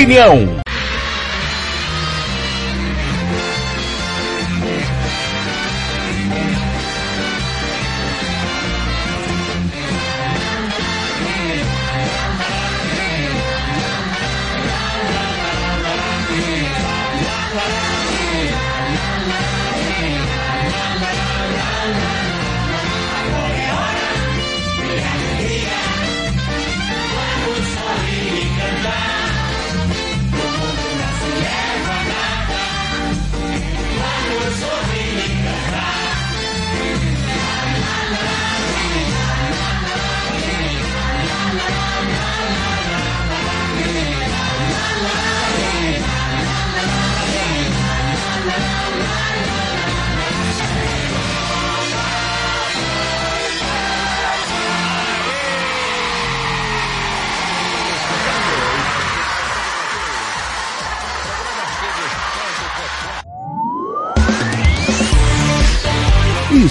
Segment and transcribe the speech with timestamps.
[0.00, 0.69] Opinião.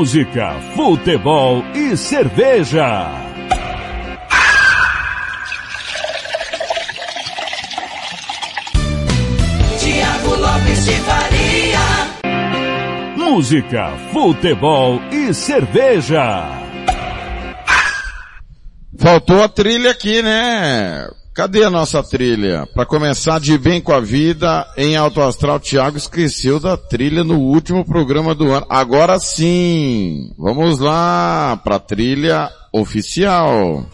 [0.00, 3.06] Música, futebol e cerveja.
[9.78, 11.80] Tiago Lopes de Faria.
[13.14, 16.48] Música, futebol e cerveja.
[18.98, 21.08] Faltou a trilha aqui, né?
[21.40, 22.68] Cadê a nossa trilha?
[22.74, 27.38] Para começar de bem com a vida em Alto Astral, Thiago esqueceu da trilha no
[27.38, 28.66] último programa do ano.
[28.68, 33.86] Agora sim, vamos lá para a trilha oficial.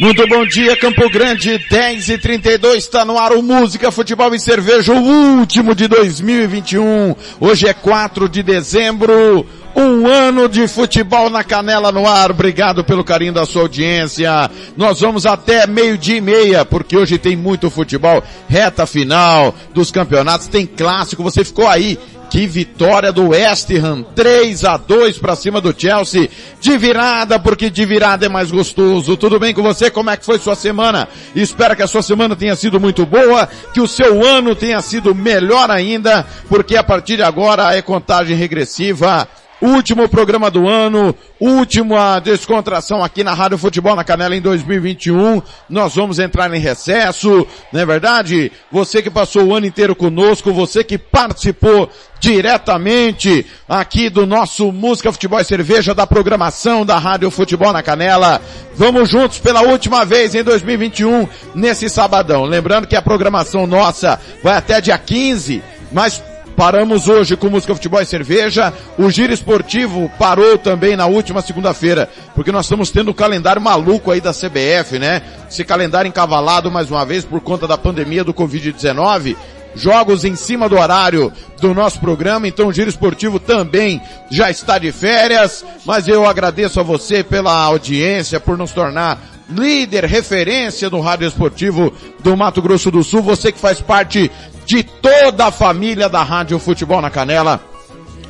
[0.00, 4.40] Muito bom dia, Campo Grande, 10 e 32 está no ar o Música, Futebol e
[4.40, 7.14] Cerveja, o último de 2021.
[7.38, 9.46] Hoje é 4 de dezembro,
[9.76, 12.30] um ano de futebol na canela no ar.
[12.30, 14.50] Obrigado pelo carinho da sua audiência.
[14.74, 18.22] Nós vamos até meio-dia e meia, porque hoje tem muito futebol.
[18.48, 21.22] Reta final dos campeonatos, tem clássico.
[21.22, 21.98] Você ficou aí
[22.30, 26.30] que vitória do West Ham, 3 a 2 para cima do Chelsea.
[26.60, 29.16] De virada, porque de virada é mais gostoso.
[29.16, 29.90] Tudo bem com você?
[29.90, 31.08] Como é que foi sua semana?
[31.34, 35.14] Espero que a sua semana tenha sido muito boa, que o seu ano tenha sido
[35.14, 39.28] melhor ainda, porque a partir de agora é contagem regressiva
[39.60, 45.42] último programa do ano, última descontração aqui na Rádio Futebol na Canela em 2021.
[45.68, 48.50] Nós vamos entrar em recesso, não é verdade?
[48.72, 55.10] Você que passou o ano inteiro conosco, você que participou diretamente aqui do nosso Música
[55.10, 58.40] Futebol e Cerveja da programação da Rádio Futebol na Canela.
[58.74, 62.44] Vamos juntos pela última vez em 2021 nesse sabadão.
[62.44, 66.22] Lembrando que a programação nossa vai até dia 15, mas
[66.60, 68.70] Paramos hoje com música, futebol e cerveja.
[68.98, 73.62] O giro esportivo parou também na última segunda-feira, porque nós estamos tendo o um calendário
[73.62, 75.22] maluco aí da CBF, né?
[75.50, 79.38] Esse calendário encavalado mais uma vez por conta da pandemia do Covid-19
[79.74, 84.78] jogos em cima do horário do nosso programa, então o Giro Esportivo também já está
[84.78, 89.18] de férias, mas eu agradeço a você pela audiência, por nos tornar
[89.50, 94.30] líder, referência do Rádio Esportivo do Mato Grosso do Sul, você que faz parte
[94.70, 97.69] de toda a família da Rádio Futebol na Canela.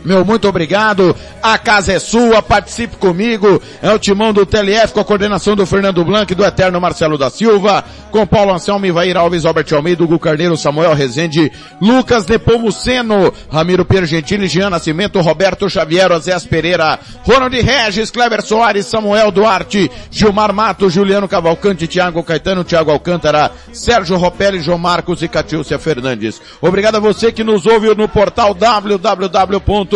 [0.04, 1.14] Meu muito obrigado.
[1.42, 3.60] A casa é sua, participe comigo.
[3.82, 7.28] É o timão do TLF com a coordenação do Fernando Blanc do Eterno Marcelo da
[7.28, 13.84] Silva, com Paulo Anselmo, Ivair Alves, Albert Almeida, Hugo Carneiro, Samuel Rezende, Lucas Nepomuceno, Ramiro
[13.84, 20.88] Piergentini, Jean Nascimento, Roberto Xavier, Osés Pereira, Ronald Regis, Kleber Soares, Samuel Duarte, Gilmar Mato,
[20.88, 26.40] Juliano Cavalcante, Thiago Caetano, Thiago Alcântara, Sérgio Ropelli, João Marcos e Catiúcia Fernandes.
[26.60, 29.89] Obrigado a você que nos ouve no portal www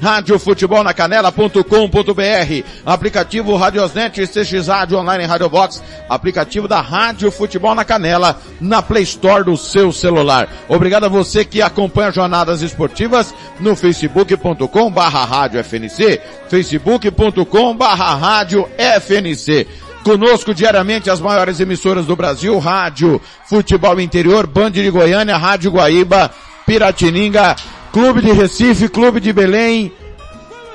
[0.00, 8.82] radiofutebolnacanela.com.br, aplicativo Radiosnet, CX Rádio Online Rádio Box, aplicativo da Rádio Futebol na Canela, na
[8.82, 10.48] Play Store do seu celular.
[10.68, 18.66] Obrigado a você que acompanha jornadas esportivas no facebook.com barra rádio FNC, facebook.com barra rádio
[18.78, 19.66] FNC.
[20.02, 26.30] Conosco diariamente as maiores emissoras do Brasil, Rádio Futebol Interior, Band de Goiânia, Rádio Guaíba,
[26.64, 27.54] Piratininga,
[27.92, 29.92] Clube de Recife, Clube de Belém,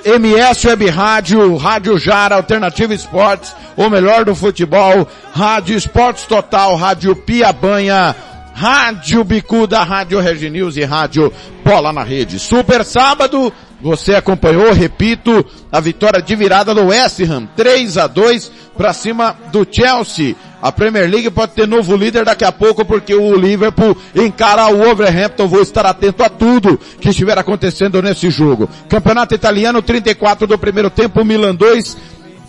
[0.03, 7.15] MS Web Rádio, Rádio Jara, Alternativa Esportes, o melhor do futebol, Rádio Esportes Total, Rádio
[7.15, 8.15] Piabanha,
[8.53, 11.31] Rádio Bicuda, Rádio Reginews e Rádio
[11.63, 12.37] Bola na Rede.
[12.37, 13.51] Super sábado,
[13.81, 19.35] você acompanhou, repito, a vitória de virada do West Ham, 3 a 2 para cima
[19.51, 20.35] do Chelsea.
[20.61, 24.77] A Premier League pode ter novo líder daqui a pouco porque o Liverpool encara o
[24.77, 25.47] Wolverhampton.
[25.47, 28.69] Vou estar atento a tudo que estiver acontecendo nesse jogo.
[28.89, 31.97] Campeonato Italiano, 34 do primeiro tempo, Milan 2,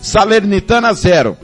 [0.01, 1.37] Salernitana 0.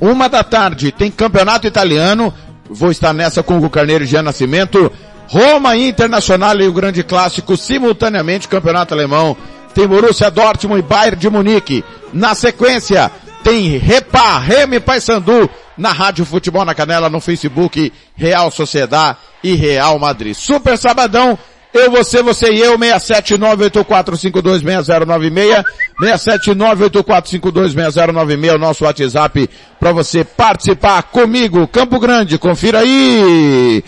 [0.00, 2.34] Uma da tarde tem Campeonato Italiano.
[2.68, 4.92] Vou estar nessa com o Carneiro e Jean Nascimento.
[5.26, 9.36] Roma Internacional e o grande clássico simultaneamente, campeonato alemão.
[9.74, 11.84] Tem Borussia Dortmund e Bayern de Munique.
[12.12, 13.10] Na sequência,
[13.44, 19.98] tem Repa, Remy Paysandu na Rádio Futebol na Canela, no Facebook, Real Sociedade e Real
[19.98, 20.34] Madrid.
[20.34, 21.38] Super Sabadão,
[21.74, 25.62] eu, você, você e eu, 67984526096,
[26.00, 31.68] 67984526096, o nosso WhatsApp para você participar comigo.
[31.68, 33.84] Campo Grande, confira aí.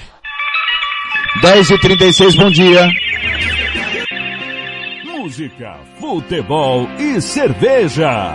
[1.41, 2.91] 10 e 36 bom dia.
[5.05, 8.35] Música, futebol e cerveja.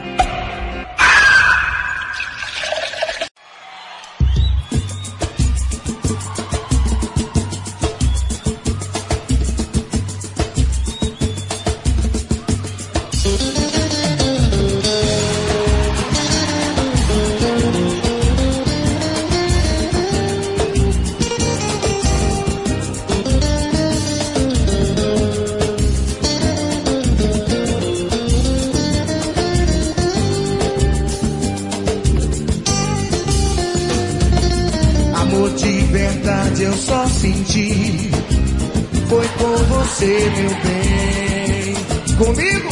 [40.01, 41.75] Você, meu bem.
[42.17, 42.69] Comigo?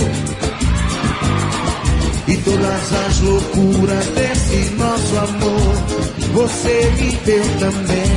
[2.27, 5.73] E todas as loucuras desse nosso amor,
[6.33, 8.08] você me deu também.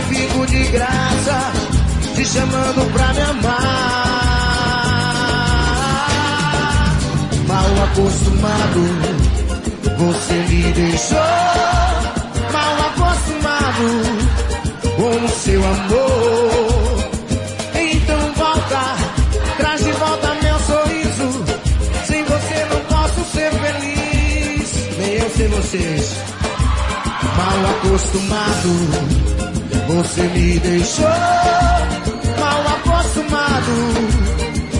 [0.00, 1.52] Eu fico de graça,
[2.14, 4.30] te chamando pra me amar.
[7.46, 8.82] Mal acostumado,
[9.98, 11.18] você me deixou.
[12.52, 13.88] Mal acostumado
[14.96, 17.10] com o seu amor.
[17.74, 18.96] Então volta,
[19.58, 21.44] traz de volta meu sorriso.
[22.06, 26.16] Sem você não posso ser feliz, nem eu sem vocês.
[27.36, 29.19] Mal acostumado,
[29.90, 31.04] você me deixou.
[32.38, 33.72] Mal acostumado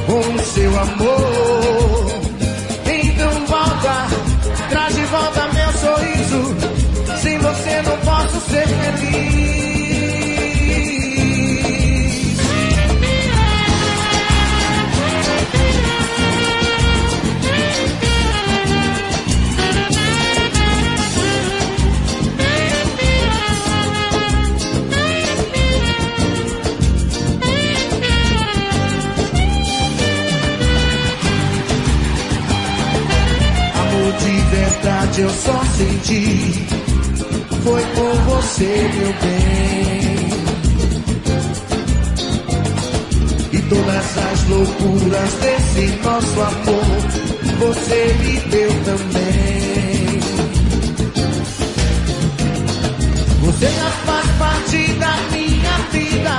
[0.06, 1.59] com o seu amor.
[35.44, 36.66] Só senti.
[37.64, 39.60] Foi com você, meu bem.
[43.52, 46.84] E todas as loucuras desse nosso amor,
[47.58, 50.20] você me deu também.
[53.42, 56.34] Você já faz parte da minha vida.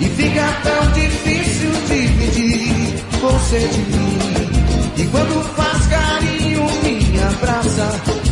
[0.00, 4.31] E fica tão difícil dividir você de mim.
[7.42, 7.88] Abraça.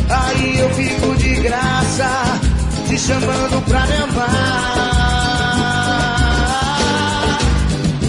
[0.09, 2.39] Aí eu fico de graça,
[2.87, 4.71] te chamando pra me amar.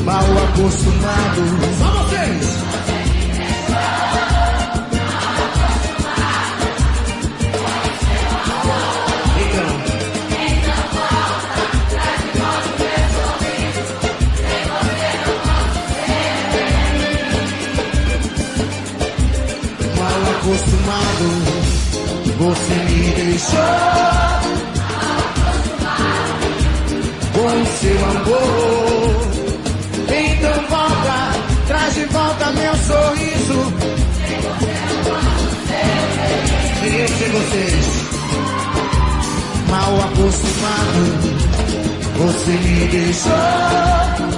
[0.04, 1.42] Mal acostumado,
[22.38, 24.02] Você me deixou
[27.32, 29.32] com seu amor.
[30.08, 31.18] Então volta,
[31.66, 33.72] traz de volta meu sorriso.
[36.80, 37.86] Queria ser vocês.
[39.70, 41.02] Mal acostumado,
[42.16, 44.31] você me deixou.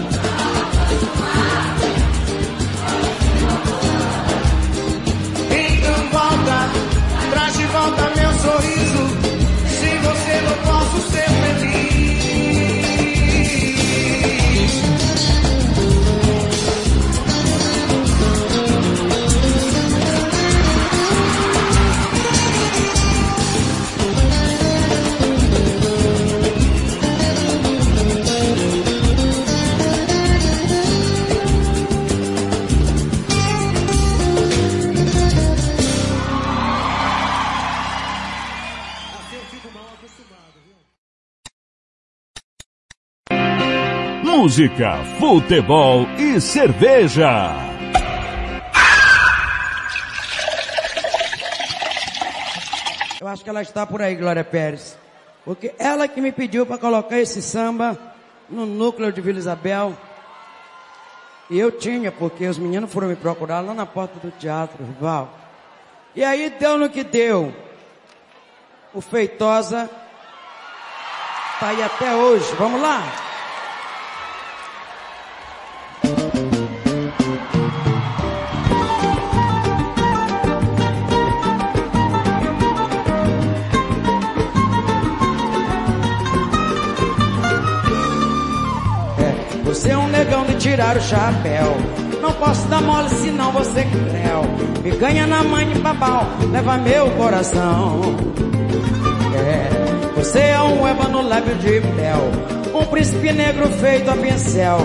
[8.44, 8.83] Volta
[44.54, 47.50] Música, futebol e cerveja.
[53.20, 54.96] Eu acho que ela está por aí, Glória Pérez.
[55.44, 57.98] Porque ela que me pediu para colocar esse samba
[58.48, 59.92] no núcleo de Vila Isabel.
[61.50, 65.36] E eu tinha, porque os meninos foram me procurar lá na porta do teatro, rival.
[66.14, 67.52] E aí deu no que deu.
[68.94, 69.90] O Feitosa
[71.58, 72.54] tá aí até hoje.
[72.54, 73.33] Vamos lá?
[90.24, 91.76] Negão de tirar o chapéu.
[92.20, 94.82] Não posso dar mole senão você é creu.
[94.82, 98.00] Me ganha na mãe de babau, leva meu coração.
[99.36, 99.68] É,
[100.16, 102.30] você é um ébano lábio de mel.
[102.74, 104.78] Um príncipe negro feito a pincel.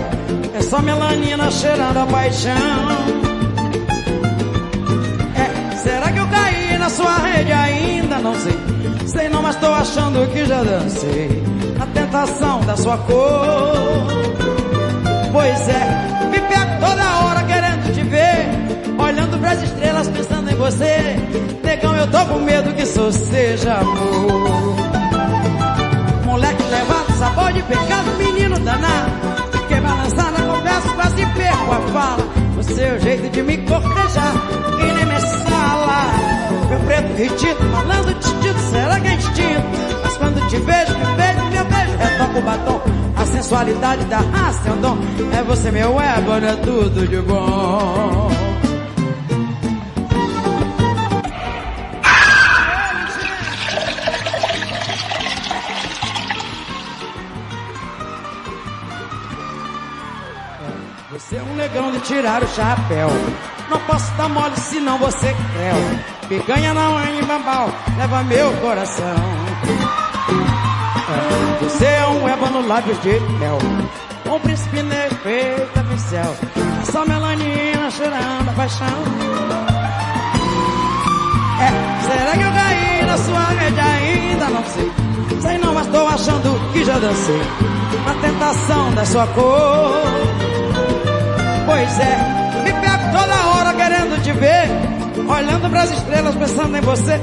[0.54, 2.52] É só melanina cheirando a paixão.
[5.36, 8.20] É, será que eu caí na sua rede ainda?
[8.20, 8.60] Não sei.
[9.08, 11.42] Sei não, mas tô achando que já dancei.
[11.80, 14.49] A tentação da sua cor.
[15.40, 18.46] Pois é, me pego toda hora querendo te ver.
[19.02, 21.16] Olhando pras estrelas pensando em você.
[21.64, 24.76] Negão, eu tô com medo que isso seja amor.
[26.26, 29.12] Moleque levado, sabor de pecado, menino danado.
[29.54, 32.28] Fiquei balançada, converso, quase perco a fala.
[32.58, 34.34] O seu jeito de me cortejar,
[34.78, 36.06] que nem me sala.
[36.70, 39.64] Meu preto retido, malandro distinto, será que é instinto?
[40.04, 43.09] Mas quando te vejo, me beijo, meu beijo, retoca o batom.
[43.20, 44.98] A sensualidade da raça é um dom.
[45.38, 48.30] É você, meu ébano, é tudo de bom.
[61.12, 63.10] Você é um negão de tirar o chapéu.
[63.70, 66.30] Não posso dar mole senão você é creu.
[66.30, 69.16] Picanha na mãe e bambal, leva meu coração.
[71.62, 73.58] Você é um ébano lábios de mel.
[74.32, 76.36] Um príncipe negro feito a pincel.
[76.92, 78.88] Só melanina cheirando a paixão.
[81.62, 84.50] É, será que eu caí na sua rede ainda?
[84.50, 84.92] Não sei.
[85.42, 87.42] Sei não, mas tô achando que já dancei.
[88.06, 89.92] Na tentação da sua cor.
[91.66, 94.70] Pois é, me pego toda hora querendo te ver.
[95.28, 97.20] Olhando pras estrelas pensando em você.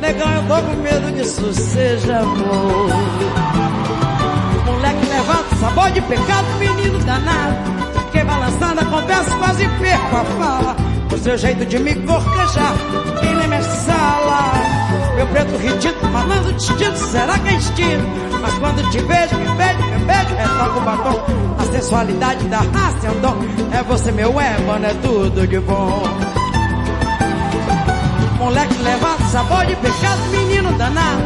[0.00, 2.88] Negão, eu tô com medo que isso seja amor.
[4.64, 7.56] Moleque levanta, sabor de pecado, menino danado.
[8.06, 10.76] Fiquei balançando a conversa, quase perco a fala.
[11.12, 12.72] O seu jeito de me cortejar,
[13.20, 14.52] que nem minha sala.
[15.16, 18.06] Meu preto ridículo, malandro distinto, será que é instinto?
[18.40, 21.20] Mas quando te vejo, me beijo, me retoca o batom.
[21.58, 23.36] A sensualidade da raça é um dom.
[23.78, 26.02] É você, meu ébano, é tudo de bom.
[28.40, 31.22] Moleque levado, sabor de pecado, menino danado.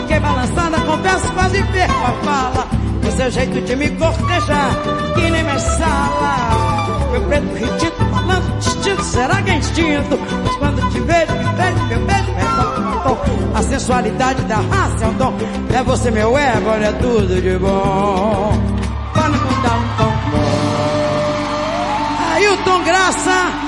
[0.00, 2.68] Fiquei balançando, conversa, quase perco a fala.
[3.06, 4.76] O seu jeito de me cortejar,
[5.14, 7.08] que nem minha sala.
[7.10, 10.18] Meu preto ridículo, falando distinto, será que é instinto?
[10.44, 13.18] Mas quando te vejo, me beijo, meu beijo, retoca o batom.
[13.54, 15.34] A sensualidade da raça é um dom.
[15.74, 18.52] É você, meu ébano, é tudo de bom.
[19.14, 20.48] Para não dar um tom bom.
[22.34, 23.67] Ailton Graça.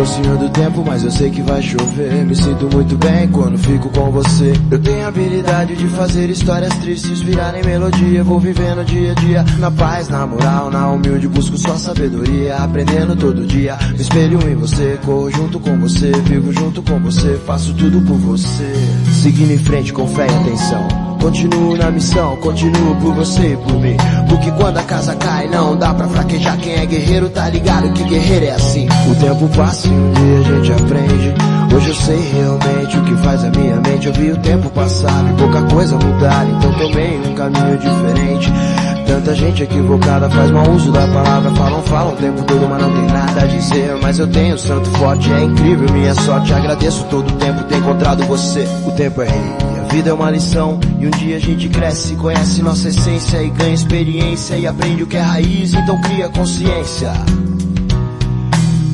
[0.00, 2.24] Sou senhor do tempo, mas eu sei que vai chover.
[2.24, 4.52] Me sinto muito bem quando fico com você.
[4.70, 8.24] Eu tenho a habilidade de fazer histórias tristes virarem melodia.
[8.24, 11.28] Vou vivendo dia a dia, na paz, na moral, na humilde.
[11.28, 13.76] Busco sua sabedoria, aprendendo todo dia.
[13.90, 16.12] Me espelho em você, corro junto com você.
[16.24, 18.72] Vivo junto com você, faço tudo por você.
[19.22, 20.99] Seguindo em frente com fé e atenção.
[21.20, 23.96] Continuo na missão, continuo por você e por mim.
[24.28, 26.56] Porque quando a casa cai, não dá pra fraquejar.
[26.58, 28.88] Quem é guerreiro tá ligado que guerreiro é assim.
[29.10, 31.34] O tempo passa e um dia a gente aprende.
[31.74, 34.06] Hoje eu sei realmente o que faz a minha mente.
[34.06, 36.46] Eu vi o tempo passar e pouca coisa mudar.
[36.48, 38.52] Então tomei um caminho diferente.
[39.06, 41.50] Tanta gente equivocada faz mau uso da palavra.
[41.50, 43.98] Falam, falam o tempo todo, mas não tem nada a dizer.
[44.02, 46.52] Mas eu tenho santo forte, é incrível minha sorte.
[46.54, 48.66] Agradeço todo o tempo ter encontrado você.
[48.86, 49.79] O tempo é rei.
[49.90, 53.74] Vida é uma lição e um dia a gente cresce, conhece nossa essência e ganha
[53.74, 57.12] experiência e aprende o que é raiz, então cria consciência.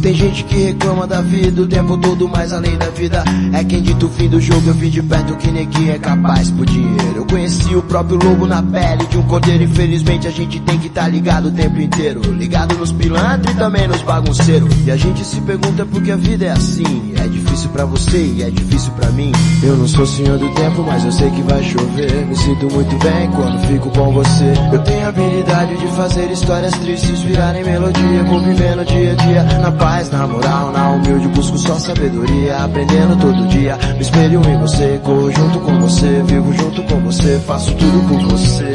[0.06, 3.82] Tem gente que reclama da vida o tempo todo, mas além da vida é quem
[3.82, 4.68] dita o fim do jogo.
[4.68, 7.16] Eu vi de perto que neguinho é capaz por dinheiro.
[7.16, 9.64] Eu conheci o próprio lobo na pele de um cordeiro.
[9.64, 12.20] Infelizmente a gente tem que tá ligado o tempo inteiro.
[12.20, 14.72] Ligado nos pilantras e também nos bagunceiros.
[14.86, 17.12] E a gente se pergunta por que a vida é assim.
[17.16, 19.32] É difícil pra você e é difícil pra mim.
[19.60, 22.26] Eu não sou senhor do tempo, mas eu sei que vai chover.
[22.26, 24.52] Me sinto muito bem quando fico com você.
[24.72, 28.22] Eu tenho a habilidade de fazer histórias tristes virarem melodia.
[28.22, 33.16] Vou vivendo dia a dia na paz na moral, na humilde busco só sabedoria, aprendendo
[33.16, 33.78] todo dia.
[33.94, 38.20] Me espelho em você, corro junto com você, vivo junto com você, faço tudo por
[38.30, 38.72] você.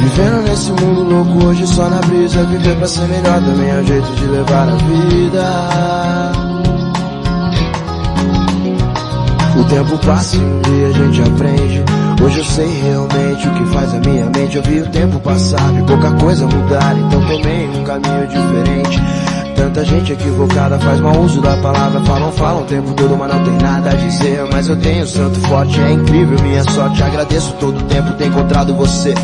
[0.00, 3.86] Vivendo nesse mundo louco hoje só na brisa Viver pra ser melhor também é um
[3.86, 6.47] jeito de levar a vida
[9.68, 11.84] tempo passa e um dia a gente aprende.
[12.22, 14.56] Hoje eu sei realmente o que faz a minha mente.
[14.56, 19.02] Eu vi o tempo passar e pouca coisa mudar, então tomei um caminho diferente.
[19.54, 22.00] Tanta gente equivocada faz mau uso da palavra.
[22.00, 24.46] Falam, falam o tempo todo, mas não tem nada a dizer.
[24.52, 27.02] Mas eu tenho santo forte, é incrível minha sorte.
[27.02, 29.14] Agradeço todo o tempo ter encontrado você.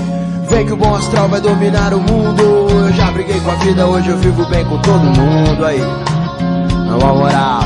[0.51, 2.43] Vem que o bom astral vai dominar o mundo.
[2.43, 5.65] Eu já briguei com a vida, hoje eu vivo bem com todo mundo.
[5.65, 5.81] Aí,
[6.87, 7.61] na moral,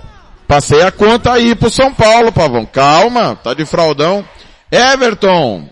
[0.47, 2.65] Passei a conta aí pro São Paulo, Pavão.
[2.65, 4.25] Calma, tá de fraldão.
[4.71, 5.67] Everton.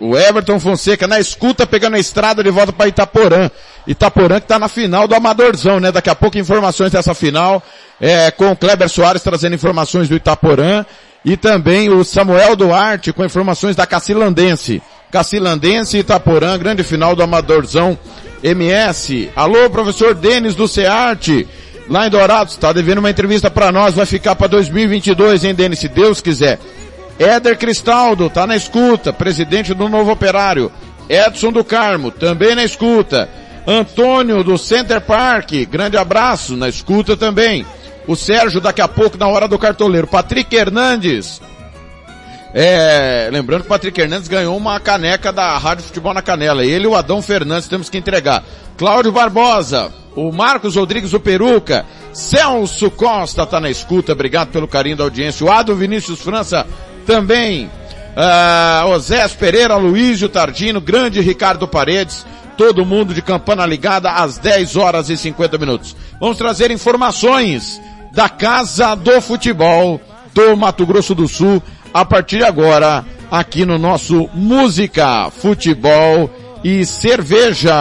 [0.00, 3.48] O Everton Fonseca na escuta pegando a estrada de volta para Itaporã.
[3.86, 5.92] Itaporã que tá na final do Amadorzão, né?
[5.92, 7.62] Daqui a pouco informações dessa final,
[8.00, 10.84] é, com o Kleber Soares trazendo informações do Itaporã
[11.24, 14.82] e também o Samuel Duarte com informações da Cacilandense.
[15.10, 17.98] Cacilandense Itaporã, grande final do Amadorzão
[18.42, 19.30] MS.
[19.36, 21.46] Alô, professor Denis do CEARTE,
[21.88, 25.78] lá em Dourados, está devendo uma entrevista para nós, vai ficar para 2022, hein, Denis,
[25.78, 26.58] se Deus quiser.
[27.18, 30.72] Éder Cristaldo, tá na escuta, presidente do Novo Operário.
[31.08, 33.28] Edson do Carmo, também na escuta.
[33.66, 37.64] Antônio do Center Park, grande abraço, na escuta também.
[38.06, 40.06] O Sérgio daqui a pouco na hora do cartoleiro.
[40.06, 41.40] Patrick Hernandes,
[42.54, 46.64] é, lembrando que o Patrick Hernandes ganhou uma caneca da Rádio Futebol na Canela.
[46.64, 48.44] Ele e o Adão Fernandes temos que entregar.
[48.76, 54.96] Cláudio Barbosa, o Marcos Rodrigues, o Peruca, Celso Costa tá na escuta, obrigado pelo carinho
[54.96, 56.66] da audiência, o Ado Vinícius França
[57.06, 64.36] também, uh, Osés Pereira, Luísio Tardino, grande Ricardo Paredes, todo mundo de campana ligada às
[64.38, 65.96] 10 horas e 50 minutos.
[66.20, 67.80] Vamos trazer informações
[68.12, 70.00] da Casa do Futebol
[70.34, 76.30] do Mato Grosso do Sul a partir de agora aqui no nosso Música, Futebol
[76.62, 77.72] e Cerveja.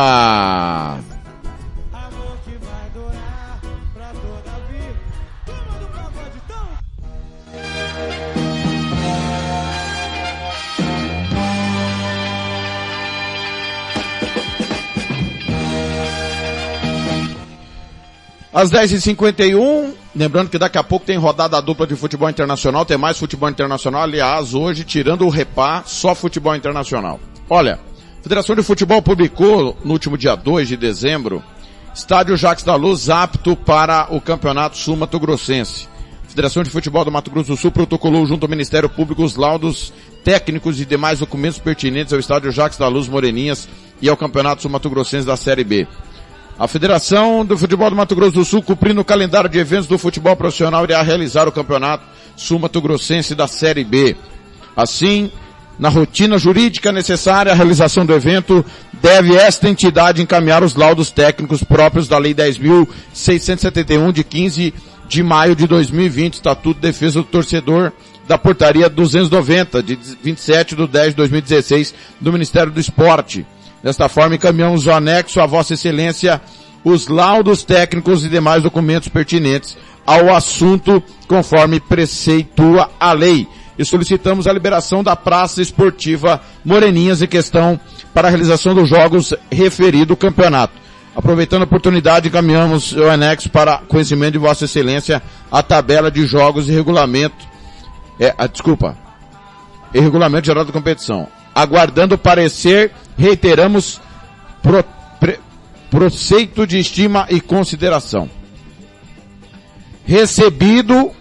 [18.53, 23.17] Às 10h51, lembrando que daqui a pouco tem rodada dupla de futebol internacional, tem mais
[23.17, 27.19] futebol internacional, aliás, hoje, tirando o repá, só futebol internacional.
[27.49, 27.79] Olha,
[28.19, 31.43] a Federação de Futebol publicou no último dia 2 de dezembro,
[31.93, 35.87] Estádio Jacques da Luz apto para o Campeonato Sul Mato Grossense.
[36.25, 39.35] A Federação de Futebol do Mato Grosso do Sul protocolou junto ao Ministério Público os
[39.35, 39.91] laudos
[40.23, 43.67] técnicos e demais documentos pertinentes ao Estádio Jacques da Luz Moreninhas
[44.01, 45.87] e ao Campeonato Sul Mato Grossense da Série B.
[46.61, 49.97] A Federação do Futebol do Mato Grosso do Sul, cumprindo o calendário de eventos do
[49.97, 52.03] futebol profissional, irá realizar o Campeonato
[52.35, 54.15] Sul Mato Grossense da Série B.
[54.75, 55.31] Assim,
[55.79, 61.63] na rotina jurídica necessária à realização do evento, deve esta entidade encaminhar os laudos técnicos
[61.63, 64.71] próprios da Lei 10.671 de 15
[65.07, 67.91] de maio de 2020, Estatuto de Defesa do Torcedor,
[68.27, 73.47] da Portaria 290 de 27 de 10 de 2016 do Ministério do Esporte.
[73.83, 76.41] Desta forma, encaminhamos o anexo a Vossa Excelência
[76.83, 83.47] os laudos técnicos e demais documentos pertinentes ao assunto conforme preceitua a lei.
[83.77, 87.79] E solicitamos a liberação da Praça Esportiva Moreninhas em questão
[88.13, 90.73] para a realização dos jogos referido campeonato.
[91.15, 96.67] Aproveitando a oportunidade, encaminhamos o anexo para conhecimento de Vossa Excelência a tabela de jogos
[96.69, 97.45] e regulamento,
[98.19, 98.97] é, a, desculpa,
[99.93, 104.01] e regulamento geral da competição aguardando parecer, reiteramos
[104.63, 104.83] pro,
[105.19, 105.39] pre,
[105.91, 108.27] proceito de estima e consideração.
[110.03, 111.11] Recebido,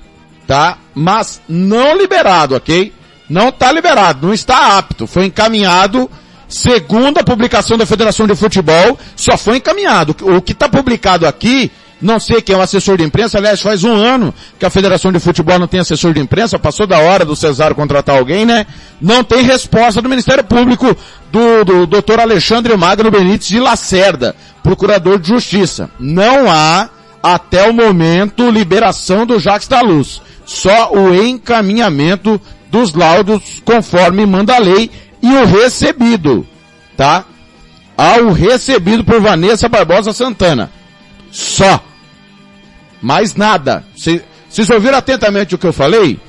[0.46, 0.78] tá?
[0.94, 2.92] Mas não liberado, ok?
[3.28, 5.06] Não está liberado, não está apto.
[5.06, 6.10] Foi encaminhado
[6.48, 10.16] segundo a publicação da Federação de Futebol, só foi encaminhado.
[10.22, 13.84] O que está publicado aqui não sei quem é o assessor de imprensa, aliás, faz
[13.84, 17.24] um ano que a Federação de Futebol não tem assessor de imprensa, passou da hora
[17.24, 18.66] do Cesário contratar alguém, né?
[19.00, 20.96] Não tem resposta do Ministério Público
[21.30, 25.90] do, do doutor Alexandre Magno Benítez de Lacerda, procurador de justiça.
[26.00, 26.88] Não há,
[27.22, 30.22] até o momento, liberação do Jacques da Luz.
[30.46, 34.90] Só o encaminhamento dos laudos conforme manda a lei
[35.22, 36.46] e o recebido,
[36.96, 37.24] tá?
[37.96, 40.70] Ao recebido por Vanessa Barbosa Santana.
[41.30, 41.89] Só.
[43.00, 43.84] Mais nada.
[43.96, 46.20] Vocês ouviram atentamente o que eu falei?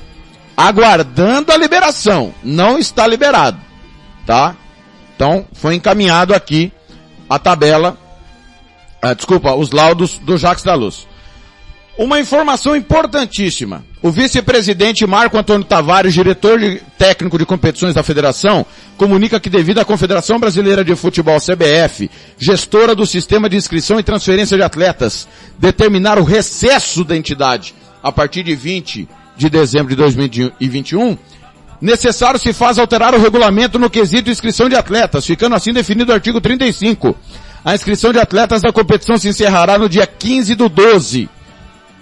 [0.56, 2.34] Aguardando a liberação.
[2.42, 3.58] Não está liberado.
[4.26, 4.56] Tá?
[5.14, 6.72] Então, foi encaminhado aqui
[7.28, 7.96] a tabela,
[9.00, 11.06] ah, desculpa, os laudos do Jacques da Luz.
[11.96, 13.84] Uma informação importantíssima.
[14.02, 18.64] O vice-presidente Marco Antônio Tavares, diretor de, técnico de competições da federação,
[18.96, 24.02] comunica que devido à Confederação Brasileira de Futebol CBF, gestora do sistema de inscrição e
[24.02, 25.28] transferência de atletas,
[25.58, 31.16] determinar o recesso da entidade a partir de 20 de dezembro de 2021,
[31.78, 36.14] necessário se faz alterar o regulamento no quesito inscrição de atletas, ficando assim definido o
[36.14, 37.14] artigo 35.
[37.62, 41.28] A inscrição de atletas da competição se encerrará no dia 15 do 12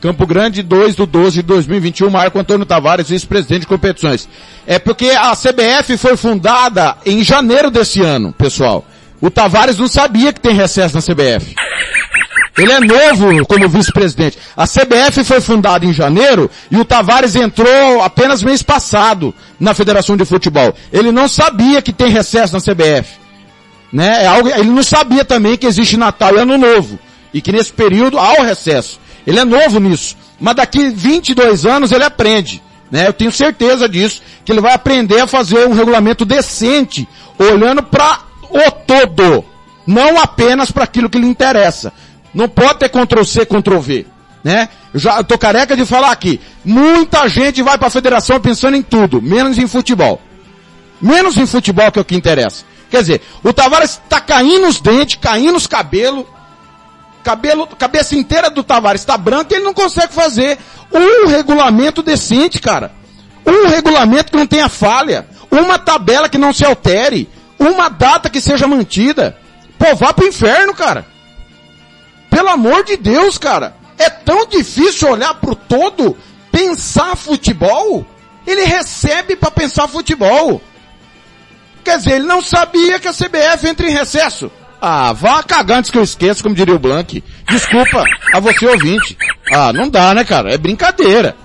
[0.01, 4.29] Campo Grande, 2 do 12 de 2021, Marco Antônio Tavares, vice-presidente de competições.
[4.67, 8.85] É porque a CBF foi fundada em janeiro desse ano, pessoal.
[9.21, 11.55] O Tavares não sabia que tem recesso na CBF.
[12.57, 14.39] Ele é novo como vice-presidente.
[14.57, 20.17] A CBF foi fundada em janeiro e o Tavares entrou apenas mês passado na Federação
[20.17, 20.75] de Futebol.
[20.93, 23.21] Ele não sabia que tem recesso na CBF.
[23.93, 24.25] Né?
[24.25, 26.99] É ele não sabia também que existe Natal e Ano Novo.
[27.33, 28.99] E que nesse período há o recesso.
[29.31, 30.17] Ele é novo nisso.
[30.41, 32.61] Mas daqui 22 anos ele aprende.
[32.91, 33.07] Né?
[33.07, 38.23] Eu tenho certeza disso, que ele vai aprender a fazer um regulamento decente, olhando para
[38.43, 39.45] o todo,
[39.87, 41.93] não apenas para aquilo que lhe interessa.
[42.35, 44.07] Não pode ter Ctrl C, Ctrl V.
[44.43, 44.69] Né?
[44.93, 46.41] Eu já tô careca de falar aqui.
[46.65, 50.21] Muita gente vai para a federação pensando em tudo, menos em futebol.
[51.01, 52.65] Menos em futebol que é o que interessa.
[52.91, 56.25] Quer dizer, o Tavares está caindo os dentes, caindo os cabelos,
[57.23, 60.59] cabelo, cabeça inteira do Tavares está branca ele não consegue fazer
[60.93, 62.93] um regulamento decente, cara.
[63.47, 65.27] Um regulamento que não tenha falha.
[65.51, 67.29] Uma tabela que não se altere.
[67.59, 69.37] Uma data que seja mantida.
[69.79, 71.07] Pô, vá pro inferno, cara.
[72.29, 73.75] Pelo amor de Deus, cara.
[73.99, 76.17] É tão difícil olhar pro todo,
[76.51, 78.07] pensar futebol.
[78.47, 80.61] Ele recebe para pensar futebol.
[81.85, 84.51] Quer dizer, ele não sabia que a CBF entra em recesso.
[84.81, 87.23] Ah, vá cagar antes que eu esqueça, como diria o Blank.
[87.49, 89.17] Desculpa a você ouvinte.
[89.53, 90.53] Ah, não dá, né, cara?
[90.53, 91.37] É brincadeira.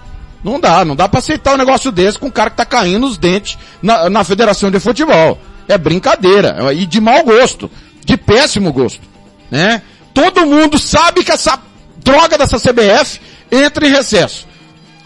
[0.44, 3.06] Não dá, não dá pra aceitar um negócio desse com um cara que tá caindo
[3.06, 5.40] os dentes na, na Federação de Futebol.
[5.68, 6.72] É brincadeira.
[6.74, 7.70] E de mau gosto.
[8.06, 9.02] De péssimo gosto.
[9.50, 9.82] Né?
[10.14, 11.60] Todo mundo sabe que essa
[11.98, 13.20] droga dessa CBF
[13.52, 14.48] entra em recesso.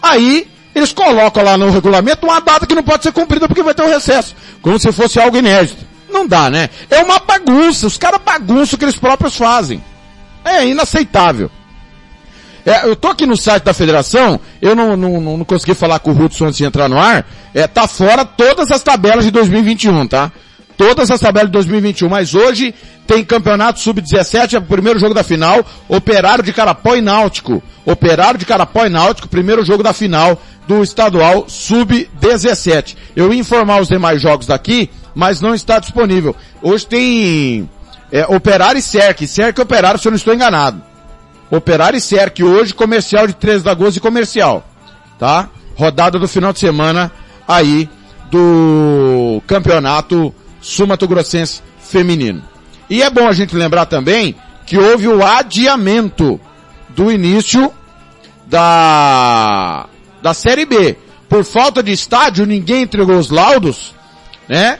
[0.00, 3.74] Aí, eles colocam lá no regulamento uma data que não pode ser cumprida porque vai
[3.74, 4.36] ter um recesso.
[4.62, 5.89] Como se fosse algo inédito.
[6.10, 6.68] Não dá, né?
[6.90, 7.86] É uma bagunça.
[7.86, 9.82] Os caras bagunçam o que eles próprios fazem.
[10.44, 11.50] É inaceitável.
[12.64, 16.12] É, eu tô aqui no site da federação, eu não, não, não consegui falar com
[16.12, 20.06] o Hudson antes de entrar no ar, é, tá fora todas as tabelas de 2021,
[20.06, 20.30] tá?
[20.76, 22.74] Todas as tabelas de 2021, mas hoje
[23.06, 27.62] tem campeonato sub-17, é o primeiro jogo da final, Operário de Carapó e Náutico.
[27.84, 32.96] Operário de Carapó e Náutico, primeiro jogo da final do estadual sub-17.
[33.16, 36.34] Eu ia informar os demais jogos daqui, mas não está disponível.
[36.62, 37.68] Hoje tem
[38.12, 40.82] é, Operário e Cerc, Cerc e Operário, se eu não estou enganado.
[41.50, 44.66] Operário e Cerc hoje, comercial de 13 de agosto e comercial.
[45.18, 45.48] Tá?
[45.76, 47.10] Rodada do final de semana
[47.46, 47.88] aí
[48.30, 52.42] do campeonato Sumato Grossense feminino.
[52.88, 54.34] E é bom a gente lembrar também
[54.66, 56.40] que houve o adiamento
[56.90, 57.72] do início
[58.46, 59.86] da,
[60.22, 60.96] da Série B.
[61.28, 63.94] Por falta de estádio, ninguém entregou os laudos,
[64.48, 64.78] né?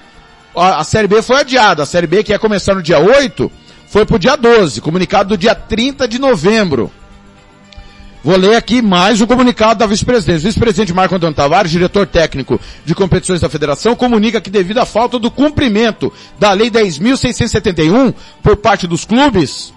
[0.55, 1.83] A, Série B foi adiada.
[1.83, 3.51] A Série B que ia começar no dia 8,
[3.89, 6.91] foi pro dia 12, comunicado do dia 30 de novembro.
[8.23, 10.43] Vou ler aqui mais o comunicado da vice-presidente.
[10.43, 15.19] Vice-presidente Marco Antônio Tavares, diretor técnico de competições da federação, comunica que devido à falta
[15.19, 19.73] do cumprimento da Lei 10.671 por parte dos clubes,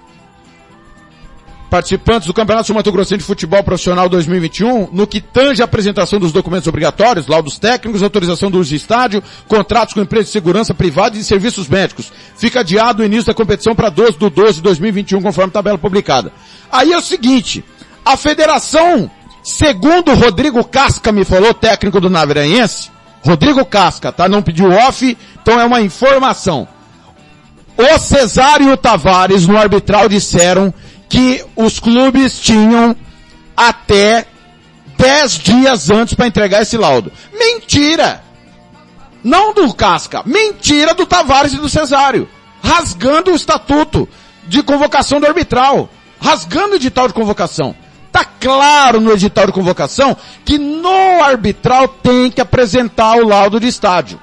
[1.73, 6.19] participantes do Campeonato Sul Mato Grossense de Futebol Profissional 2021, no que tange a apresentação
[6.19, 10.71] dos documentos obrigatórios, laudos técnicos, autorização do uso de estádio, contratos com empresas de segurança
[10.75, 12.13] privada e serviços médicos.
[12.37, 16.31] Fica adiado o início da competição para 12 de 12 de 2021, conforme tabela publicada.
[16.71, 17.65] Aí é o seguinte,
[18.05, 19.09] a federação,
[19.41, 22.91] segundo Rodrigo Casca me falou, técnico do Naviraense,
[23.25, 24.29] Rodrigo Casca, tá?
[24.29, 26.67] Não pediu off, então é uma informação.
[27.75, 30.71] O Cesário e o Tavares no arbitral disseram
[31.13, 32.95] que os clubes tinham
[33.55, 34.25] até
[34.97, 37.11] 10 dias antes para entregar esse laudo.
[37.31, 38.23] Mentira!
[39.23, 42.27] Não do Casca, mentira do Tavares e do Cesário.
[42.63, 44.09] Rasgando o estatuto
[44.47, 45.87] de convocação do arbitral.
[46.19, 47.75] Rasgando o edital de convocação.
[48.11, 53.67] Tá claro no edital de convocação que no arbitral tem que apresentar o laudo de
[53.67, 54.19] estádio.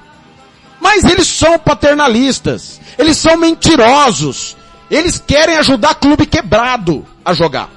[0.81, 2.81] Mas eles são paternalistas.
[2.97, 4.57] Eles são mentirosos.
[4.91, 7.69] Eles querem ajudar clube quebrado a jogar.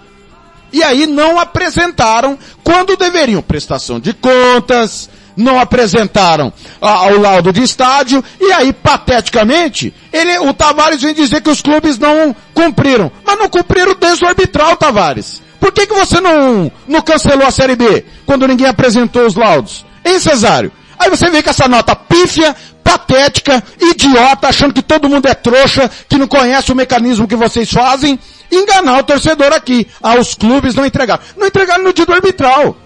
[0.72, 3.40] E aí não apresentaram quando deveriam.
[3.40, 10.52] Prestação de contas, não apresentaram ah, o laudo de estádio, e aí, pateticamente, ele, o
[10.52, 13.10] Tavares vem dizer que os clubes não cumpriram.
[13.24, 15.42] Mas não cumpriram desde o arbitral, Tavares.
[15.60, 19.84] Por que, que você não, não cancelou a Série B, quando ninguém apresentou os laudos?
[20.04, 20.70] Hein, Cesário?
[20.98, 25.90] Aí você vê com essa nota pífia, patética, idiota, achando que todo mundo é trouxa,
[26.08, 28.18] que não conhece o mecanismo que vocês fazem,
[28.52, 29.88] enganar o torcedor aqui.
[30.02, 31.22] Ah, os clubes não entregaram.
[31.36, 32.76] Não entregaram no dia do arbitral.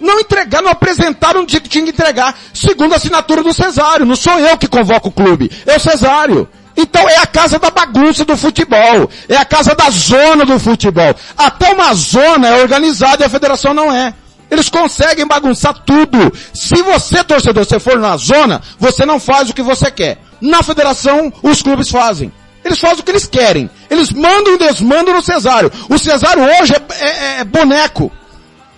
[0.00, 4.06] Não entregaram, não apresentaram no dia que tinha que entregar, segundo a assinatura do Cesário.
[4.06, 6.48] Não sou eu que convoco o clube, é o Cesário.
[6.74, 9.10] Então é a casa da bagunça do futebol.
[9.28, 11.14] É a casa da zona do futebol.
[11.36, 14.14] Até uma zona é organizada e a federação não é.
[14.50, 16.32] Eles conseguem bagunçar tudo.
[16.52, 20.18] Se você, torcedor, você for na zona, você não faz o que você quer.
[20.40, 22.32] Na federação, os clubes fazem.
[22.64, 23.70] Eles fazem o que eles querem.
[23.88, 25.70] Eles mandam e desmandam no Cesário.
[25.88, 28.10] O Cesário hoje é, é, é boneco.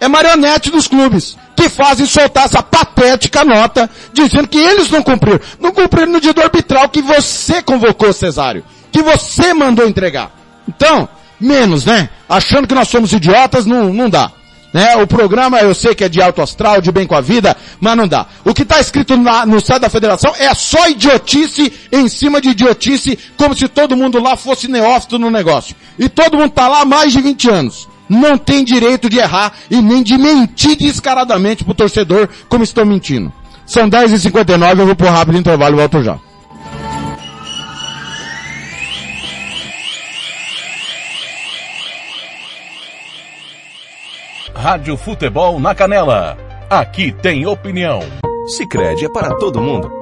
[0.01, 1.37] É marionete dos clubes.
[1.57, 5.41] Que fazem soltar essa patética nota dizendo que eles não cumpriram.
[5.59, 8.65] Não cumpriram no dia do arbitral que você convocou, Cesário.
[8.91, 10.31] Que você mandou entregar.
[10.69, 11.09] Então,
[11.41, 12.11] menos, né?
[12.29, 14.31] Achando que nós somos idiotas, não, não dá.
[14.73, 14.97] Né?
[14.97, 17.97] O programa eu sei que é de alto astral, de bem com a vida, mas
[17.97, 18.27] não dá.
[18.45, 22.51] O que está escrito na, no site da federação é só idiotice em cima de
[22.51, 25.77] idiotice, como se todo mundo lá fosse neófito no negócio.
[25.99, 27.89] E todo mundo está lá há mais de 20 anos.
[28.09, 33.33] Não tem direito de errar e nem de mentir descaradamente pro torcedor como estão mentindo.
[33.67, 36.19] São 10h59, eu vou por rápido intervalo e volto já.
[44.63, 46.39] Rádio Futebol na Canela.
[46.71, 47.99] Aqui tem opinião.
[48.47, 50.02] Sicredi é para todo mundo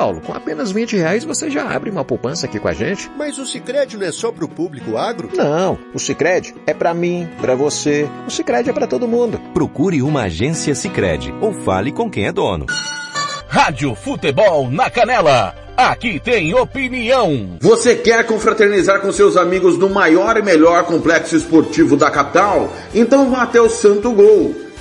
[0.01, 3.11] Com apenas 20 reais você já abre uma poupança aqui com a gente.
[3.15, 5.29] Mas o Sicredi não é só para o público agro?
[5.35, 8.09] Não, o Sicredi é para mim, para você.
[8.25, 9.39] O Sicredi é para todo mundo.
[9.53, 12.65] Procure uma agência Sicredi ou fale com quem é dono.
[13.47, 15.53] Rádio Futebol na Canela.
[15.77, 17.57] Aqui tem opinião.
[17.59, 22.71] Você quer confraternizar com seus amigos no maior e melhor complexo esportivo da capital?
[22.93, 24.70] Então vá até o Santo Gol.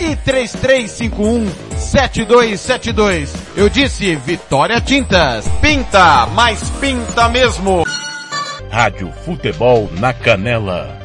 [0.00, 3.32] e 3351 7272.
[3.56, 5.46] Eu disse Vitória Tintas.
[5.60, 7.84] Pinta, mas pinta mesmo.
[8.70, 10.96] Rádio Futebol na Canela.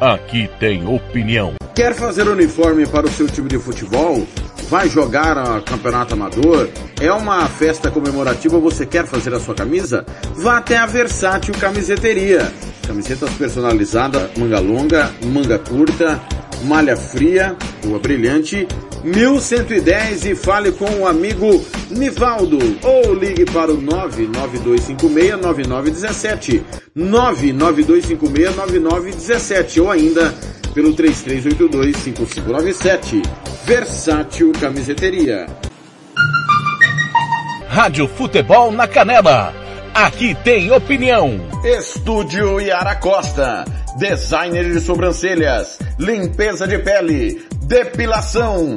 [0.00, 1.54] Aqui tem opinião.
[1.74, 4.26] Quer fazer uniforme para o seu time de futebol?
[4.68, 6.68] Vai jogar a campeonato amador?
[7.00, 8.58] É uma festa comemorativa?
[8.58, 10.04] Você quer fazer a sua camisa?
[10.34, 12.52] Vá até a Versátil Camiseteria.
[12.86, 16.20] Camisetas personalizadas, manga longa, manga curta,
[16.64, 18.66] malha fria, rua brilhante,
[19.02, 26.62] 1110 e fale com o amigo Nivaldo ou ligue para o 992569917,
[26.96, 30.34] 992569917 ou ainda
[30.74, 33.22] pelo 33825597.
[33.64, 35.46] Versátil Camiseteria.
[37.68, 39.65] Rádio Futebol na Canela.
[39.96, 41.40] Aqui tem opinião.
[41.64, 43.64] Estúdio Yara Costa.
[43.96, 48.76] Designer de sobrancelhas, limpeza de pele, depilação,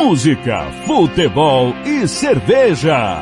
[0.00, 3.20] Música, futebol e cerveja.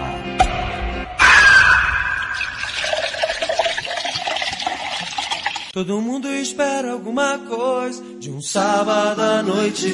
[5.73, 9.89] Todo mundo espera alguma coisa de um sábado à noite.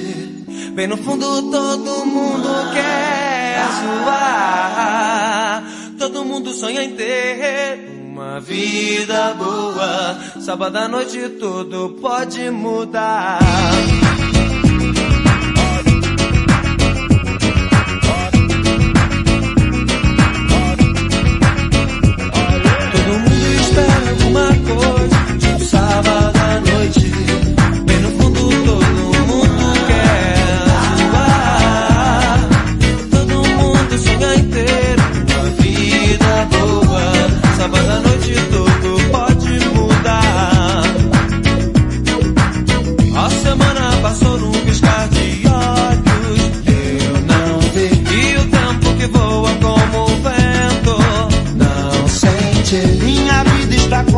[0.74, 3.64] Bem no fundo todo mundo quer
[4.04, 5.62] zoar.
[5.96, 7.78] Todo mundo sonha em ter
[8.10, 10.18] uma vida boa.
[10.40, 13.38] Sábado à noite tudo pode mudar.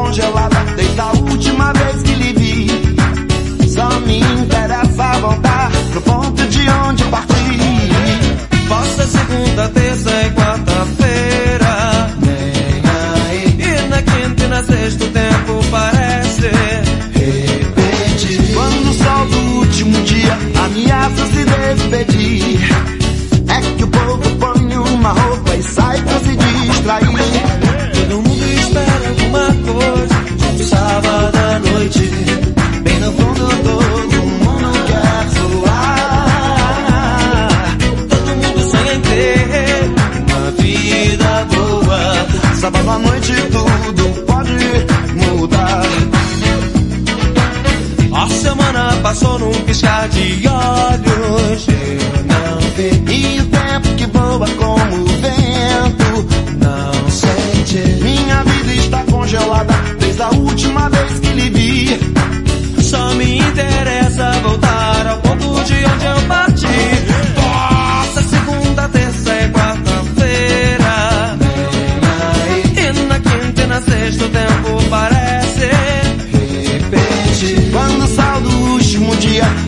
[0.05, 3.69] Congelada desde a última vez que lhe vi.
[3.69, 7.35] Só me interessa voltar pro ponto de onde parti.
[8.69, 10.44] Possa segunda, terça e quarta-feira.
[49.15, 51.67] Passou num piscar de olhos.
[51.69, 56.27] Eu não vi e o tempo que voa como o vento.
[56.59, 57.79] Não sente.
[58.03, 62.83] Minha vida está congelada desde a última vez que lhe vi.
[62.83, 66.54] Só me interessa voltar ao ponto de onde eu parti.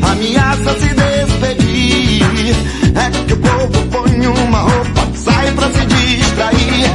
[0.03, 2.57] Ameaça se despedir.
[2.95, 6.91] É que o povo põe uma roupa, sai pra se distrair.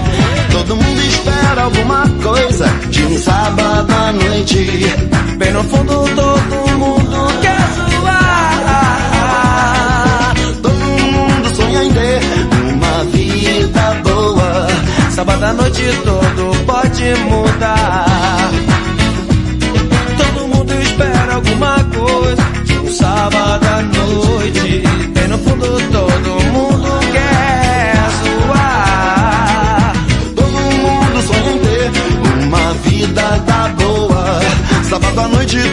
[0.52, 4.86] Todo mundo espera alguma coisa de um sábado à noite.
[5.38, 6.11] Bem no fundo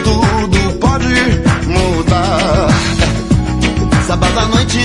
[0.03, 1.15] tudo pode
[1.67, 2.69] mudar.
[4.07, 4.79] Sábado à noite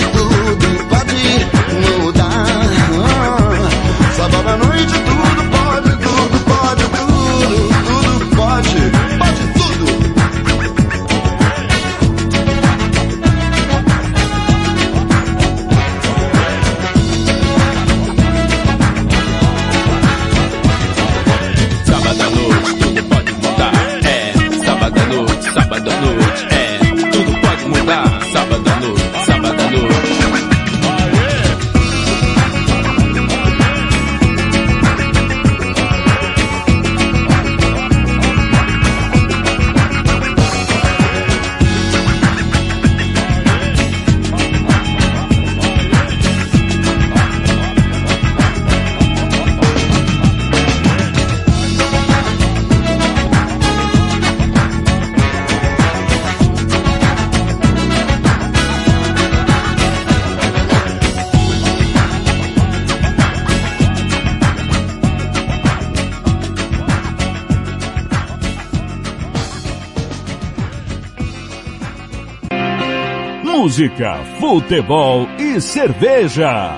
[73.75, 76.71] Música, futebol e cerveja.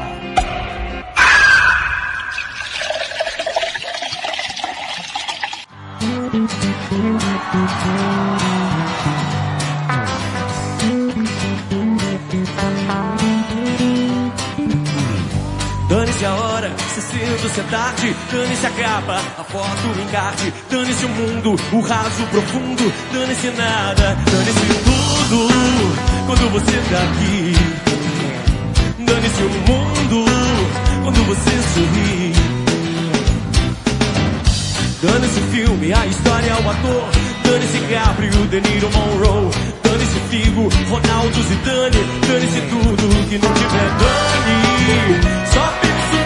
[15.90, 20.50] Dane-se a hora, se cedo, se é tarde, dane-se a capa, a foto, o encarte,
[20.70, 24.66] dane-se o mundo, o raso profundo, dane-se nada, dane-se
[25.28, 27.54] tudo, quando você tá aqui.
[28.98, 30.24] Dane-se o mundo,
[31.04, 32.32] quando você sorri.
[35.02, 37.08] Dane-se o filme, a história, o ator,
[37.44, 39.50] dane-se Gabriel, De Niro, Monroe,
[39.84, 45.46] dane-se Figo, Ronaldo, Zidane, dane-se tudo que não tiver dane.
[45.52, 46.25] Só penso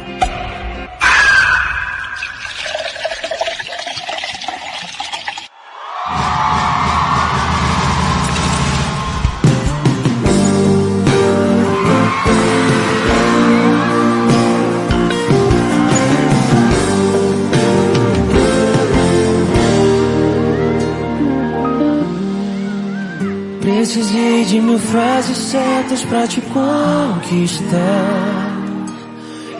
[24.51, 27.71] De mil frases certas pra te conquistar.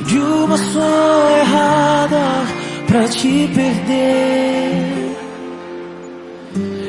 [0.05, 2.45] De uma só errada
[2.87, 5.15] pra te perder.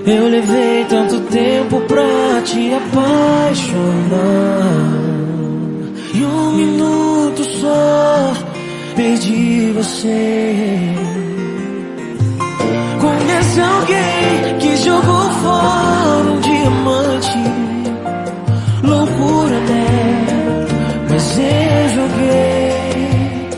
[0.04, 3.70] Eu levei tanto tempo pra te apaixonar.
[6.12, 8.32] E um minuto só
[8.96, 10.56] perdi você.
[13.00, 17.71] Conhece alguém que jogou fora um diamante?
[18.92, 20.66] Loucura, né?
[21.08, 23.48] Mas eu joguei.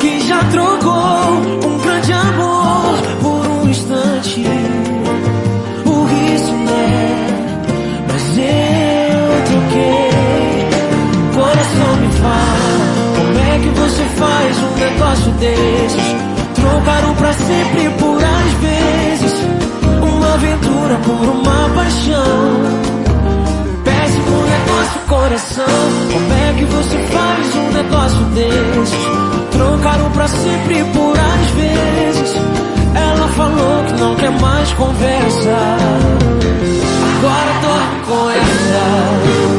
[0.00, 4.42] Que já trocou um grande amor por um instante.
[5.84, 7.26] Por isso, né?
[8.08, 10.10] Mas eu troquei.
[11.34, 12.78] Coração me fala,
[13.16, 16.16] como é que você faz um negócio desses?
[16.56, 19.32] Trocaram pra sempre por às vezes
[20.02, 22.87] Uma aventura por uma paixão
[25.18, 25.66] coração.
[26.12, 28.98] Como é que você faz um negócio desses?
[29.50, 32.36] Trocaram pra sempre por às vezes.
[32.94, 35.56] Ela falou que não quer mais conversa.
[37.18, 39.57] Agora dorme com essa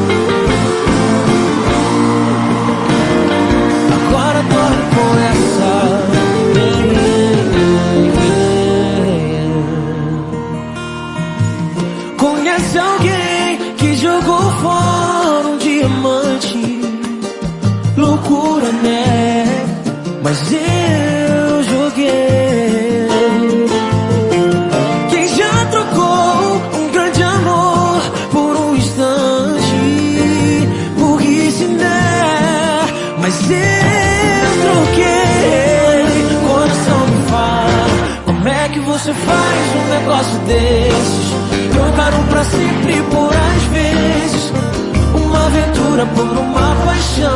[46.00, 47.36] aventura por uma paixão.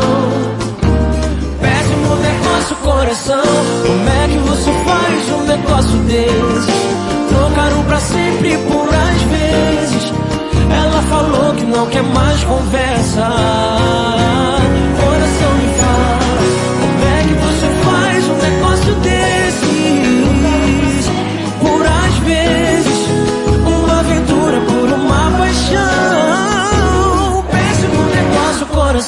[1.60, 3.44] Péssimo negócio, coração.
[3.86, 6.74] Como é que você faz um negócio desses?
[7.30, 10.14] Trocaram pra sempre por às vezes.
[10.72, 13.30] Ela falou que não quer mais conversa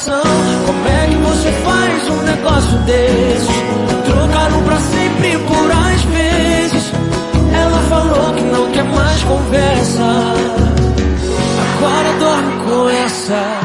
[0.05, 0.23] coração.
[0.65, 3.47] Como é que você faz um negócio desses?
[4.05, 6.91] Trocaram pra sempre por às vezes.
[7.53, 10.03] Ela falou que não quer mais conversa.
[11.77, 13.59] Agora dorme com essa.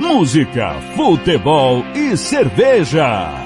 [0.00, 3.41] Música, futebol e cerveja.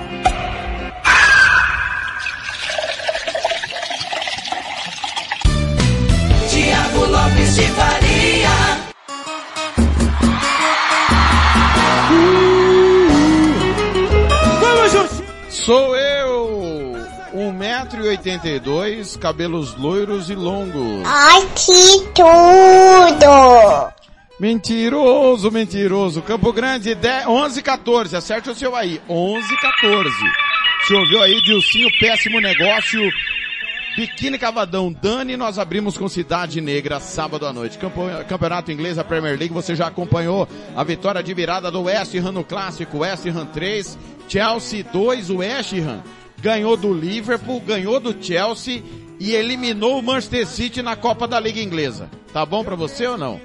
[18.39, 21.03] 1,82m, cabelos loiros e longos.
[21.07, 23.93] Ai, que tudo!
[24.39, 26.21] Mentiroso, mentiroso.
[26.21, 28.17] Campo Grande, 10, 11 14.
[28.17, 29.01] Acerte o seu aí.
[29.09, 30.11] 11 14.
[30.87, 33.01] Você ouviu aí, Dilcinho, péssimo negócio.
[33.97, 37.79] Biquíni Cavadão, Dani, nós abrimos com Cidade Negra sábado à noite.
[38.29, 42.33] Campeonato inglês, a Premier League, você já acompanhou a vitória de virada do West Ham
[42.33, 46.03] no clássico, West Ham 3, Chelsea 2, o West Ham
[46.47, 48.81] ganhou do Liverpool, ganhou do Chelsea
[49.19, 52.09] e eliminou o Manchester City na Copa da Liga Inglesa.
[52.33, 53.41] Tá bom pra você ou não?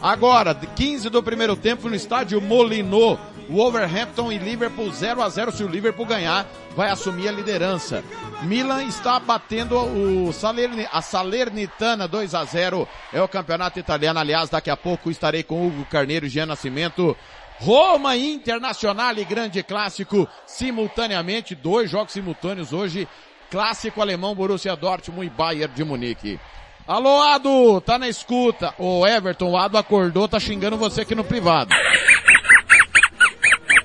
[0.00, 3.18] Agora, 15 do primeiro tempo no estádio Molinô.
[3.50, 8.02] Wolverhampton e Liverpool 0 a 0 Se o Liverpool ganhar, vai assumir a liderança.
[8.42, 14.20] Milan está batendo o Salerni, a Salernitana 2 a 0 É o campeonato italiano.
[14.20, 17.14] Aliás, daqui a pouco estarei com Hugo Carneiro e Jean Nascimento.
[17.60, 21.54] Roma Internacional e grande clássico simultaneamente.
[21.54, 23.08] Dois jogos simultâneos hoje.
[23.50, 26.38] Clássico alemão Borussia Dortmund e Bayern de Munique.
[26.86, 28.74] Alô, Ado, tá na escuta.
[28.78, 31.74] O Everton, o Ado acordou, tá xingando você aqui no privado.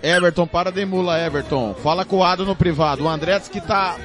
[0.01, 1.74] Everton, para de mula, Everton.
[1.76, 3.03] Fala com o Ado no privado.
[3.03, 3.97] O André que tá...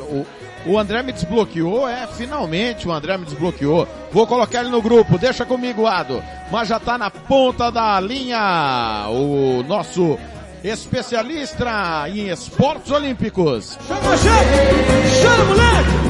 [0.00, 0.26] O,
[0.66, 3.88] o André me desbloqueou, é, finalmente o André me desbloqueou.
[4.12, 6.22] Vou colocar ele no grupo, deixa comigo, Ado.
[6.50, 10.18] Mas já tá na ponta da linha o nosso
[10.62, 13.78] especialista em esportes olímpicos.
[13.86, 14.38] Chama, chama!
[15.22, 16.08] Chama, moleque!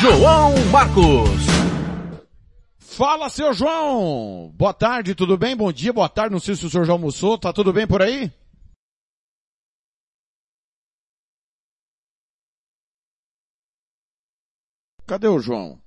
[0.00, 1.49] João Marcos.
[2.96, 4.52] Fala, seu João!
[4.56, 5.54] Boa tarde, tudo bem?
[5.56, 6.32] Bom dia, boa tarde.
[6.32, 7.38] Não sei se o senhor já almoçou.
[7.38, 8.30] Tá tudo bem por aí?
[15.06, 15.80] Cadê o João?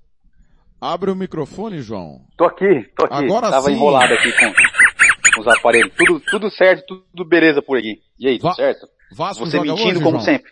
[0.82, 2.26] Abre o microfone, João.
[2.38, 3.14] Tô aqui, tô aqui.
[3.26, 3.74] Agora Tava sim.
[3.74, 5.94] enrolado aqui com, os aparelhos.
[5.96, 8.02] Tudo, tudo certo, tudo beleza por aqui.
[8.20, 8.88] E aí, tudo Va- certo?
[9.16, 10.22] Vasco Você mentindo hoje, como João?
[10.22, 10.52] sempre.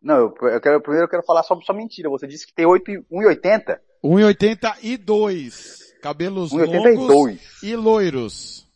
[0.00, 2.08] Não, eu, eu quero, primeiro eu quero falar sobre sua mentira.
[2.08, 3.80] Você disse que tem 8 e- 1,80?
[4.04, 5.78] 1,82.
[6.02, 6.96] Cabelos 1,82.
[6.96, 8.68] longos e loiros.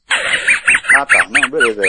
[0.97, 1.81] Ah tá, não, beleza.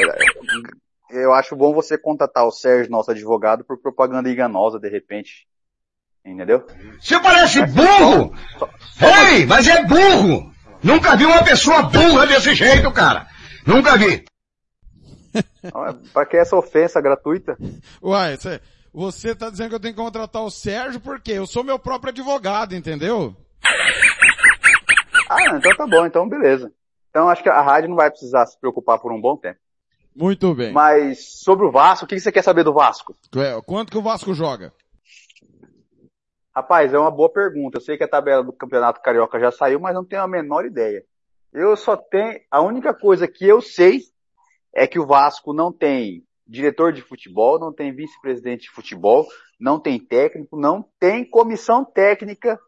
[1.12, 5.48] É, Eu acho bom você contatar o Sérgio, nosso advogado, por propaganda enganosa, de repente.
[6.26, 6.66] Entendeu?
[7.02, 8.34] Você parece burro!
[9.32, 10.54] Ei, mas é burro!
[10.82, 13.28] Nunca vi uma pessoa burra desse jeito, cara!
[13.68, 14.24] Nunca vi!
[16.14, 17.58] Pra que essa ofensa gratuita?
[18.02, 18.62] Uai, você,
[18.94, 22.12] você tá dizendo que eu tenho que contratar o Sérgio porque eu sou meu próprio
[22.12, 23.36] advogado, entendeu?
[25.30, 26.72] Ah, então tá bom, então beleza.
[27.10, 29.60] Então acho que a rádio não vai precisar se preocupar por um bom tempo.
[30.16, 30.72] Muito bem.
[30.72, 33.16] Mas sobre o Vasco, o que você quer saber do Vasco?
[33.36, 34.72] É, Quanto que o Vasco joga?
[36.56, 37.78] Rapaz, é uma boa pergunta.
[37.78, 40.66] Eu sei que a tabela do Campeonato Carioca já saiu, mas não tenho a menor
[40.66, 41.04] ideia.
[41.52, 44.02] Eu só tenho, a única coisa que eu sei
[44.72, 49.28] é que o Vasco não tem diretor de futebol, não tem vice-presidente de futebol,
[49.60, 52.60] não tem técnico, não tem comissão técnica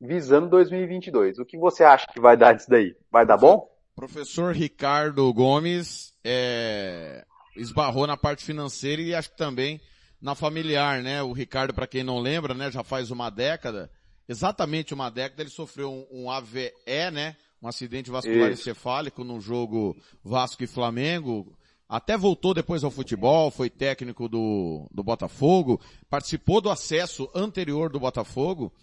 [0.00, 1.38] visando 2022.
[1.38, 2.94] O que você acha que vai dar disso daí?
[3.10, 3.68] Vai dar bom?
[3.94, 7.24] Professor Ricardo Gomes é,
[7.56, 9.80] esbarrou na parte financeira e acho que também
[10.20, 11.22] na familiar, né?
[11.22, 13.90] O Ricardo, para quem não lembra, né, já faz uma década,
[14.28, 16.72] exatamente uma década, ele sofreu um, um AVE,
[17.12, 17.36] né?
[17.62, 18.62] Um acidente vascular Isso.
[18.62, 21.56] encefálico no jogo Vasco e Flamengo.
[21.94, 25.80] Até voltou depois ao futebol, foi técnico do, do Botafogo,
[26.10, 28.74] participou do acesso anterior do Botafogo.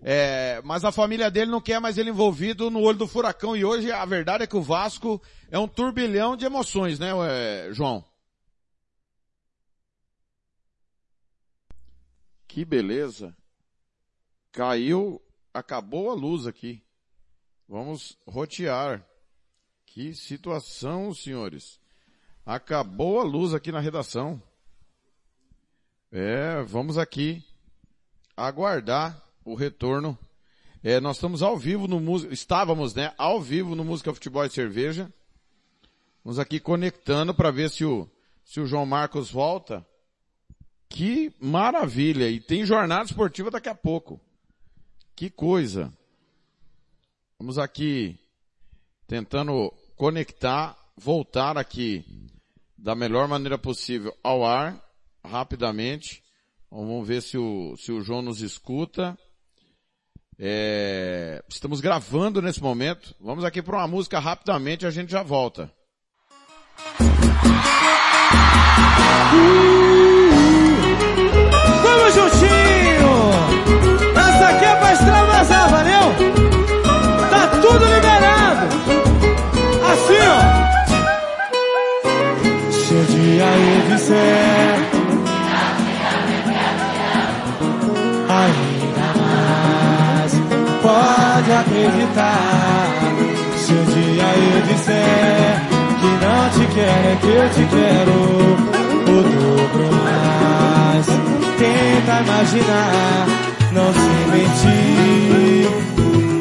[0.00, 3.62] É, mas a família dele não quer mais ele envolvido no olho do furacão e
[3.62, 8.02] hoje a verdade é que o Vasco é um turbilhão de emoções, né, é, João?
[12.48, 13.36] Que beleza.
[14.50, 15.20] Caiu,
[15.52, 16.82] acabou a luz aqui.
[17.68, 19.06] Vamos rotear.
[19.84, 21.84] Que situação, senhores.
[22.46, 24.40] Acabou a luz aqui na redação.
[26.12, 27.44] É, vamos aqui
[28.36, 30.16] aguardar o retorno.
[30.80, 34.50] É, nós estamos ao vivo no música, estávamos, né, ao vivo no Música Futebol e
[34.50, 35.12] Cerveja.
[36.22, 38.08] Vamos aqui conectando para ver se o,
[38.44, 39.84] se o João Marcos volta.
[40.88, 42.28] Que maravilha!
[42.30, 44.20] E tem jornada esportiva daqui a pouco.
[45.16, 45.92] Que coisa!
[47.40, 48.16] Vamos aqui
[49.08, 52.04] tentando conectar, voltar aqui
[52.76, 54.80] da melhor maneira possível ao ar,
[55.24, 56.22] rapidamente.
[56.70, 59.16] Vamos ver se o, se o João nos escuta.
[60.38, 63.14] É, estamos gravando nesse momento.
[63.20, 65.72] Vamos aqui para uma música rapidamente, a gente já volta.
[71.82, 72.55] Vamos juntinho!
[93.56, 95.62] Se um dia eu disser
[96.00, 98.14] que não te quero, é que eu te quero
[99.02, 101.06] o dobro mais.
[101.58, 103.26] Tenta imaginar,
[103.72, 105.68] não se mentir.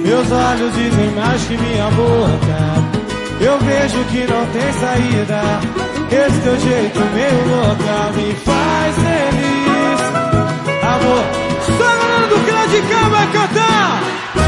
[0.03, 3.05] Meus olhos dizem mais que minha boca.
[3.39, 5.41] Eu vejo que não tem saída.
[6.11, 10.01] Esse teu é jeito meio louca me faz feliz.
[10.81, 11.23] Amor,
[11.77, 11.95] só
[12.29, 14.44] do grande cama é cantar.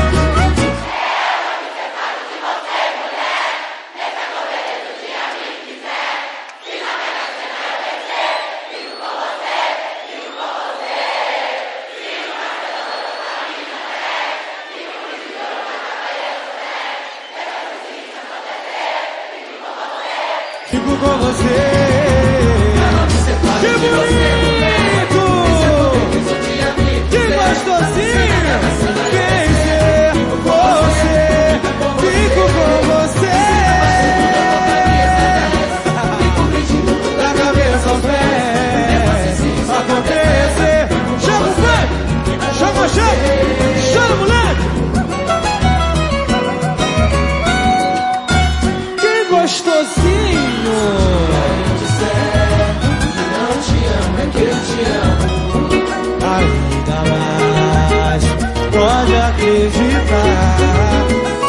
[59.77, 60.57] Acreditar.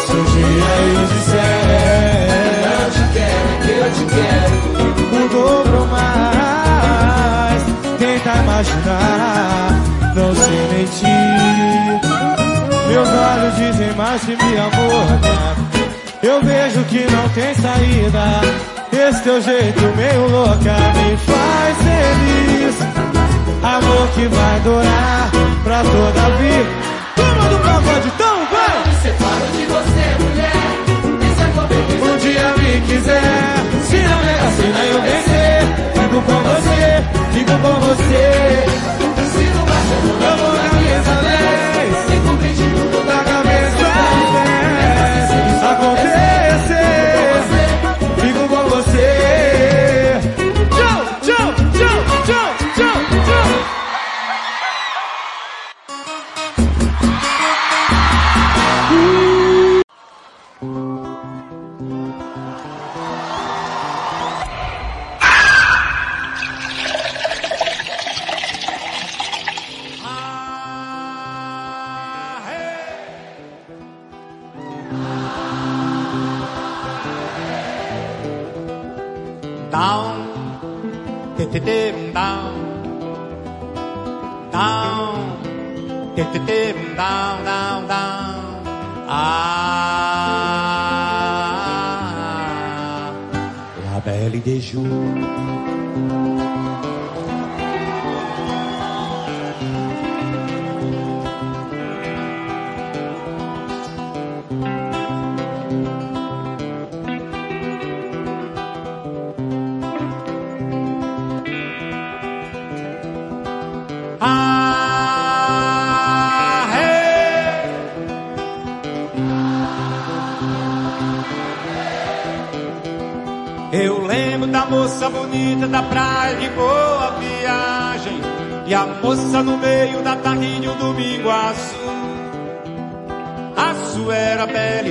[0.07, 1.41] Se um dia eu disser,
[2.69, 4.57] Não te quero, é que eu te quero.
[5.13, 7.63] mudou pro mais.
[7.99, 9.71] Tenta imaginar,
[10.15, 12.01] não sei mentir.
[12.89, 15.07] Meus olhos dizem mais que me amor.
[16.23, 18.41] Eu vejo que não tem saída.
[18.91, 22.77] Esse teu jeito meio louca me faz feliz.
[23.63, 25.31] Amor que vai durar
[25.63, 26.78] pra toda a vida.
[27.89, 28.87] Do pagode, então vai!
[28.87, 30.53] Me separo de você, mulher.
[31.33, 33.23] Esse amor bem Um dia me quiser,
[33.83, 35.63] se na mega sena eu vencer,
[35.95, 38.88] fico com você, fico com você.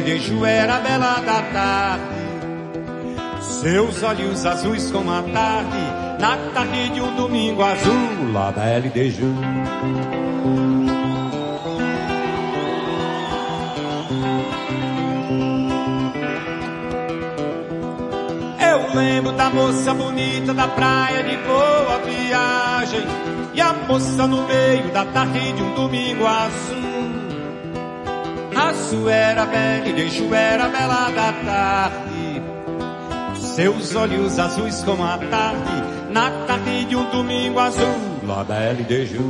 [0.08, 2.16] Deju era bela da tarde.
[3.42, 5.78] Seus olhos azuis como a tarde,
[6.18, 8.54] na tarde de um domingo azul, lá
[8.86, 9.36] e Deju.
[18.62, 23.06] Eu lembro da moça bonita da praia de boa viagem
[23.54, 27.27] e a moça no meio da tarde de um domingo azul.
[28.60, 32.42] Azul era bela e Deju era bela da tarde.
[33.40, 37.86] Seus olhos azuis como a tarde, na tarde de um domingo azul,
[38.24, 38.44] lá
[38.88, 39.22] Deju.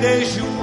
[0.00, 0.60] Deju.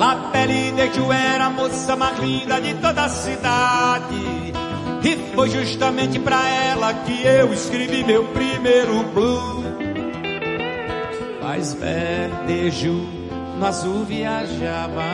[0.00, 4.50] La Belle de Ju era a moça mais linda de toda a cidade.
[5.04, 9.69] E foi justamente pra ela que eu escrevi meu primeiro blues.
[12.46, 13.20] De Ju
[13.60, 15.12] no azul viajava.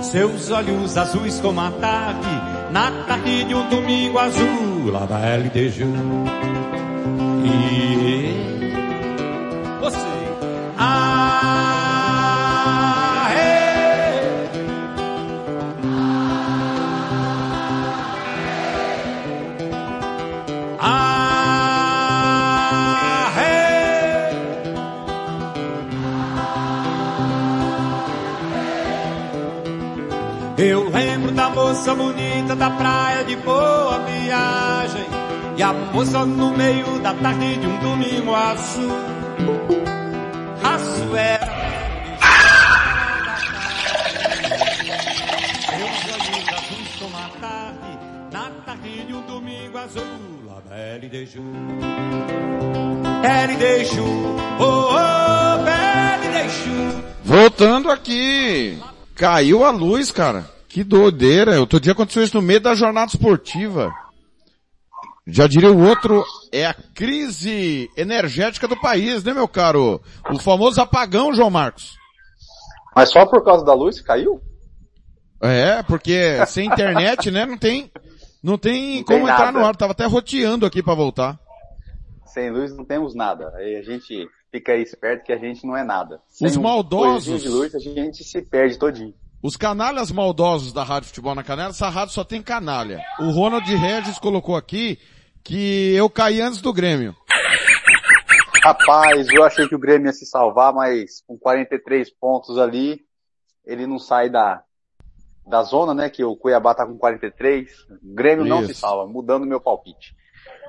[0.00, 2.28] Seus olhos azuis como a tarde,
[2.70, 5.86] na tarde de um domingo azul, Belle de Ju.
[7.44, 7.91] E
[31.72, 35.06] moça bonita da praia de boa viagem
[35.56, 38.92] e a moça no meio da tarde de um domingo azul.
[40.62, 41.46] Azul era
[45.64, 47.98] Seus olhos azuis como a tarde,
[48.30, 51.42] na tarde de um domingo azul, la belle de Ju.
[53.22, 57.02] Belle de Ju, oh, oh, belle de Ju.
[57.24, 58.78] Voltando aqui.
[59.14, 60.52] Caiu a luz, cara.
[60.72, 61.60] Que doideira.
[61.60, 63.92] Outro dia aconteceu isso no meio da jornada esportiva.
[65.26, 70.00] Já diria o outro, é a crise energética do país, né, meu caro?
[70.32, 71.94] O famoso apagão, João Marcos.
[72.96, 74.40] Mas só por causa da luz caiu?
[75.40, 77.90] É, porque sem internet, né, não tem,
[78.42, 79.58] não tem Não como tem entrar nada.
[79.58, 79.76] no ar.
[79.76, 81.38] Tava até roteando aqui pra voltar.
[82.26, 83.52] Sem luz não temos nada.
[83.56, 86.20] Aí a gente fica aí esperto que a gente não é nada.
[86.28, 89.14] Sem Os maldosos- coisinho de luz a gente se perde todinho.
[89.42, 93.00] Os canalhas maldosos da Rádio Futebol na Canela, essa rádio só tem canalha.
[93.18, 95.00] O Ronald Regis colocou aqui
[95.42, 97.16] que eu caí antes do Grêmio.
[98.62, 103.00] Rapaz, eu achei que o Grêmio ia se salvar, mas com 43 pontos ali,
[103.66, 104.62] ele não sai da,
[105.44, 106.08] da zona, né?
[106.08, 107.68] Que o Cuiabá tá com 43.
[108.00, 108.80] O Grêmio não se Isso.
[108.80, 110.14] salva, mudando meu palpite.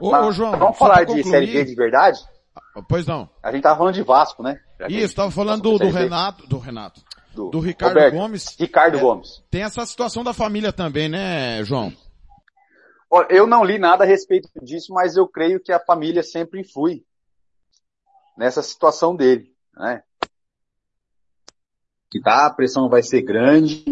[0.01, 2.19] Ô, Mas ô, João, vamos falar de Série B de verdade?
[2.89, 3.29] Pois não.
[3.43, 4.59] A gente tava falando de Vasco, né?
[4.79, 5.91] Já Isso, tava falando passou do, do.
[5.91, 7.01] Renato, do Renato.
[7.33, 8.15] Do Do Ricardo Roberto.
[8.15, 8.55] Gomes.
[8.59, 9.43] Ricardo É, Gomes.
[9.49, 11.91] Tem essa situação da família também, né, João?
[13.09, 16.61] Olha, eu não li nada a respeito disso, mas eu creio que a família sempre
[16.61, 17.03] influi
[18.37, 20.03] nessa situação dele, né?
[22.09, 23.85] Que tá, a pressão vai ser grande,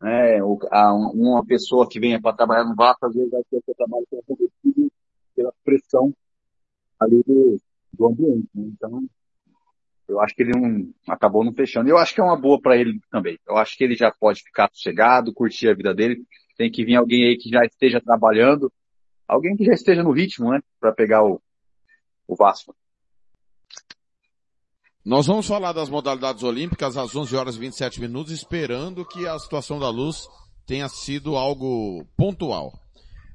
[0.00, 0.42] né?
[0.42, 4.22] Uma pessoa que venha para trabalhar no Vasco, às vezes vai ter seu trabalho ser
[4.26, 4.92] comprometido
[5.34, 6.14] pela pressão
[6.98, 7.58] ali do,
[7.92, 8.64] do ambiente, né?
[8.74, 9.04] Então,
[10.10, 11.88] eu acho que ele não, acabou não fechando.
[11.88, 13.38] Eu acho que é uma boa para ele também.
[13.48, 16.22] Eu acho que ele já pode ficar sossegado, curtir a vida dele.
[16.56, 18.70] Tem que vir alguém aí que já esteja trabalhando,
[19.26, 20.60] alguém que já esteja no ritmo, né?
[20.80, 21.40] Para pegar o,
[22.26, 22.74] o Vasco.
[25.04, 29.38] Nós vamos falar das modalidades olímpicas às 11 horas e 27 minutos, esperando que a
[29.38, 30.28] situação da luz
[30.66, 32.72] tenha sido algo pontual.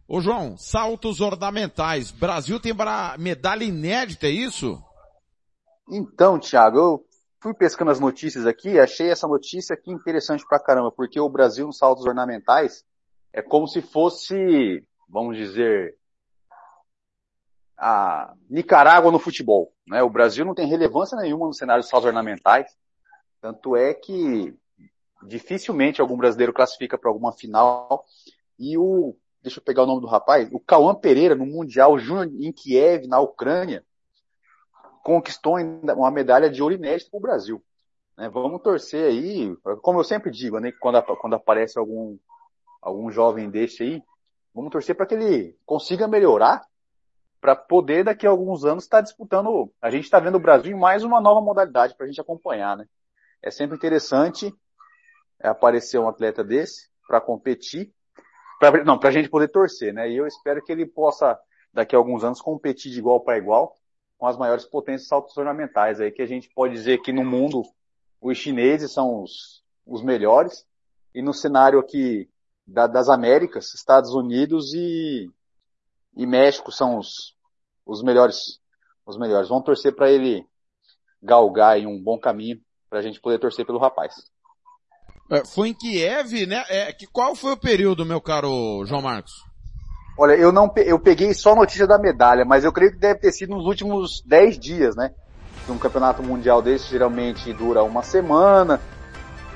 [0.07, 2.11] Ô João, saltos ornamentais.
[2.11, 2.73] Brasil tem
[3.17, 4.79] medalha inédita, é isso?
[5.89, 7.05] Então, Thiago, eu
[7.39, 11.67] fui pescando as notícias aqui, achei essa notícia aqui interessante pra caramba, porque o Brasil
[11.67, 12.83] nos saltos ornamentais
[13.31, 15.95] é como se fosse, vamos dizer,
[17.77, 19.71] a Nicarágua no futebol.
[19.87, 20.01] Né?
[20.01, 22.75] O Brasil não tem relevância nenhuma no cenário dos saltos ornamentais,
[23.39, 24.55] tanto é que
[25.27, 28.05] dificilmente algum brasileiro classifica para alguma final.
[28.57, 32.27] E o, deixa eu pegar o nome do rapaz, o Cauã Pereira no Mundial Júnior
[32.41, 33.85] em Kiev, na Ucrânia,
[35.05, 37.63] conquistou uma medalha de ouro inédita para o Brasil.
[38.17, 38.27] Né?
[38.27, 40.71] Vamos torcer aí, como eu sempre digo, né?
[40.71, 42.17] quando, quando aparece algum,
[42.81, 44.03] algum jovem desse aí,
[44.51, 46.65] vamos torcer para que ele consiga melhorar
[47.39, 49.71] para poder daqui a alguns anos estar disputando.
[49.79, 52.75] A gente está vendo o Brasil em mais uma nova modalidade para a gente acompanhar,
[52.75, 52.87] né?
[53.43, 54.51] É sempre interessante
[55.39, 57.93] aparecer um atleta desse para competir,
[58.59, 60.09] pra, não, para a gente poder torcer, né?
[60.09, 61.39] E eu espero que ele possa
[61.71, 63.75] daqui a alguns anos competir de igual para igual
[64.17, 67.63] com as maiores potências saltos ornamentais aí que a gente pode dizer que no mundo
[68.21, 70.65] os chineses são os, os melhores
[71.13, 72.29] e no cenário aqui
[72.65, 75.29] da, das Américas, Estados Unidos e,
[76.15, 77.35] e México são os,
[77.85, 78.59] os melhores,
[79.05, 79.49] os melhores.
[79.49, 80.45] Vamos torcer para ele
[81.21, 82.59] galgar em um bom caminho
[82.89, 84.15] para a gente poder torcer pelo rapaz.
[85.31, 86.63] É, foi em Kiev, né?
[86.69, 89.33] É, que, qual foi o período, meu caro João Marcos?
[90.17, 93.19] Olha, eu não, eu peguei só a notícia da medalha, mas eu creio que deve
[93.19, 95.11] ter sido nos últimos 10 dias, né?
[95.67, 98.79] Um campeonato mundial desse geralmente dura uma semana.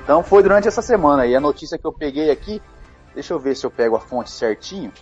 [0.02, 1.26] Então foi durante essa semana.
[1.26, 2.60] E a notícia que eu peguei aqui,
[3.14, 4.92] deixa eu ver se eu pego a fonte certinho.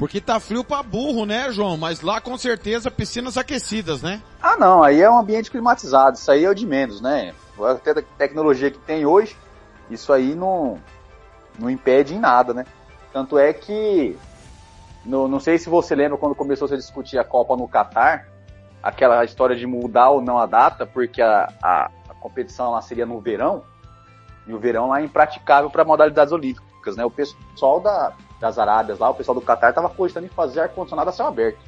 [0.00, 1.76] Porque tá frio pra burro, né, João?
[1.76, 4.22] Mas lá com certeza piscinas aquecidas, né?
[4.42, 7.34] Ah não, aí é um ambiente climatizado, isso aí é o de menos, né?
[7.62, 9.36] Até a tecnologia que tem hoje,
[9.90, 10.78] isso aí não,
[11.58, 12.64] não impede em nada, né?
[13.12, 14.16] Tanto é que,
[15.04, 18.28] no, não sei se você lembra quando começou a discutir a Copa no Catar,
[18.82, 23.06] aquela história de mudar ou não a data, porque a, a, a competição lá seria
[23.06, 23.62] no verão,
[24.46, 27.04] e o verão lá é impraticável para modalidades olímpicas, né?
[27.04, 31.10] O pessoal da, das Arábias lá, o pessoal do Catar estava cogitando em fazer ar-condicionado
[31.10, 31.58] a céu aberto,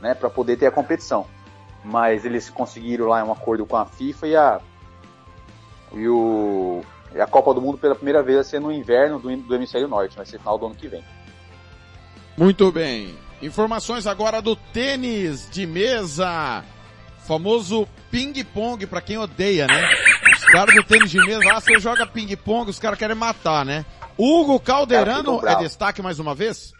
[0.00, 0.14] né?
[0.14, 1.26] Para poder ter a competição.
[1.82, 4.60] Mas eles conseguiram lá um acordo com a FIFA e a,
[5.92, 6.82] e o,
[7.14, 9.88] e a Copa do Mundo pela primeira vez vai ser no inverno do, do hemisfério
[9.88, 11.02] norte, vai ser final do ano que vem.
[12.40, 13.14] Muito bem.
[13.42, 16.64] Informações agora do tênis de mesa.
[17.18, 19.90] Famoso ping-pong, pra quem odeia, né?
[20.34, 23.84] Os caras do tênis de mesa lá, você joga ping-pong, os caras querem matar, né?
[24.16, 26.72] Hugo Calderano é destaque mais uma vez?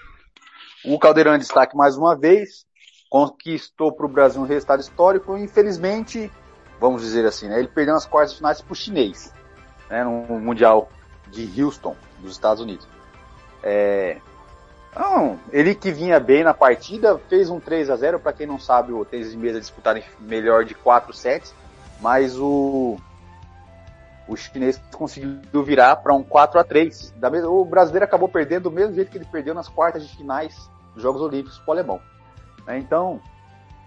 [0.83, 2.65] O Caldeirão é destaque mais uma vez,
[3.11, 6.33] conquistou para o Brasil um resultado histórico, infelizmente,
[6.81, 7.59] vamos dizer assim, né?
[7.59, 9.31] Ele perdeu nas quartas finais para o chinês,
[9.91, 10.03] né?
[10.05, 10.89] No Mundial
[11.31, 12.89] de Houston, dos Estados Unidos.
[13.63, 14.23] É...
[14.95, 18.59] Não, ele que vinha bem na partida, fez um 3 a 0 para quem não
[18.59, 21.55] sabe, o tênis de mesa disputar em melhor de 4 sets,
[22.01, 22.99] mas o
[24.31, 28.65] o chinês conseguiu virar para um 4 a 3 da mesma, O brasileiro acabou perdendo
[28.65, 32.01] do mesmo jeito que ele perdeu nas quartas de finais dos Jogos Olímpicos pro alemão.
[32.65, 32.79] Né?
[32.79, 33.21] Então,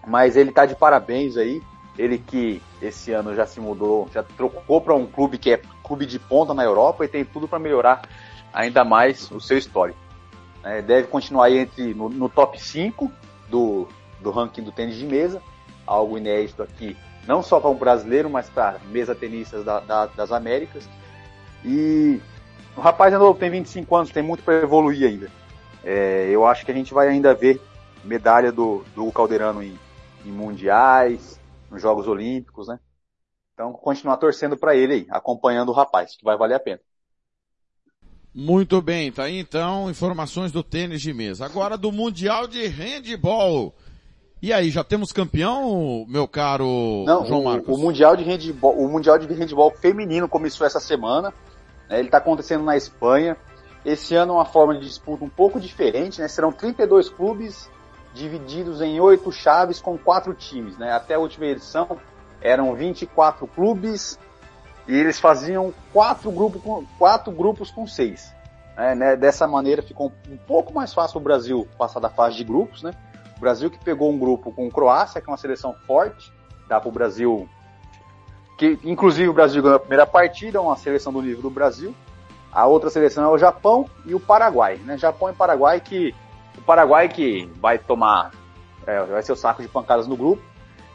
[0.05, 1.61] mas ele tá de parabéns aí.
[1.97, 6.05] Ele que esse ano já se mudou, já trocou para um clube que é clube
[6.05, 8.01] de ponta na Europa e tem tudo para melhorar
[8.51, 9.99] ainda mais o seu histórico.
[10.63, 13.11] É, deve continuar aí entre, no, no top 5
[13.49, 13.87] do,
[14.21, 15.41] do ranking do tênis de mesa,
[15.85, 16.95] algo inédito aqui,
[17.27, 20.87] não só para um brasileiro, mas para mesa tenistas da, da, das Américas.
[21.63, 22.19] E
[22.75, 25.29] o rapaz é novo, tem 25 anos, tem muito para evoluir ainda.
[25.83, 27.61] É, eu acho que a gente vai ainda ver
[28.03, 29.77] medalha do, do Caldeirano em,
[30.25, 31.39] em mundiais,
[31.69, 32.79] nos Jogos Olímpicos, né?
[33.53, 36.79] Então, continuar torcendo para ele aí, acompanhando o rapaz, que vai valer a pena.
[38.35, 41.45] Muito bem, tá aí então informações do tênis de mesa.
[41.45, 43.73] Agora do Mundial de Handball.
[44.41, 47.77] E aí, já temos campeão, meu caro Não, João o, Marcos?
[47.77, 51.33] o Mundial de Handball, o Mundial de Handball feminino começou essa semana.
[51.89, 51.99] né?
[51.99, 53.37] ele está acontecendo na Espanha.
[53.85, 56.27] Esse ano é uma forma de disputa um pouco diferente, né?
[56.27, 57.69] Serão 32 clubes
[58.13, 60.91] divididos em oito chaves com quatro times, né?
[60.91, 61.97] Até a última edição
[62.41, 64.19] eram 24 clubes
[64.87, 68.33] e eles faziam quatro grupos com, quatro grupos com seis.
[68.75, 68.95] né?
[68.95, 69.15] né?
[69.15, 72.91] Dessa maneira ficou um pouco mais fácil o Brasil passar da fase de grupos, né?
[73.37, 76.31] O Brasil que pegou um grupo com Croácia, que é uma seleção forte,
[76.67, 77.47] dá para o Brasil
[78.57, 81.93] que inclusive o Brasil ganhou a primeira partida, uma seleção do nível do Brasil.
[82.51, 84.97] A outra seleção é o Japão e o Paraguai, né?
[84.97, 86.13] Japão e Paraguai que
[86.57, 88.31] o Paraguai que vai tomar
[88.85, 90.43] é, vai ser o saco de pancadas no grupo.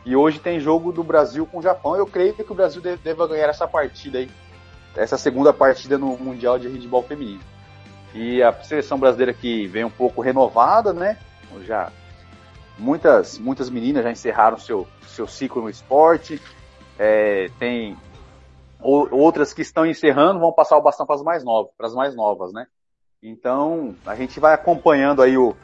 [0.08, 1.94] E hoje tem jogo do Brasil com o Japão.
[1.94, 4.30] Eu creio que o Brasil deva ganhar essa partida aí,
[4.96, 7.42] essa segunda partida no Mundial de Handball Feminino.
[8.14, 11.18] E a seleção brasileira que vem um pouco renovada, né?
[11.60, 11.92] Já
[12.78, 16.40] muitas muitas meninas já encerraram seu seu ciclo no esporte.
[16.98, 17.94] É, tem
[18.80, 21.94] ou- outras que estão encerrando vão passar o bastão para as mais novas, para as
[21.94, 22.66] mais novas, né?
[23.22, 25.54] Então a gente vai acompanhando aí o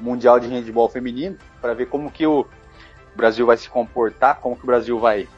[0.00, 2.44] mundial de handball feminino para ver como que o
[3.16, 5.28] Brasil vai se comportar, como que o Brasil vai,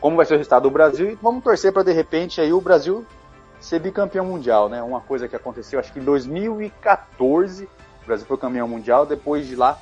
[0.00, 2.60] como vai ser o resultado do Brasil e vamos torcer para de repente aí o
[2.60, 3.04] Brasil
[3.60, 4.82] ser bicampeão mundial, né?
[4.82, 7.64] Uma coisa que aconteceu acho que em 2014
[8.02, 9.78] o Brasil foi campeão mundial, depois de lá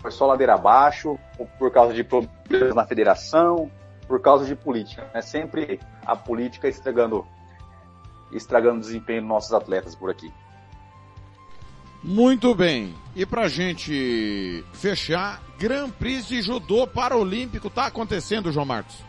[0.00, 1.18] foi só ladeira abaixo
[1.58, 3.70] por causa de problemas na federação,
[4.06, 5.08] por causa de política.
[5.12, 7.26] É sempre a política estragando,
[8.32, 10.32] estragando o desempenho dos nossos atletas por aqui.
[12.02, 12.94] Muito bem.
[13.14, 19.04] E pra gente fechar, Grand Prix de Judô Paralímpico tá acontecendo, João Marcos?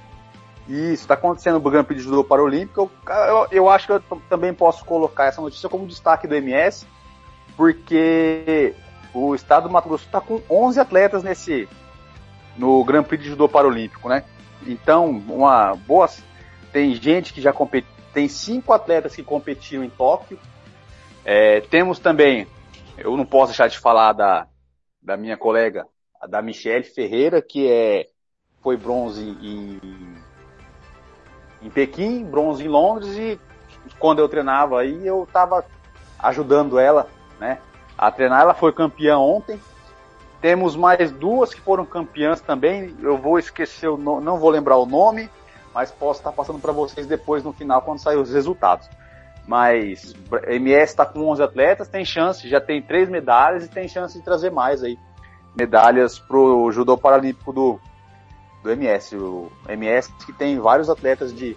[0.67, 2.91] Isso, está acontecendo o Grand Prix de Judô Paralímpico.
[3.07, 6.85] Eu, eu, eu acho que eu também posso colocar essa notícia como destaque do MS,
[7.55, 8.73] porque
[9.13, 11.67] o estado do Mato Grosso está com 11 atletas nesse
[12.57, 14.23] no Grand Prix de Judô Paralímpico, né?
[14.65, 16.09] Então, uma boa
[16.73, 20.39] tem gente que já compete, tem cinco atletas que competiram em Tóquio.
[21.23, 22.47] É, temos também,
[22.97, 24.47] eu não posso deixar de falar da,
[25.01, 25.87] da minha colega,
[26.27, 28.07] da Michelle Ferreira, que é
[28.61, 29.79] foi bronze em,
[31.61, 33.39] em Pequim, bronze em Londres e
[33.99, 35.63] quando eu treinava aí eu estava
[36.19, 37.07] ajudando ela,
[37.39, 37.59] né,
[37.97, 38.41] a treinar.
[38.41, 39.59] Ela foi campeã ontem.
[40.41, 42.95] Temos mais duas que foram campeãs também.
[43.01, 44.19] Eu vou esquecer o no...
[44.19, 45.29] não vou lembrar o nome,
[45.73, 48.89] mas posso estar passando para vocês depois no final quando sair os resultados.
[49.47, 50.13] Mas
[50.47, 54.23] MS está com 11 atletas, tem chance, já tem três medalhas e tem chance de
[54.23, 54.99] trazer mais aí
[55.55, 57.79] medalhas pro judô paralímpico do
[58.61, 61.55] do MS, o MS que tem vários atletas de,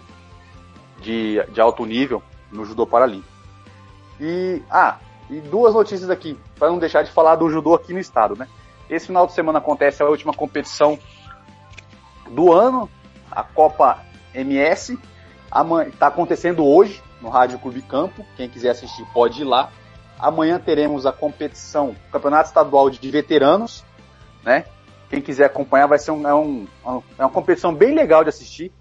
[1.01, 3.31] de, de alto nível no judô paralímpico.
[4.19, 4.97] E, ah,
[5.29, 8.47] e duas notícias aqui, para não deixar de falar do judô aqui no estado, né?
[8.89, 10.97] Esse final de semana acontece a última competição
[12.29, 12.89] do ano,
[13.29, 13.99] a Copa
[14.33, 14.97] MS,
[15.91, 19.71] está acontecendo hoje no Rádio Clube Campo, quem quiser assistir pode ir lá.
[20.19, 23.83] Amanhã teremos a competição, Campeonato Estadual de Veteranos,
[24.43, 24.65] né?
[25.09, 26.67] Quem quiser acompanhar vai ser um, é, um,
[27.17, 28.71] é uma competição bem legal de assistir.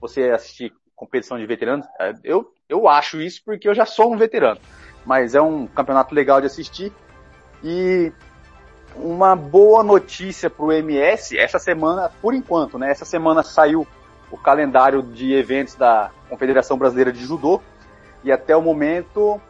[0.00, 4.16] Você assistir competição de veteranos, é, eu, eu acho isso porque eu já sou um
[4.16, 4.60] veterano.
[5.06, 6.92] Mas é um campeonato legal de assistir.
[7.62, 8.12] E
[8.96, 12.90] uma boa notícia para o MS, essa semana, por enquanto, né?
[12.90, 13.86] Essa semana saiu
[14.30, 17.62] o calendário de eventos da Confederação Brasileira de Judô.
[18.24, 19.40] E até o momento,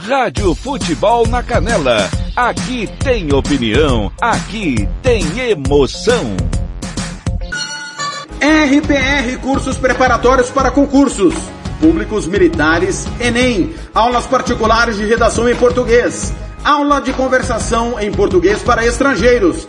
[0.00, 2.08] Rádio Futebol na Canela.
[2.34, 4.10] Aqui tem opinião.
[4.18, 6.36] Aqui tem emoção.
[8.40, 11.34] RPR Cursos Preparatórios para Concursos.
[11.80, 13.74] Públicos Militares, Enem.
[13.94, 16.32] Aulas particulares de redação em português.
[16.64, 19.68] Aula de conversação em português para estrangeiros.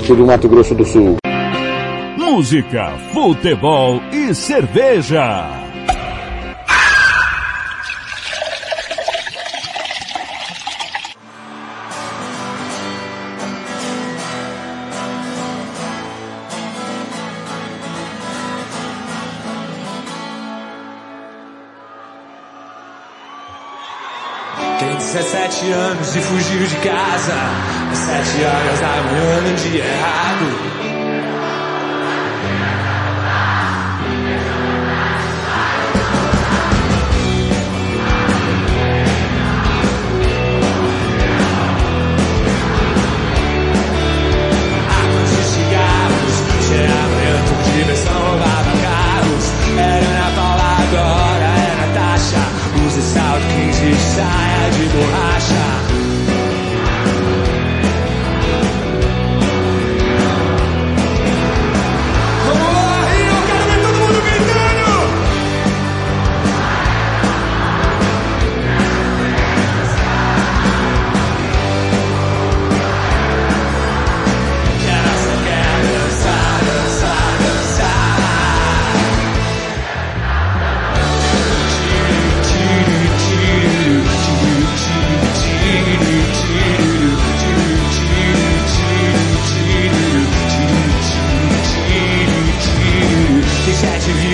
[0.00, 1.16] do Mato Grosso do Sul.
[2.18, 5.65] Música, futebol e cerveja.
[25.66, 27.34] 17 anos e fugiu de casa.
[27.90, 30.75] Às 7 horas da manhã no dia errado
[53.16, 55.75] Stout Kings saia de borracha.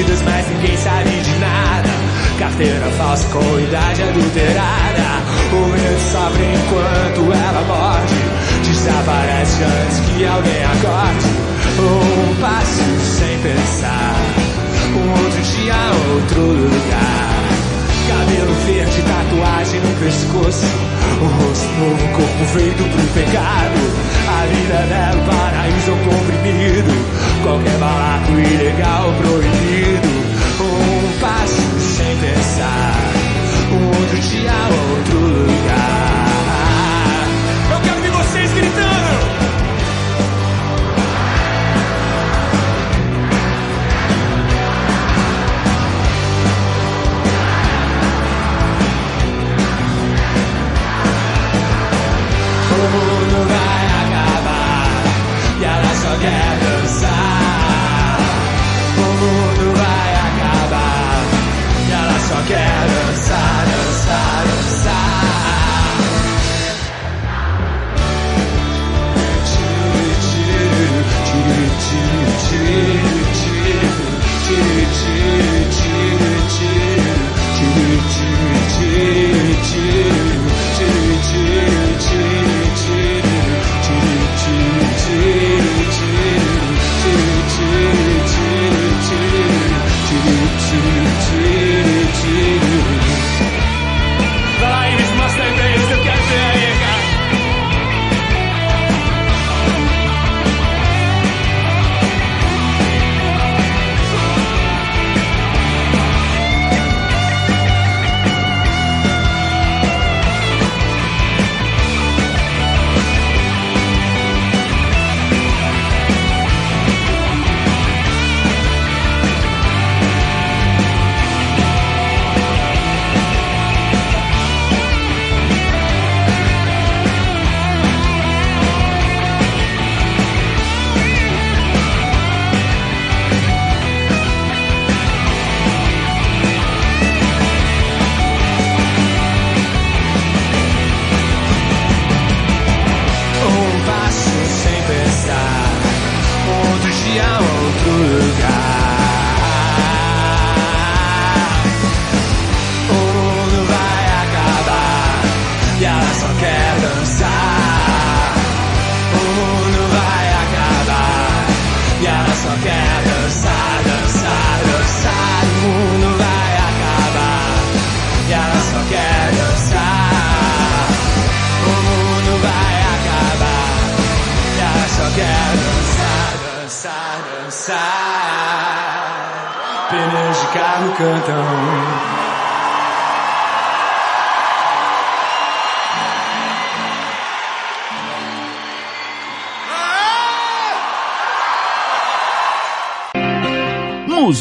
[0.02, 1.88] vidas, mas ninguém sabe de nada.
[2.38, 5.22] Carteira falsa com idade adulterada.
[5.52, 8.14] O medo sofre enquanto ela morde.
[8.64, 11.26] Desaparece antes que alguém acorde.
[11.78, 14.16] Um passo sem pensar.
[14.94, 15.74] Um outro dia,
[16.14, 17.31] outro lugar.
[18.08, 20.66] Cabelo verde, tatuagem no pescoço.
[21.20, 23.80] O rosto novo, corpo feito pro pecado.
[24.28, 26.92] A vida é dela, o paraíso comprimido.
[27.42, 30.08] Qualquer balaco ilegal proibido.
[30.60, 31.62] Um passo
[31.96, 33.00] sem pensar.
[33.72, 34.52] Um outro dia,
[34.96, 37.26] outro lugar.
[37.70, 39.21] Eu quero ver vocês gritando.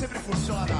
[0.00, 0.79] sempre funciona.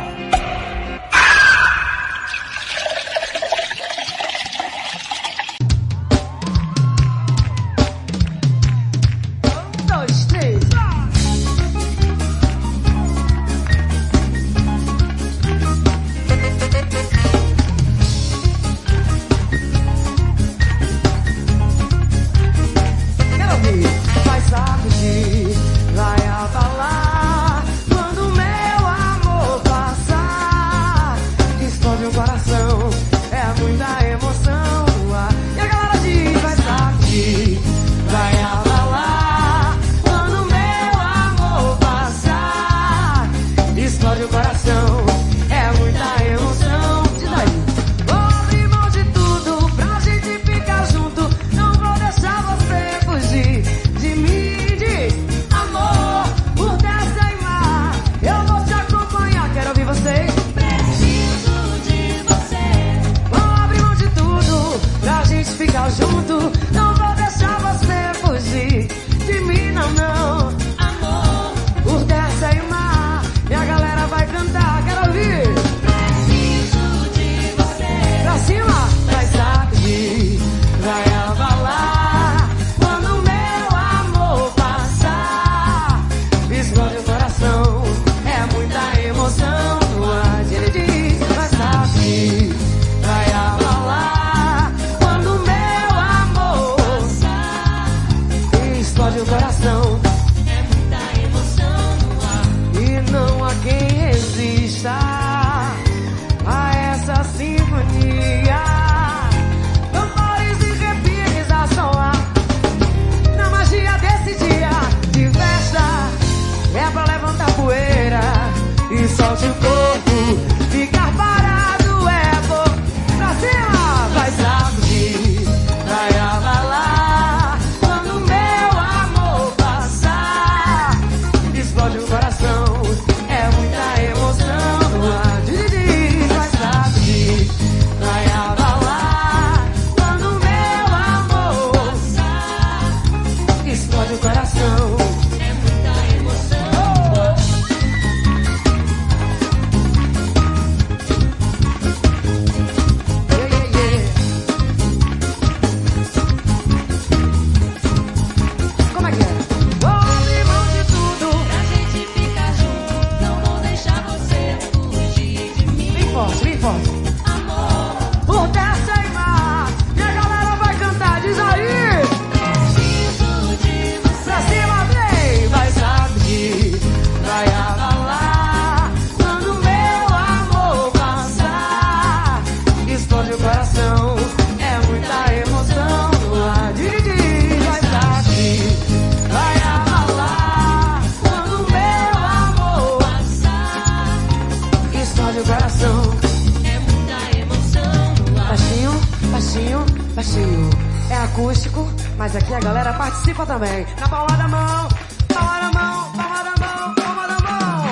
[203.51, 203.85] também.
[203.99, 204.87] Na palma da mão,
[205.27, 207.83] palma da mão, palma da mão, palma da mão.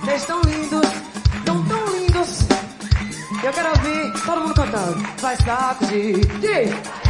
[0.00, 0.88] Vocês tão lindos,
[1.44, 2.40] tão tão lindos.
[3.44, 5.06] Eu quero ouvir todo mundo cantando.
[5.20, 7.07] Vai sacudir, diz.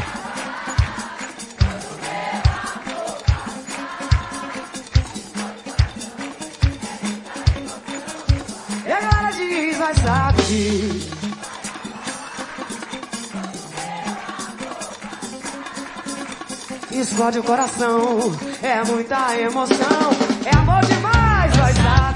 [17.18, 18.20] explode o coração.
[18.62, 20.10] É muita emoção,
[20.44, 22.14] é amor demais, vai estar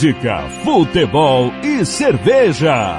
[0.00, 2.96] música, futebol e cerveja.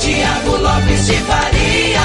[0.00, 2.00] Tiago Lopes de Faria.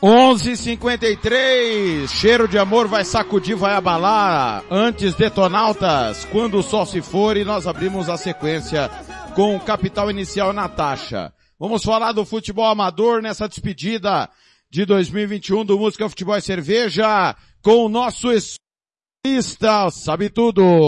[0.00, 4.62] 11:53 Cheiro de amor vai sacudir, vai abalar.
[4.70, 8.88] Antes detonautas, quando o sol se for e nós abrimos a sequência
[9.34, 11.32] com o capital inicial Natasha.
[11.58, 14.30] Vamos falar do futebol amador nessa despedida
[14.70, 20.86] de 2021 do Música Futebol e Cerveja com o nosso especialista, sabe tudo.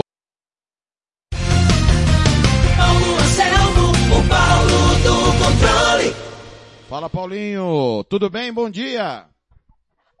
[2.77, 6.31] Paulo Anselmo, o Paulo do controle.
[6.89, 8.51] Fala Paulinho, tudo bem?
[8.51, 9.25] Bom dia.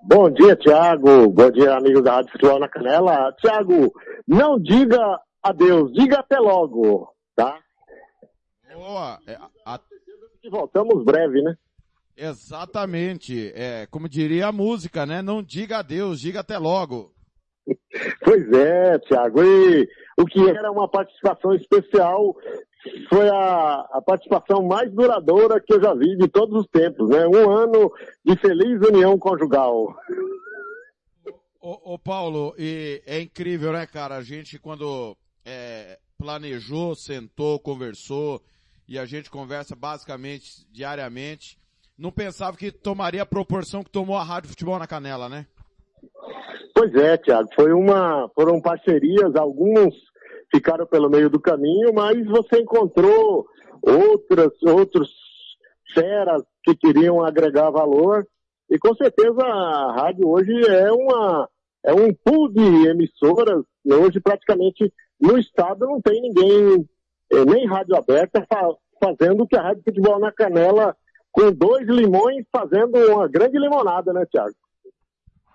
[0.03, 1.29] Bom dia, Tiago.
[1.29, 3.31] Bom dia, amigos da Rádio Futebol na Canela.
[3.39, 3.93] Tiago,
[4.27, 7.59] não diga adeus, diga até logo, tá?
[8.73, 9.19] Boa.
[9.27, 9.79] É, a-
[10.43, 11.55] E voltamos breve, né?
[12.15, 13.51] Exatamente.
[13.55, 15.21] É, como diria a música, né?
[15.21, 17.13] Não diga adeus, diga até logo.
[18.23, 19.43] Pois é, Tiago.
[19.43, 22.35] E o que era uma participação especial
[23.09, 27.27] foi a, a participação mais duradoura que eu já vi de todos os tempos, né?
[27.27, 27.91] Um ano
[28.25, 29.95] de feliz união conjugal.
[31.59, 34.15] Ô, ô, Paulo, e é incrível, né, cara?
[34.15, 35.15] A gente quando
[35.45, 38.41] é, planejou, sentou, conversou,
[38.87, 41.57] e a gente conversa basicamente diariamente,
[42.01, 45.45] não pensava que tomaria a proporção que tomou a Rádio Futebol na Canela, né?
[46.75, 47.47] Pois é, Tiago.
[47.55, 49.93] Foi uma, foram parcerias, alguns
[50.53, 53.45] ficaram pelo meio do caminho, mas você encontrou
[53.81, 55.09] outras, outros
[55.93, 58.25] feras que queriam agregar valor.
[58.69, 61.47] E com certeza a rádio hoje é uma,
[61.85, 63.63] é um pool de emissoras.
[63.85, 66.87] E Hoje praticamente no estado não tem ninguém,
[67.31, 70.95] eh, nem rádio aberta, fa- fazendo o que a Rádio Futebol na Canela,
[71.31, 74.55] com dois limões, fazendo uma grande limonada, né, Tiago?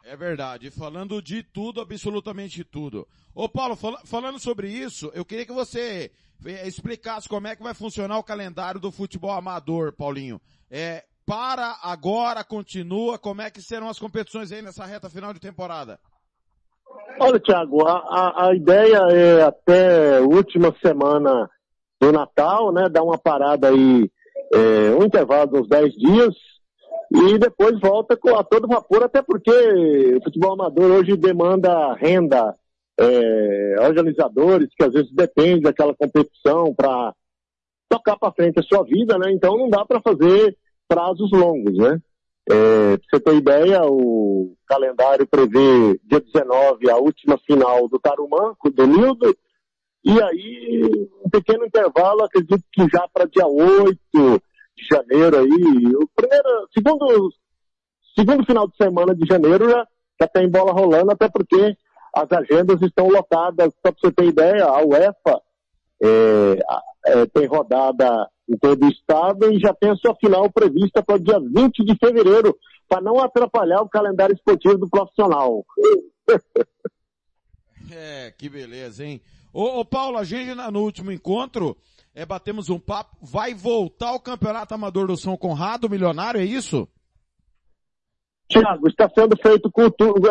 [0.04, 0.70] É verdade.
[0.70, 3.06] Falando de tudo, absolutamente tudo.
[3.34, 6.10] Ô Paulo, fala- falando sobre isso, eu queria que você
[6.44, 10.40] eh, explicasse como é que vai funcionar o calendário do futebol amador, Paulinho.
[10.70, 15.40] É, para agora, continua, como é que serão as competições aí nessa reta final de
[15.40, 15.98] temporada?
[17.18, 21.50] Olha, Tiago, a, a, a ideia é até última semana
[22.00, 22.88] do Natal, né?
[22.88, 24.08] Dar uma parada aí,
[24.52, 26.34] é, um intervalo de uns 10 dias,
[27.10, 32.54] e depois volta com a todo vapor, até porque o futebol amador hoje demanda renda,
[32.98, 37.14] é, organizadores que às vezes dependem daquela competição para
[37.88, 39.30] tocar para frente a sua vida, né?
[39.32, 40.56] Então não dá para fazer
[40.88, 42.00] prazos longos, né?
[42.48, 48.54] É, pra você ter ideia, o calendário prevê dia 19 a última final do Tarumã,
[48.72, 49.36] do Nildo,
[50.06, 56.08] e aí um pequeno intervalo, acredito que já para dia 8 de janeiro aí, o
[56.14, 57.30] primeiro, segundo,
[58.16, 59.84] segundo final de semana de janeiro já,
[60.20, 61.76] já tem bola rolando, até porque
[62.14, 65.42] as agendas estão lotadas, só para você ter ideia, a UEFA
[66.00, 66.58] é,
[67.06, 71.16] é, tem rodada em todo o estado e já tem a sua final prevista para
[71.16, 72.56] o dia 20 de fevereiro,
[72.88, 75.64] para não atrapalhar o calendário esportivo do profissional.
[77.88, 79.20] É, que beleza, hein?
[79.56, 81.78] Ô, ô Paulo, a gente no último encontro,
[82.14, 86.86] é, batemos um papo, vai voltar o Campeonato Amador do São Conrado, milionário, é isso?
[88.50, 89.70] Tiago, está sendo feito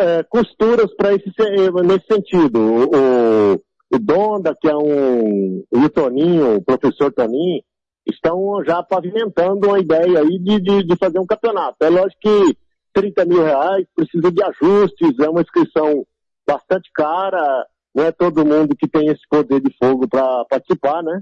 [0.00, 2.60] é, costuras para esse se- nesse sentido.
[2.60, 3.62] O, o,
[3.94, 7.64] o Donda, que é um, e o Toninho, o professor Toninho,
[8.06, 11.78] estão já pavimentando uma ideia aí de, de, de fazer um campeonato.
[11.82, 12.56] É lógico que
[12.94, 16.06] 30 mil reais precisa de ajustes, é uma inscrição
[16.46, 17.66] bastante cara,
[17.96, 21.18] não é todo mundo que tem esse poder de fogo para participar, né?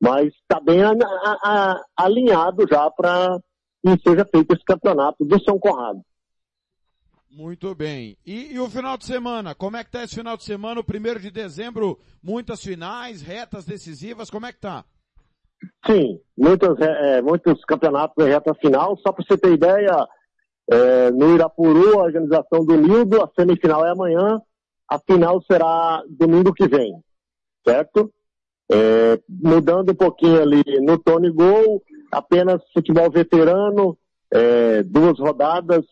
[0.00, 3.38] Mas está bem a- a- a- alinhado já para
[3.80, 6.00] que seja feito esse campeonato do São Conrado.
[7.30, 8.16] Muito bem.
[8.26, 9.54] E, e o final de semana?
[9.54, 10.80] Como é que tá esse final de semana?
[10.80, 14.84] O primeiro de dezembro, muitas finais, retas decisivas, como é que tá?
[15.86, 18.96] Sim, muitos, é, muitos campeonatos em reta final.
[18.98, 20.04] Só para você ter ideia,
[20.68, 24.40] é, no Irapuru, a organização do Nildo, a semifinal é amanhã,
[24.88, 27.02] a final será domingo que vem,
[27.66, 28.12] certo?
[28.70, 33.96] É, mudando um pouquinho ali no Tony Gol, apenas futebol veterano,
[34.30, 35.84] é, duas rodadas,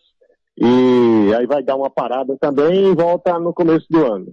[0.57, 4.33] e aí vai dar uma parada também e volta no começo do ano.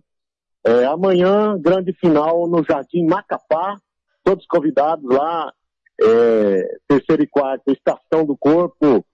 [0.66, 3.78] É, amanhã, grande final no Jardim Macapá,
[4.24, 5.52] todos convidados lá,
[6.02, 9.06] é, terceira e quarta, Estação do Corpo,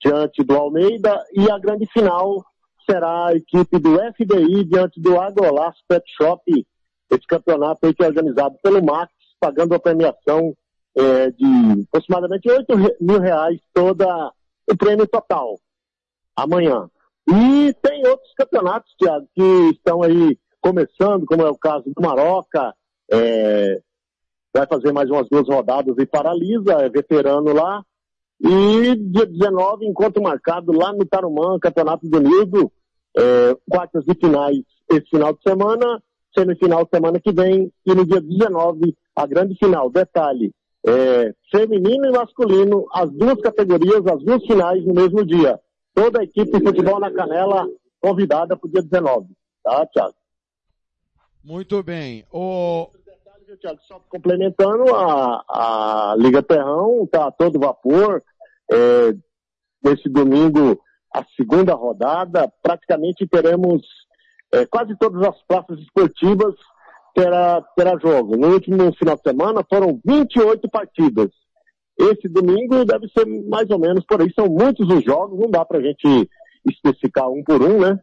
[0.00, 2.42] diante do Almeida, e a grande final
[2.88, 6.42] será a equipe do FDI diante do Agrolaço Pet Shop,
[7.10, 10.54] esse campeonato aí que é organizado pelo Max, pagando a premiação
[10.96, 14.06] é, de aproximadamente 8 re- mil reais toda
[14.70, 15.58] o prêmio total,
[16.34, 16.88] amanhã.
[17.28, 22.74] E tem outros campeonatos, Thiago, que estão aí começando, como é o caso do Maroca,
[23.10, 23.80] é,
[24.54, 27.82] vai fazer mais umas duas rodadas e paralisa, é veterano lá.
[28.40, 32.70] E dia 19, encontro marcado lá no Tarumã, Campeonato do Unido,
[33.16, 34.58] é, quartas de finais
[34.90, 36.02] esse final de semana,
[36.36, 39.90] semifinal semana que vem, e no dia 19, a grande final.
[39.90, 40.52] Detalhe,
[40.86, 45.58] é, feminino e masculino, as duas categorias, as duas finais no mesmo dia.
[45.94, 47.66] Toda a equipe de futebol na Canela
[48.00, 49.26] convidada para o dia 19.
[49.64, 50.14] Tá, Thiago?
[51.42, 52.24] Muito bem.
[52.30, 52.88] O...
[53.60, 58.22] Thiago, só complementando, a, a Liga Terrão está todo vapor.
[58.70, 59.14] É,
[59.82, 60.80] nesse domingo,
[61.16, 63.82] a segunda rodada, praticamente teremos
[64.52, 66.54] é, quase todas as praças esportivas
[67.14, 68.36] terá, terá jogo.
[68.36, 71.30] No último final de semana foram 28 partidas.
[71.98, 74.30] Esse domingo deve ser mais ou menos por aí.
[74.34, 76.28] São muitos os jogos, não dá pra gente
[76.68, 77.98] especificar um por um, né?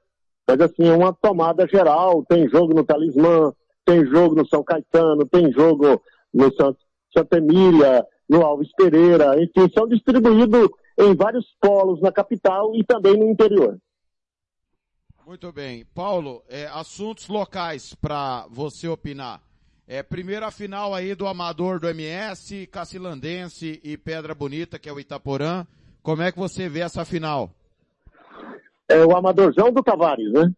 [0.47, 2.25] Mas assim, é uma tomada geral.
[2.27, 3.53] Tem jogo no Talismã,
[3.85, 6.01] tem jogo no São Caetano, tem jogo
[6.33, 6.49] no
[7.15, 13.17] Santa Emília, no Alves Pereira, enfim, são distribuídos em vários polos na capital e também
[13.17, 13.77] no interior.
[15.25, 15.85] Muito bem.
[15.95, 19.41] Paulo, é, assuntos locais para você opinar.
[19.87, 24.99] É, primeira final aí do Amador do MS, Cacilandense e Pedra Bonita, que é o
[24.99, 25.65] Itaporã.
[26.01, 27.51] Como é que você vê essa final?
[28.89, 30.51] É o Amadorzão do Tavares, né?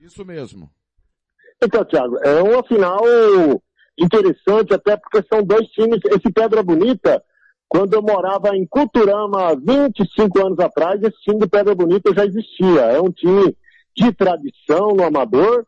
[0.00, 0.70] Isso mesmo.
[1.62, 3.00] Então, Thiago, é uma final
[3.98, 6.00] interessante, até porque são dois times.
[6.06, 7.22] Esse Pedra Bonita,
[7.68, 12.80] quando eu morava em Culturama 25 anos atrás, esse time do Pedra Bonita já existia.
[12.80, 13.54] É um time
[13.94, 15.66] de tradição no amador.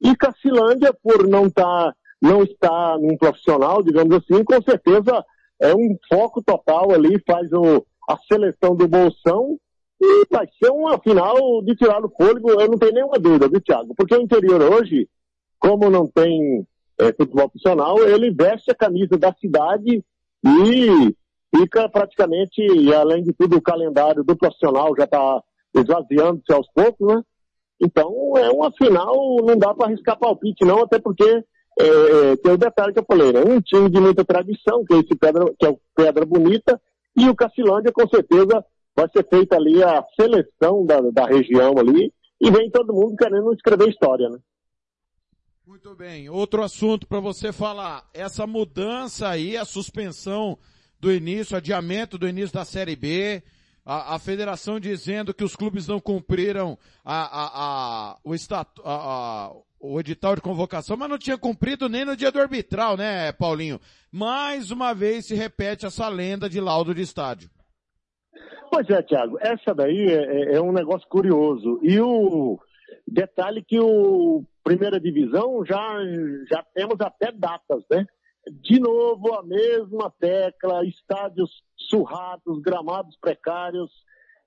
[0.00, 5.24] E Cacilândia, por não tá, não estar num profissional, digamos assim, com certeza
[5.60, 9.58] é um foco total ali, faz o, a seleção do bolsão
[10.00, 13.60] e vai ser uma final de tirar o fôlego, eu não tenho nenhuma dúvida, viu,
[13.60, 13.94] Thiago?
[13.94, 15.06] Porque o interior hoje,
[15.58, 16.66] como não tem
[16.98, 20.02] é, futebol profissional, ele veste a camisa da cidade
[20.42, 21.14] e
[21.54, 25.42] fica praticamente, e além de tudo, o calendário do profissional já está
[25.74, 27.22] esvaziando-se aos poucos, né?
[27.80, 32.58] Então, é uma final, não dá para arriscar palpite, não, até porque é, tem o
[32.58, 33.40] detalhe que eu falei, né?
[33.40, 36.80] Um time de muita tradição, que é, esse Pedra, que é o Pedra Bonita,
[37.16, 38.64] e o Cacilândia, com certeza,
[38.94, 43.52] vai ser feita ali a seleção da, da região ali, e vem todo mundo querendo
[43.52, 44.38] escrever história, né?
[45.66, 46.28] Muito bem.
[46.28, 48.04] Outro assunto para você falar.
[48.12, 50.58] Essa mudança aí, a suspensão
[51.00, 53.42] do início, adiamento do início da Série B,
[53.84, 58.82] a, a federação dizendo que os clubes não cumpriram a, a, o, estatu,
[59.80, 63.80] o edital de convocação, mas não tinha cumprido nem no dia do arbitral, né, Paulinho?
[64.12, 67.50] Mais uma vez se repete essa lenda de laudo de estádio.
[68.70, 71.80] Pois é, Thiago, essa daí é, é, é um negócio curioso.
[71.82, 72.58] E o
[73.06, 75.98] detalhe que o primeira divisão já,
[76.48, 78.06] já temos até datas, né?
[78.48, 83.90] De novo a mesma tecla, estádios surrados, gramados precários,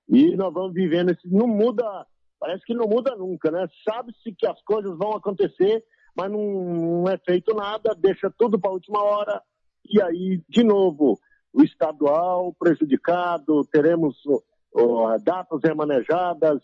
[0.08, 2.06] e nós vamos vivendo esse, não muda,
[2.38, 3.66] parece que não muda nunca, né?
[3.88, 5.84] Sabe-se que as coisas vão acontecer,
[6.16, 9.42] mas não, é feito nada, deixa tudo para a última hora,
[9.88, 11.18] e aí, de novo,
[11.52, 14.16] o estadual prejudicado, teremos
[14.72, 16.60] oh, datas remanejadas,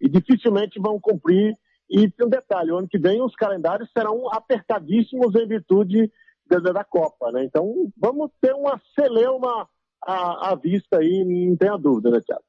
[0.00, 1.56] e dificilmente vão cumprir.
[1.88, 6.12] E tem um detalhe, o ano que vem os calendários serão apertadíssimos em virtude
[6.48, 7.44] da, Copa, né?
[7.44, 9.68] Então vamos ter uma celeuma
[10.02, 12.44] à, à vista aí, não tenha dúvida, né, Thiago?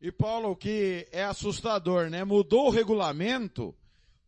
[0.00, 2.24] E Paulo, o que é assustador, né?
[2.24, 3.74] Mudou o regulamento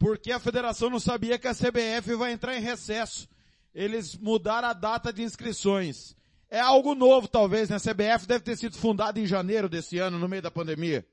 [0.01, 3.29] porque a federação não sabia que a CBF vai entrar em recesso.
[3.75, 6.17] Eles mudaram a data de inscrições.
[6.51, 7.77] É algo novo, talvez, né?
[7.77, 11.05] A CBF deve ter sido fundada em janeiro desse ano, no meio da pandemia.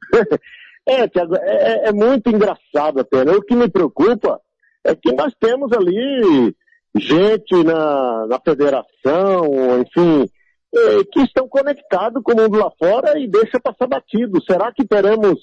[0.86, 3.32] é, Thiago, é, é, muito engraçado até, né?
[3.32, 4.40] O que me preocupa
[4.84, 6.54] é que nós temos ali
[6.94, 10.28] gente na, na federação, enfim,
[10.74, 14.42] é, que estão conectados com o mundo lá fora e deixa passar batido.
[14.44, 15.38] Será que teremos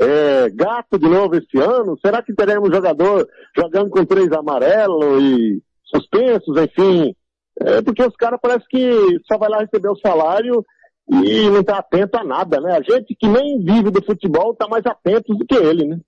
[0.00, 1.98] é, gato de novo esse ano?
[2.04, 3.26] Será que teremos jogador
[3.56, 7.14] jogando com três amarelo e suspensos, enfim?
[7.60, 10.64] É, porque os caras parece que só vai lá receber o salário
[11.08, 12.76] e não está atento a nada, né?
[12.76, 15.98] A gente que nem vive do futebol está mais atento do que ele, né?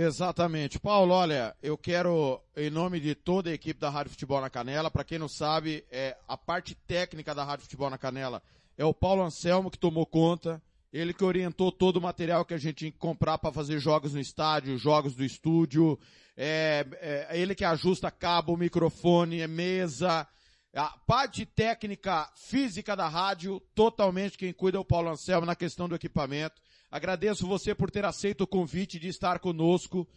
[0.00, 0.78] Exatamente.
[0.78, 4.92] Paulo, olha, eu quero, em nome de toda a equipe da Rádio Futebol na Canela,
[4.92, 8.40] para quem não sabe, é, a parte técnica da Rádio Futebol na Canela
[8.76, 10.62] é o Paulo Anselmo que tomou conta,
[10.92, 14.14] ele que orientou todo o material que a gente tinha que comprar para fazer jogos
[14.14, 15.98] no estádio, jogos do estúdio,
[16.36, 20.28] é, é, ele que ajusta cabo, microfone, mesa,
[20.72, 25.88] A parte técnica física da rádio, totalmente quem cuida é o Paulo Anselmo na questão
[25.88, 26.62] do equipamento.
[26.90, 30.08] Agradeço você por ter aceito o convite de estar conosco.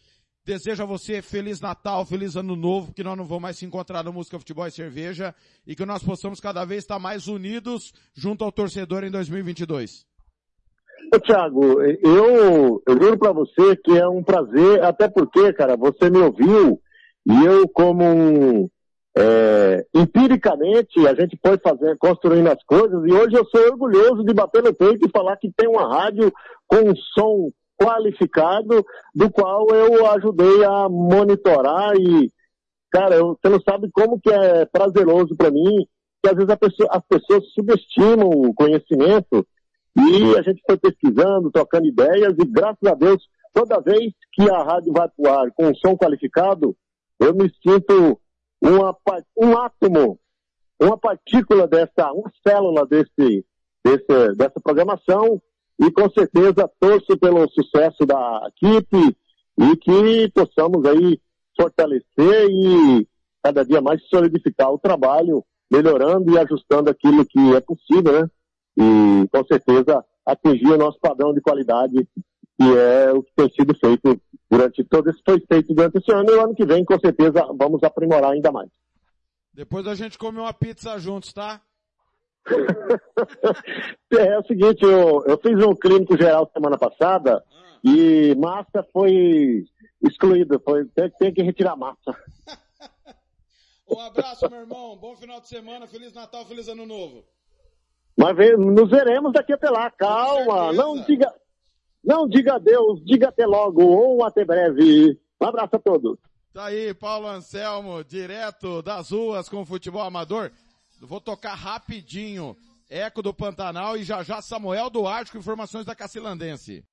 [0.44, 4.04] Desejo a você Feliz Natal, Feliz Ano Novo, que nós não vamos mais se encontrar
[4.04, 5.36] no Música, Futebol e Cerveja
[5.68, 10.06] e que nós possamos cada vez estar mais unidos junto ao torcedor em 2022.
[11.14, 16.10] Ô, Thiago, eu, eu juro pra você que é um prazer, até porque, cara, você
[16.10, 16.82] me ouviu
[17.28, 18.70] e eu como um,
[19.18, 24.34] é, empiricamente a gente foi fazer, construindo as coisas e hoje eu sou orgulhoso de
[24.34, 26.32] bater no peito e falar que tem uma rádio
[26.66, 27.52] com um som
[27.82, 32.32] qualificado, do qual eu ajudei a monitorar e,
[32.92, 35.88] cara, eu, você não sabe como que é prazeroso para mim,
[36.24, 39.46] que às vezes pessoa, as pessoas subestimam o conhecimento
[39.98, 44.64] e a gente foi pesquisando, trocando ideias e graças a Deus, toda vez que a
[44.64, 46.76] rádio vai pro ar com um som qualificado,
[47.20, 48.21] eu me sinto
[48.62, 48.96] uma,
[49.38, 50.20] um átomo,
[50.80, 53.46] uma partícula dessa, uma célula desse,
[53.84, 55.42] desse, dessa programação
[55.80, 59.18] e com certeza torço pelo sucesso da equipe
[59.58, 61.20] e que possamos aí
[61.60, 63.08] fortalecer e
[63.44, 68.30] cada dia mais solidificar o trabalho, melhorando e ajustando aquilo que é possível, né?
[68.78, 72.08] E com certeza atingir o nosso padrão de qualidade,
[72.60, 74.22] que é o que tem sido feito
[74.52, 77.48] durante todo esse foi feito durante esse ano e o ano que vem com certeza
[77.58, 78.70] vamos aprimorar ainda mais.
[79.54, 81.62] Depois a gente come uma pizza juntos, tá?
[84.12, 87.42] é, é, o seguinte, eu, eu fiz um clínico geral semana passada
[87.84, 89.64] e massa foi
[90.02, 92.16] excluída, foi, tem, tem que retirar massa.
[93.88, 97.24] um abraço, meu irmão, bom final de semana, Feliz Natal, Feliz Ano Novo.
[98.18, 101.34] Mas nos veremos daqui até lá, calma, não diga,
[102.04, 105.20] não diga adeus, diga até logo, ou até breve.
[105.42, 106.18] Um abraço a todos.
[106.54, 110.52] Tá aí, Paulo Anselmo, direto das ruas com o futebol amador.
[111.00, 112.56] Vou tocar rapidinho.
[112.90, 116.84] Eco do Pantanal e já já Samuel Duarte com informações da Cacilandense.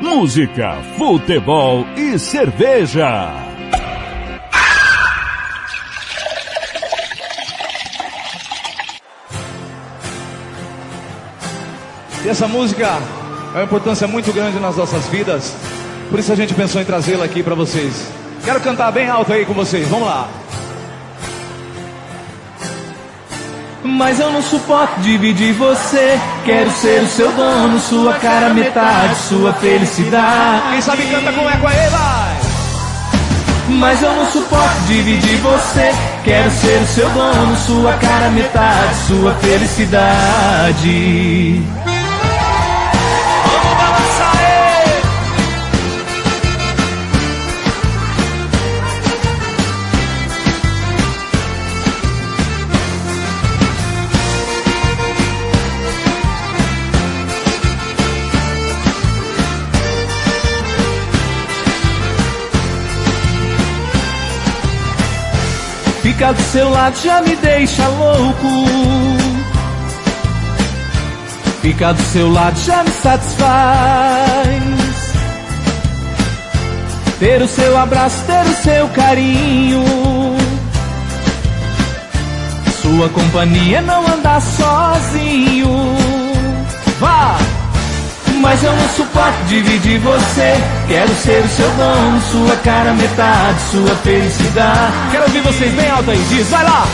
[0.00, 3.32] Música, futebol e cerveja.
[12.24, 13.21] E essa música
[13.54, 15.54] é uma importância muito grande nas nossas vidas.
[16.10, 18.08] Por isso a gente pensou em trazê-la aqui para vocês.
[18.44, 19.86] Quero cantar bem alto aí com vocês.
[19.88, 20.28] Vamos lá.
[23.84, 26.18] Mas eu não suporto dividir você.
[26.44, 30.70] Quero ser o seu dono, sua cara metade, sua felicidade.
[30.70, 32.36] Quem sabe canta com eco aí, vai!
[33.68, 35.92] Mas eu não suporto dividir você.
[36.24, 40.92] Quero ser o seu dono, sua cara metade, sua felicidade.
[66.22, 68.46] Ficar do seu lado já me deixa louco.
[71.60, 74.62] Ficar do seu lado já me satisfaz.
[77.18, 79.82] Ter o seu abraço, ter o seu carinho.
[82.80, 85.96] Sua companhia não andar sozinho.
[87.00, 87.36] Vá!
[88.42, 90.54] Mas eu não suporto dividir você.
[90.88, 94.92] Quero ser o seu dono, sua cara metade, sua felicidade.
[95.12, 96.84] Quero ouvir vocês bem alto aí, diz, vai lá!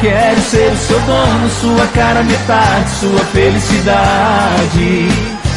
[0.00, 5.08] Quero ser o seu dono, sua cara metade, sua felicidade.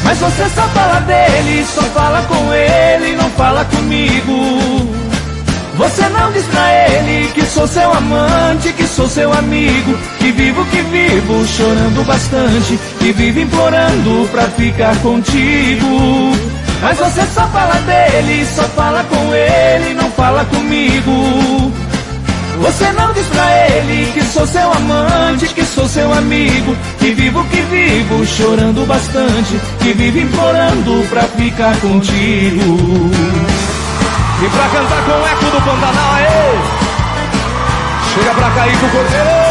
[0.04, 5.06] Mas você só fala dele, só fala com ele, não fala comigo.
[5.78, 10.64] Você não diz pra ele que sou seu amante, que sou seu amigo, que vivo,
[10.68, 16.32] que vivo, chorando bastante, que vivo implorando pra ficar contigo.
[16.82, 21.74] Mas você só fala dele, só fala com ele, não fala comigo.
[22.62, 27.44] Você não diz pra ele que sou seu amante, que sou seu amigo, que vivo,
[27.50, 33.12] que vivo, chorando bastante, que vivo implorando pra ficar contigo.
[34.42, 36.85] E pra cantar com o eco do Pantanal, aí!
[38.16, 39.46] Chega pra cair com o Cordeiro!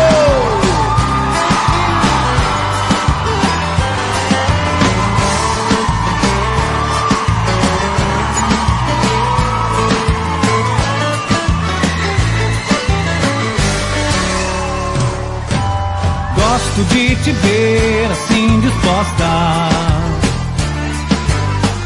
[16.34, 19.24] Gosto de te ver assim disposta.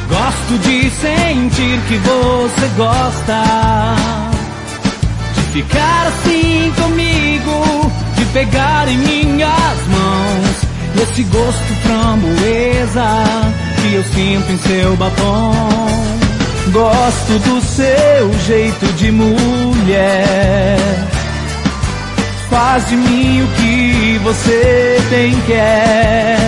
[0.09, 4.38] Gosto de sentir que você gosta.
[5.53, 10.69] Ficar assim comigo, de pegar em minhas mãos,
[11.03, 13.07] esse gosto framboesa
[13.81, 15.53] que eu sinto em seu batom.
[16.73, 20.79] Gosto do seu jeito de mulher.
[22.51, 26.39] Faz de mim o que você bem quer.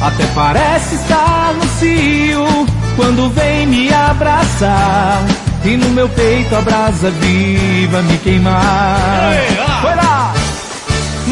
[0.00, 2.46] Até parece estar no cio
[2.96, 5.22] quando vem me abraçar.
[5.64, 9.32] E no meu peito a brasa viva me queimar.
[9.80, 10.34] Foi lá!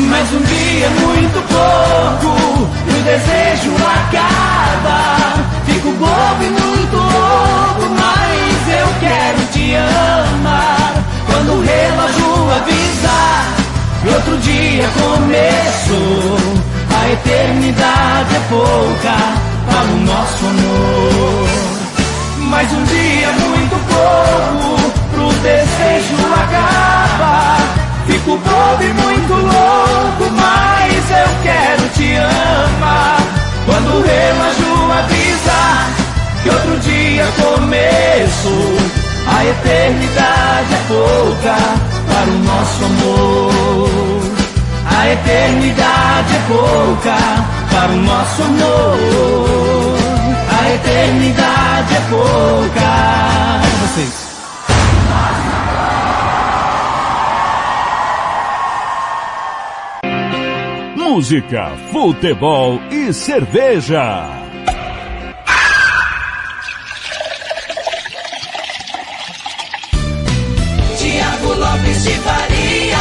[0.09, 5.35] Mas um dia é muito pouco e o desejo acaba.
[5.67, 10.95] Fico bobo e muito louco, mas eu quero te amar.
[11.27, 13.47] Quando o relógio avisar
[14.01, 16.39] que outro dia começou,
[17.03, 19.17] a eternidade é pouca
[19.67, 21.70] para o nosso amor.
[22.51, 27.61] Mas um dia muito pouco pro desejo acabar.
[28.07, 33.21] Fico bobo e muito louco, mas eu quero te amar.
[33.65, 35.91] Quando o relógio avisar
[36.43, 38.77] que outro dia começou,
[39.29, 41.57] a eternidade é pouca
[42.09, 44.23] para o nosso amor.
[44.87, 47.17] A eternidade é pouca
[47.71, 49.97] para o nosso amor.
[50.61, 51.50] A eternidade
[51.95, 52.91] é pouca.
[53.83, 54.31] Vocês.
[60.97, 64.27] Música, futebol e cerveja.
[70.97, 72.99] Tiago Lopes de Faria.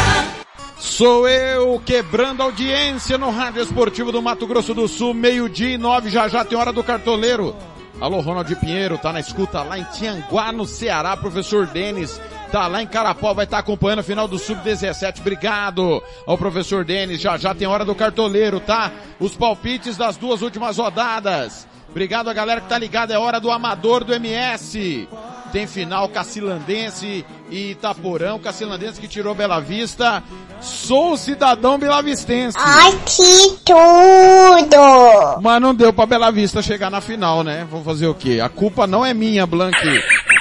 [0.77, 6.09] Sou eu quebrando audiência no Rádio Esportivo do Mato Grosso do Sul, meio-dia e nove,
[6.09, 7.55] já já tem hora do cartoleiro.
[8.01, 12.19] Alô, Ronald Pinheiro, tá na escuta lá em Tianguá, no Ceará, professor Denis,
[12.49, 15.19] tá lá em Carapó, vai estar tá acompanhando a final do Sub-17.
[15.19, 18.89] Obrigado ao professor Denis, já já tem hora do cartoleiro, tá?
[19.19, 21.67] Os palpites das duas últimas rodadas.
[21.89, 25.07] Obrigado a galera que tá ligada, é hora do amador do MS.
[25.51, 30.23] Tem final Cacilandense e Itaporão, Cacilandense que tirou Bela Vista.
[30.61, 32.55] Sou cidadão belavistense.
[32.59, 35.41] Ai, que tudo!
[35.41, 37.65] Mas não deu pra Bela Vista chegar na final, né?
[37.69, 38.39] Vou fazer o quê?
[38.43, 39.77] A culpa não é minha, Blank.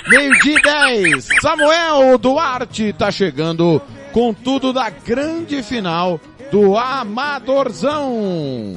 [0.09, 1.29] Meio dia 10.
[1.41, 3.81] Samuel Duarte tá chegando
[4.13, 6.21] com tudo da grande final
[6.51, 8.75] do Amadorzão.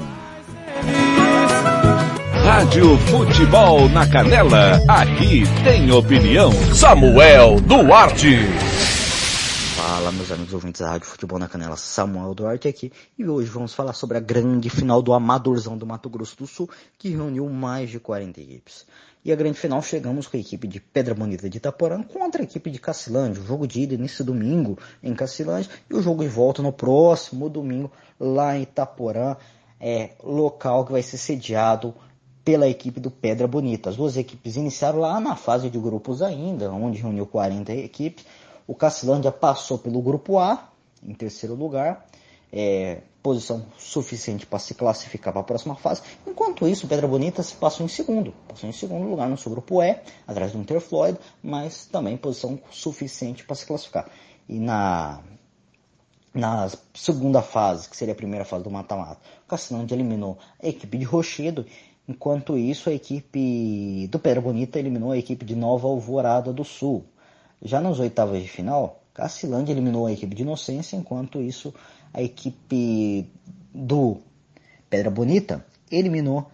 [2.43, 6.51] Rádio Futebol na Canela, aqui tem opinião.
[6.73, 8.35] Samuel Duarte.
[9.75, 13.75] Fala meus amigos ouvintes da Rádio Futebol na Canela, Samuel Duarte aqui e hoje vamos
[13.75, 17.91] falar sobre a grande final do Amadorzão do Mato Grosso do Sul que reuniu mais
[17.91, 18.87] de 40 equipes.
[19.23, 22.43] E a grande final chegamos com a equipe de Pedra Bonita de Itaporã contra a
[22.43, 26.29] equipe de Cacilândia, o jogo de ida nesse domingo em Cacilândia e o jogo de
[26.29, 29.37] volta no próximo domingo lá em Itaporã,
[29.79, 31.93] é, local que vai ser sediado
[32.43, 33.89] pela equipe do Pedra Bonita.
[33.89, 38.25] As duas equipes iniciaram lá na fase de grupos ainda, onde reuniu 40 equipes.
[38.67, 40.69] O Cacilândia passou pelo grupo A,
[41.03, 42.05] em terceiro lugar,
[42.51, 46.01] é, posição suficiente para se classificar para a próxima fase.
[46.25, 49.81] Enquanto isso, Pedra Bonita se passou em segundo, passou em segundo lugar no seu grupo
[49.81, 54.09] E, atrás do Interfloyd, mas também posição suficiente para se classificar.
[54.49, 55.21] E na
[56.33, 60.97] na segunda fase, que seria a primeira fase do mata-mata, o Cacilândia eliminou a equipe
[60.97, 61.65] de Rochedo
[62.07, 67.05] Enquanto isso, a equipe do Pedra Bonita eliminou a equipe de Nova Alvorada do Sul.
[67.61, 71.73] Já nas oitavas de final, Cacilândia eliminou a equipe de Inocência, enquanto isso,
[72.13, 73.29] a equipe
[73.73, 74.17] do
[74.89, 76.49] Pedra Bonita eliminou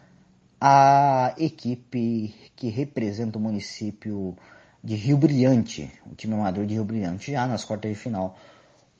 [0.59, 4.35] a equipe que representa o município
[4.83, 8.37] de Rio Brilhante, o time amador de Rio Brilhante, já nas quartas de final.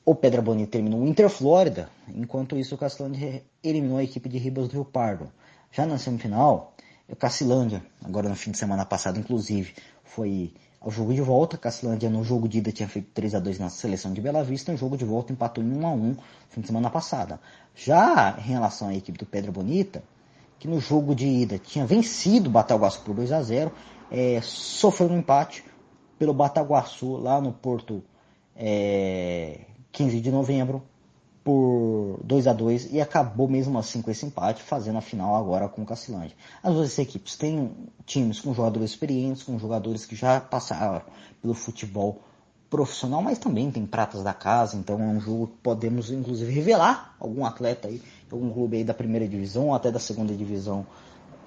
[0.04, 4.38] O Pedra Bonita eliminou o Inter Flórida, enquanto isso o Cacilândia eliminou a equipe de
[4.38, 5.30] Ribas do Rio Pardo.
[5.70, 6.74] Já na semifinal,
[7.08, 11.56] o Cacilândia, agora no fim de semana passado, inclusive, foi ao jogo de volta.
[11.56, 14.72] Cacilândia no jogo de ida tinha feito 3 a 2 na seleção de Bela Vista,
[14.72, 16.16] no jogo de volta empatou em 1 a 1 no
[16.48, 17.40] fim de semana passada.
[17.74, 20.02] Já em relação à equipe do Pedra Bonita,
[20.58, 23.72] que no jogo de ida tinha vencido o Bataguaçu por 2 a 0
[24.10, 25.64] é, sofreu um empate
[26.18, 28.02] pelo Bataguaçu lá no Porto
[28.56, 29.60] é,
[29.92, 30.82] 15 de novembro
[31.48, 35.66] por 2 a 2 e acabou mesmo assim com esse empate, fazendo a final agora
[35.66, 36.36] com o Cacilândia.
[36.62, 37.72] As duas equipes têm
[38.04, 41.00] times com jogadores experientes, com jogadores que já passaram
[41.40, 42.20] pelo futebol
[42.68, 47.16] profissional, mas também tem pratas da casa, então é um jogo que podemos inclusive revelar
[47.18, 50.86] algum atleta aí, algum clube aí da primeira divisão ou até da segunda divisão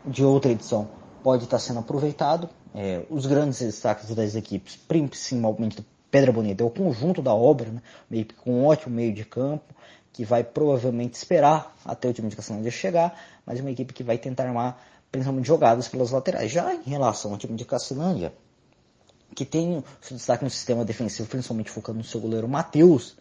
[0.04, 0.90] de outra edição
[1.22, 2.50] pode estar sendo aproveitado.
[2.74, 7.82] É, os grandes destaques das equipes, principalmente Pedra Bonita, é o conjunto da obra, né?
[8.10, 9.74] meio com um ótimo meio de campo,
[10.12, 14.18] que vai provavelmente esperar até o time de Caçanlândia chegar, mas uma equipe que vai
[14.18, 14.78] tentar armar
[15.10, 16.52] principalmente jogadas pelas laterais.
[16.52, 18.34] Já em relação ao time de Cacilândia,
[19.34, 23.16] que tem seu destaque no sistema defensivo, principalmente focando no seu goleiro Matheus,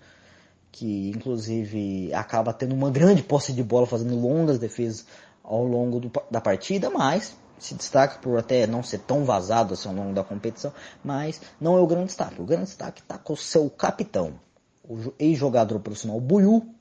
[0.73, 5.07] que inclusive acaba tendo uma grande posse de bola, fazendo longas defesas
[5.43, 9.89] ao longo do, da partida, mas se destaca por até não ser tão vazado assim
[9.89, 10.73] ao longo da competição,
[11.05, 12.41] mas não é o grande destaque.
[12.41, 14.35] O grande destaque está com o seu capitão,
[14.83, 16.75] o ex-jogador profissional Buiu,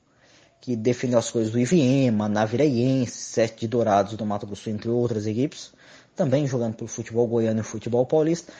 [0.60, 5.26] que defendeu as coisas do Iviema, Naviraiense, Sete de Dourados do Mato Grosso, entre outras
[5.26, 5.72] equipes,
[6.14, 8.52] também jogando pelo futebol goiano e futebol paulista,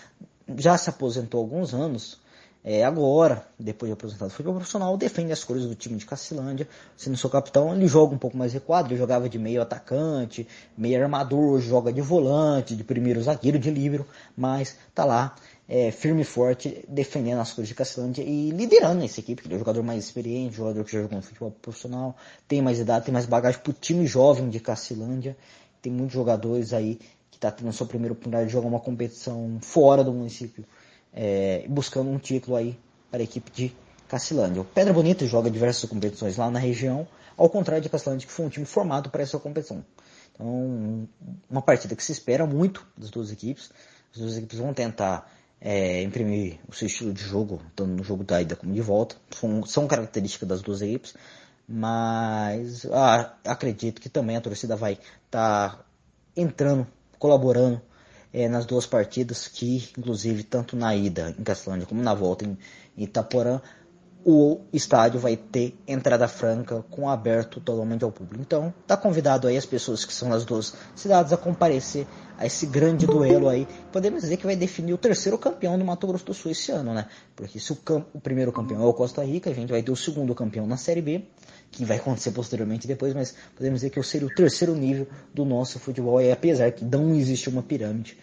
[0.57, 2.19] já se aposentou há alguns anos,
[2.63, 6.69] é, agora, depois de aposentado do futebol profissional, defende as cores do time de Cacilândia,
[6.95, 10.47] sendo seu capitão, ele joga um pouco mais recuado, ele jogava de meio atacante,
[10.77, 14.07] meio armador, joga de volante, de primeiro zagueiro, de livro,
[14.37, 15.35] mas tá lá,
[15.67, 19.57] é, firme e forte, defendendo as cores de Cacilândia e liderando essa equipe, ele é
[19.57, 22.15] um jogador mais experiente, jogador que já jogou no futebol profissional,
[22.47, 25.35] tem mais idade, tem mais bagagem pro time jovem de Cacilândia,
[25.81, 26.99] tem muitos jogadores aí
[27.31, 30.65] que tá tendo a sua primeira oportunidade de jogar uma competição fora do município,
[31.13, 32.79] é, buscando um título aí
[33.11, 33.75] para a equipe de
[34.09, 34.63] Cacilândia.
[34.63, 37.07] O Pedra Bonita joga diversas competições lá na região,
[37.37, 39.85] ao contrário de Cacilândia, que foi um time formado para essa competição.
[40.35, 41.09] Então,
[41.49, 43.71] uma partida que se espera muito das duas equipes.
[44.13, 45.31] As duas equipes vão tentar
[45.61, 49.17] é, imprimir o seu estilo de jogo, tanto no jogo da ida como de volta.
[49.31, 51.15] São, são características das duas equipes,
[51.69, 55.85] mas ah, acredito que também a torcida vai estar tá
[56.37, 56.87] entrando,
[57.19, 57.81] colaborando
[58.33, 62.57] é, nas duas partidas, que inclusive tanto na ida em Castelândia como na volta em
[62.97, 63.61] Itaporã,
[64.25, 68.43] o estádio vai ter entrada franca com aberto totalmente ao público.
[68.43, 72.67] Então, tá convidado aí as pessoas que são das duas cidades a comparecer a esse
[72.67, 73.67] grande duelo aí.
[73.91, 76.93] Podemos dizer que vai definir o terceiro campeão do Mato Grosso do Sul esse ano,
[76.93, 77.07] né?
[77.35, 77.79] Porque se o,
[78.13, 80.77] o primeiro campeão é o Costa Rica, a gente vai ter o segundo campeão na
[80.77, 81.25] Série B,
[81.71, 85.79] que vai acontecer posteriormente depois, mas podemos dizer que seria o terceiro nível do nosso
[85.79, 88.17] futebol, e apesar que não existe uma pirâmide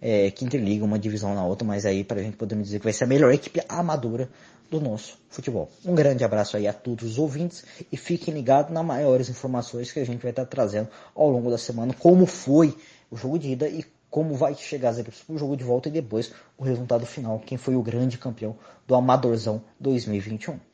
[0.00, 2.84] é, que interliga uma divisão na outra, mas aí para a gente podemos dizer que
[2.84, 4.28] vai ser a melhor equipe amadora
[4.70, 5.68] do nosso futebol.
[5.84, 9.98] Um grande abraço aí a todos os ouvintes e fiquem ligados nas maiores informações que
[9.98, 12.74] a gente vai estar trazendo ao longo da semana, como foi
[13.10, 15.88] o jogo de ida e como vai chegar as equipes para o jogo de volta
[15.88, 18.56] e depois o resultado final, quem foi o grande campeão
[18.86, 20.69] do Amadorzão 2021.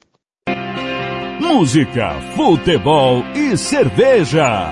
[1.39, 4.71] Música, futebol e cerveja.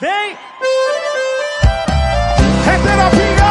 [0.00, 0.36] Vem!
[2.84, 3.46] Terapia!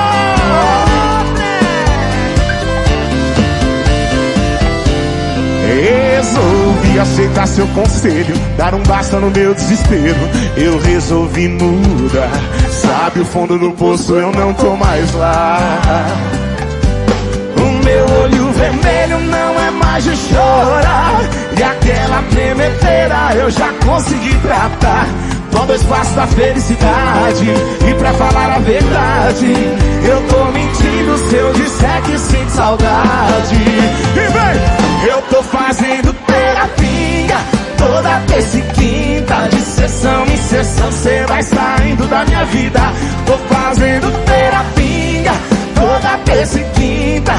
[5.68, 10.16] Resolvi aceitar seu conselho, dar um basta no meu desespero.
[10.56, 12.32] Eu resolvi mudar.
[12.70, 16.45] Sabe o fundo do poço, eu não tô mais lá.
[17.86, 21.22] Meu olho vermelho não é mais de chorar.
[21.58, 25.08] E aquela tremedeira eu já consegui tratar.
[25.54, 27.46] Com dois passos da felicidade.
[27.88, 29.54] E pra falar a verdade,
[30.04, 33.56] eu tô mentindo se eu disser que sinto saudade.
[33.56, 35.10] E vem!
[35.10, 37.38] Eu tô fazendo terapia
[37.78, 39.48] toda terça e quinta.
[39.50, 42.80] De sessão em sessão, cê vai saindo da minha vida.
[43.26, 45.32] Tô fazendo terapia
[45.76, 47.34] toda terça e quinta.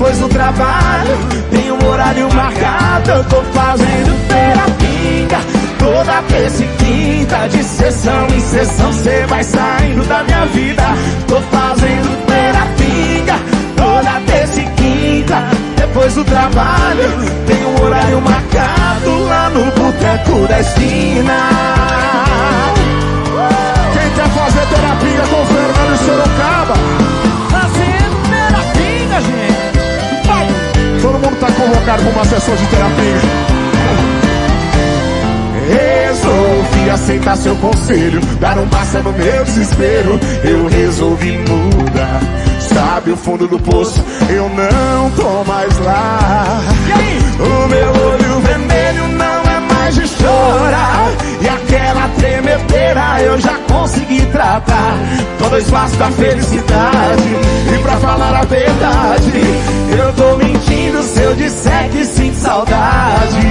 [0.00, 1.18] Depois do trabalho,
[1.50, 3.10] tem um horário marcado.
[3.10, 5.38] Eu tô fazendo terapia
[5.78, 7.46] toda terça e quinta.
[7.50, 10.82] De sessão em sessão, cê vai saindo da minha vida.
[11.28, 13.34] Tô fazendo terapia
[13.76, 15.44] toda terça e quinta.
[15.76, 17.04] Depois do trabalho,
[17.46, 21.34] tem um horário marcado lá no boteco da esquina.
[23.92, 26.74] Quem quer fazer terapia com Fernando Sorocaba?
[27.50, 29.49] Fazendo terapia, gente.
[31.40, 33.16] Tá convocado para uma sessão de terapia.
[35.70, 40.20] Resolvi aceitar seu conselho, dar um basta no meu desespero.
[40.44, 42.20] Eu resolvi mudar.
[42.60, 46.60] Sabe o fundo do poço, eu não tô mais lá.
[47.38, 48.79] O meu olho vermelho
[50.20, 51.10] chorar.
[51.40, 54.94] E aquela tremedeira eu já consegui tratar.
[55.38, 57.36] Com dois passos da felicidade.
[57.74, 59.32] E pra falar a verdade,
[59.98, 63.46] eu tô mentindo se eu disser que sinto saudade.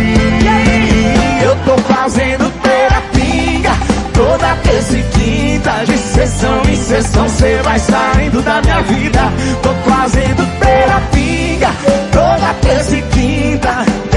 [1.43, 3.71] Eu tô fazendo terapia
[4.13, 5.71] toda terça e quinta.
[5.85, 9.21] De sessão em sessão, cê vai saindo da minha vida.
[9.63, 11.69] Tô fazendo terapia
[12.11, 13.18] toda terça e quinta.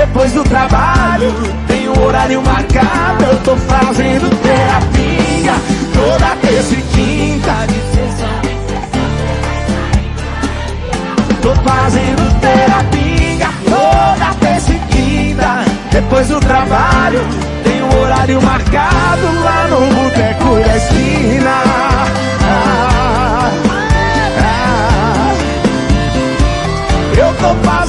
[0.05, 1.33] Depois do trabalho,
[1.69, 3.23] tem um horário marcado.
[3.25, 5.53] Eu tô fazendo terapia
[5.95, 7.53] toda terça e quinta.
[11.41, 15.65] Tô fazendo terapia toda terça e quinta.
[15.93, 17.21] Depois do trabalho,
[17.63, 21.63] tem um horário marcado lá no boteco da esquina.
[22.43, 23.83] Ah, ah,
[24.41, 25.35] ah.
[27.17, 27.82] eu tô fazendo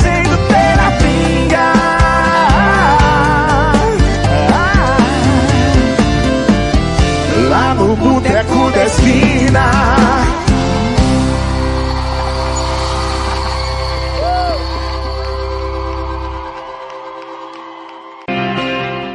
[7.94, 9.72] no boteco da esquina.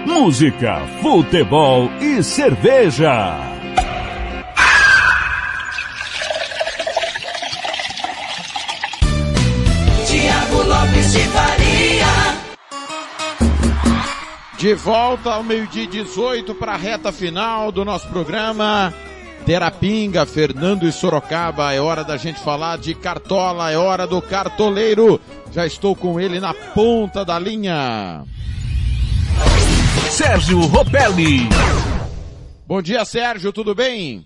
[0.07, 3.48] Música, futebol e cerveja.
[14.59, 18.93] De volta ao meio-dia e 18 para a reta final do nosso programa.
[19.47, 25.21] Terapinga, Fernando e Sorocaba, é hora da gente falar de cartola, é hora do cartoleiro.
[25.53, 28.25] Já estou com ele na ponta da linha.
[30.11, 31.49] Sérgio Ropelli.
[32.67, 34.25] Bom dia, Sérgio, tudo bem?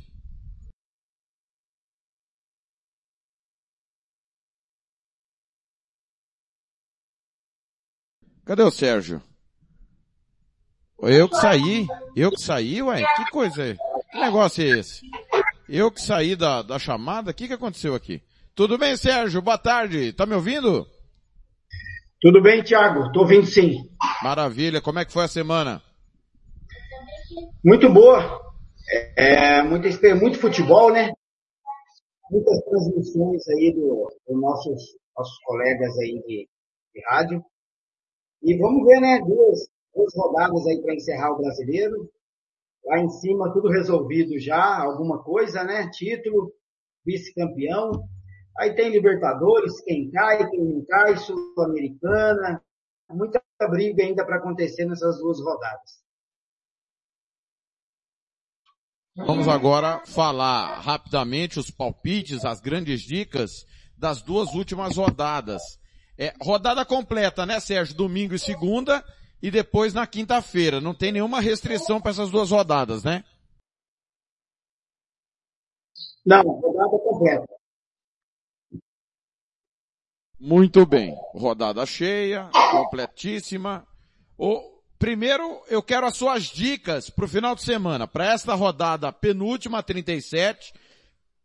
[8.46, 9.22] Cadê o Sérgio?
[11.02, 13.76] Eu que saí, eu que saí, ué, que coisa é?
[14.12, 15.04] Que negócio é esse?
[15.68, 18.22] Eu que saí da, da chamada, o que que aconteceu aqui?
[18.54, 19.42] Tudo bem, Sérgio?
[19.42, 20.86] Boa tarde, tá me ouvindo?
[22.20, 23.10] Tudo bem, Thiago?
[23.10, 23.90] Tô ouvindo sim.
[24.22, 25.82] Maravilha, como é que foi a semana?
[27.64, 28.40] Muito boa.
[29.18, 29.88] É, é, muito,
[30.20, 31.10] muito futebol, né?
[32.30, 36.48] Muitas transmissões aí dos do nossos, nossos colegas aí de,
[36.94, 37.44] de rádio.
[38.40, 39.18] E vamos ver, né?
[39.26, 42.10] Duas, duas rodadas aí para encerrar o brasileiro.
[42.84, 45.88] Lá em cima tudo resolvido já, alguma coisa, né?
[45.90, 46.52] Título,
[47.04, 48.08] vice-campeão.
[48.58, 52.62] Aí tem Libertadores, quem cai, quem não cai, Sul-Americana.
[53.10, 56.02] Muita briga ainda para acontecer nessas duas rodadas.
[59.14, 63.66] Vamos agora falar rapidamente os palpites, as grandes dicas
[63.96, 65.62] das duas últimas rodadas.
[66.18, 67.94] É, rodada completa, né, Sérgio?
[67.94, 69.04] Domingo e segunda
[69.42, 70.80] e depois na quinta-feira.
[70.80, 73.24] Não tem nenhuma restrição para essas duas rodadas, né?
[76.24, 77.54] Não, rodada completa.
[80.38, 81.16] Muito bem.
[81.34, 83.86] Rodada cheia, completíssima.
[84.38, 89.12] O, primeiro, eu quero as suas dicas para o final de semana, para esta rodada
[89.12, 90.72] penúltima, 37.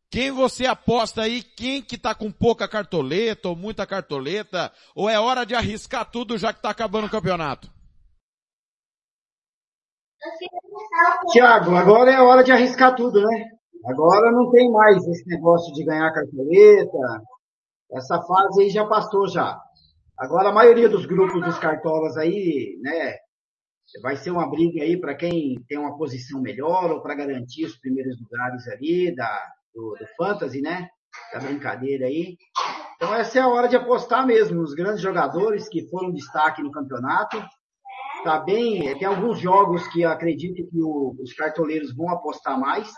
[0.09, 5.19] Quem você aposta aí, quem que tá com pouca cartoleta ou muita cartoleta, ou é
[5.19, 7.76] hora de arriscar tudo já que tá acabando o campeonato?
[11.31, 13.45] Tiago, agora é hora de arriscar tudo, né?
[13.85, 17.21] Agora não tem mais esse negócio de ganhar cartoleta.
[17.91, 19.57] Essa fase aí já passou já.
[20.17, 23.15] Agora a maioria dos grupos dos cartolas aí, né,
[24.01, 27.77] vai ser uma briga aí para quem tem uma posição melhor ou para garantir os
[27.77, 30.89] primeiros lugares ali da, do, do Fantasy, né?
[31.33, 32.35] Da brincadeira aí.
[32.95, 36.71] Então essa é a hora de apostar mesmo nos grandes jogadores que foram destaque no
[36.71, 37.37] campeonato.
[38.27, 42.91] Tá bem, tem alguns jogos que eu acredito que o, os cartoleiros vão apostar mais.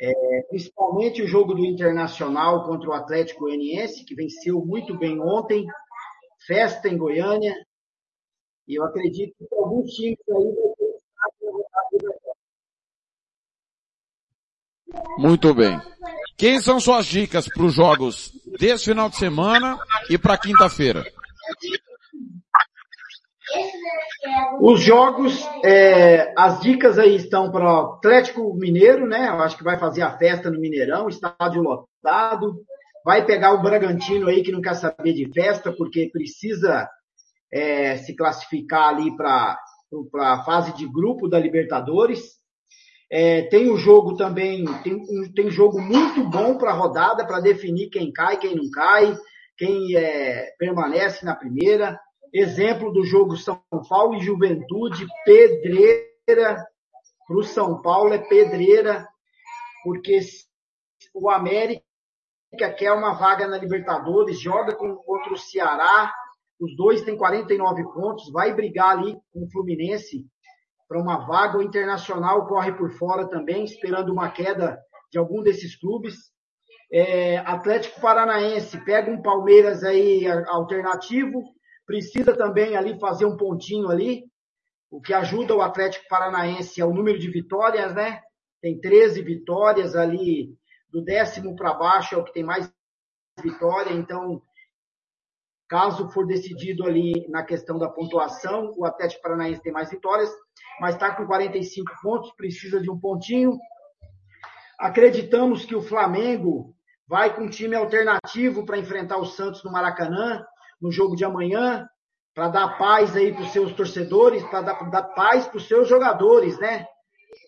[0.00, 5.66] É, principalmente o jogo do Internacional contra o Atlético Goianiense, que venceu muito bem ontem,
[6.46, 7.52] festa em Goiânia,
[8.68, 10.54] e eu acredito que alguns times aí
[15.18, 15.80] Muito bem.
[16.36, 19.76] Quem são suas dicas para os jogos desse final de semana
[20.08, 21.04] e para quinta-feira?
[24.60, 29.28] Os jogos, é, as dicas aí estão para o Atlético Mineiro, né?
[29.28, 32.64] Eu acho que vai fazer a festa no Mineirão, estádio lotado.
[33.04, 36.88] Vai pegar o Bragantino aí que não quer saber de festa, porque precisa
[37.52, 39.56] é, se classificar ali para
[40.16, 42.36] a fase de grupo da Libertadores.
[43.08, 44.98] É, tem o jogo também, tem,
[45.32, 49.16] tem jogo muito bom para a rodada, para definir quem cai, quem não cai,
[49.56, 51.96] quem é, permanece na primeira.
[52.38, 53.58] Exemplo do jogo São
[53.88, 56.66] Paulo e Juventude, pedreira.
[57.26, 59.08] Para o São Paulo é pedreira,
[59.82, 60.20] porque
[61.14, 61.82] o América
[62.76, 66.12] quer uma vaga na Libertadores, joga contra o Ceará,
[66.60, 70.26] os dois têm 49 pontos, vai brigar ali com o Fluminense
[70.86, 71.56] para uma vaga.
[71.56, 74.78] O Internacional corre por fora também, esperando uma queda
[75.10, 76.16] de algum desses clubes.
[76.92, 81.55] É, Atlético Paranaense pega um Palmeiras aí alternativo,
[81.86, 84.24] precisa também ali fazer um pontinho ali,
[84.90, 88.20] o que ajuda o Atlético Paranaense é o número de vitórias, né?
[88.60, 90.56] Tem 13 vitórias ali,
[90.90, 92.72] do décimo para baixo é o que tem mais
[93.42, 94.42] vitória, então
[95.68, 100.30] Caso for decidido ali na questão da pontuação, o Atlético Paranaense tem mais vitórias,
[100.80, 103.58] mas está com 45 pontos, precisa de um pontinho.
[104.78, 106.72] Acreditamos que o Flamengo
[107.08, 110.44] vai com um time alternativo para enfrentar o Santos no Maracanã,
[110.80, 111.86] no jogo de amanhã,
[112.34, 115.88] para dar paz aí para os seus torcedores, para dar, dar, paz para os seus
[115.88, 116.86] jogadores, né?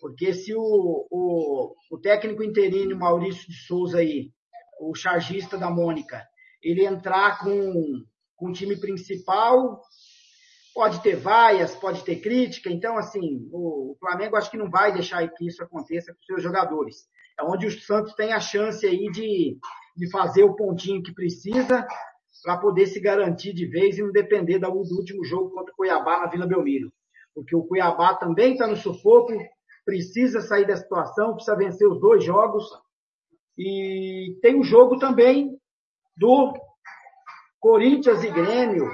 [0.01, 4.31] Porque se o, o, o técnico interino Maurício de Souza aí,
[4.81, 6.25] o chargista da Mônica,
[6.61, 8.03] ele entrar com,
[8.35, 9.81] com o time principal,
[10.73, 14.91] pode ter vaias, pode ter crítica, então assim, o, o Flamengo acho que não vai
[14.91, 17.07] deixar que isso aconteça com seus jogadores.
[17.39, 19.57] É onde o Santos tem a chance aí de,
[19.95, 21.85] de fazer o pontinho que precisa
[22.43, 26.19] para poder se garantir de vez e não depender do, último jogo contra o Cuiabá
[26.19, 26.91] na Vila Belmiro.
[27.33, 29.33] Porque o Cuiabá também está no sufoco,
[29.85, 32.65] precisa sair da situação, precisa vencer os dois jogos.
[33.57, 35.57] E tem o jogo também
[36.15, 36.53] do
[37.59, 38.89] Corinthians e Grêmio.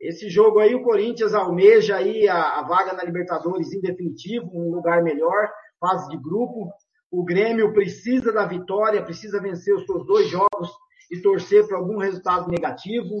[0.00, 4.74] Esse jogo aí, o Corinthians almeja aí a, a vaga na Libertadores em definitivo, um
[4.74, 5.50] lugar melhor,
[5.80, 6.70] fase de grupo.
[7.10, 10.70] O Grêmio precisa da vitória, precisa vencer os seus dois jogos
[11.10, 13.16] e torcer para algum resultado negativo.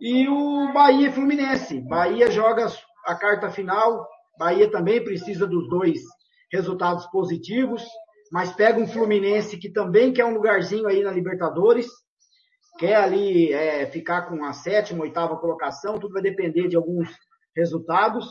[0.00, 1.80] E o Bahia e Fluminense.
[1.80, 2.66] Bahia joga
[3.06, 4.08] a carta final.
[4.38, 6.00] Bahia também precisa dos dois
[6.52, 7.84] resultados positivos,
[8.30, 11.86] mas pega um Fluminense que também quer um lugarzinho aí na Libertadores,
[12.78, 17.08] quer ali é, ficar com a sétima, oitava colocação, tudo vai depender de alguns
[17.56, 18.30] resultados.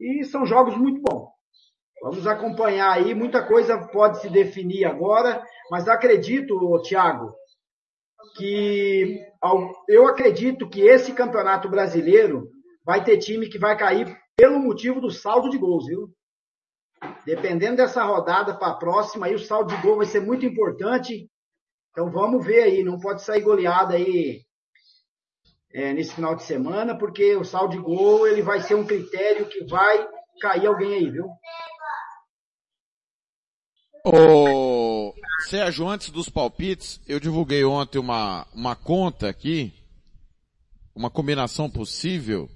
[0.00, 1.28] E são jogos muito bons.
[2.02, 7.34] Vamos acompanhar aí, muita coisa pode se definir agora, mas acredito, Thiago,
[8.36, 9.20] que
[9.88, 12.48] eu acredito que esse campeonato brasileiro
[12.84, 16.08] vai ter time que vai cair pelo motivo do saldo de gols, viu?
[17.24, 21.28] Dependendo dessa rodada para a próxima, aí o saldo de gol vai ser muito importante.
[21.90, 24.42] Então vamos ver aí, não pode sair goleada aí
[25.72, 29.48] é, nesse final de semana, porque o saldo de gol ele vai ser um critério
[29.48, 30.06] que vai
[30.40, 31.26] cair alguém aí, viu?
[34.04, 34.77] Ô,
[35.38, 39.72] Sérgio, antes dos palpites, eu divulguei ontem uma, uma conta aqui,
[40.94, 42.50] uma combinação possível,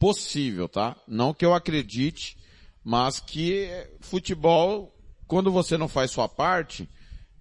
[0.00, 0.96] possível, tá?
[1.06, 2.36] Não que eu acredite,
[2.82, 3.70] mas que
[4.00, 4.92] futebol,
[5.28, 6.88] quando você não faz sua parte,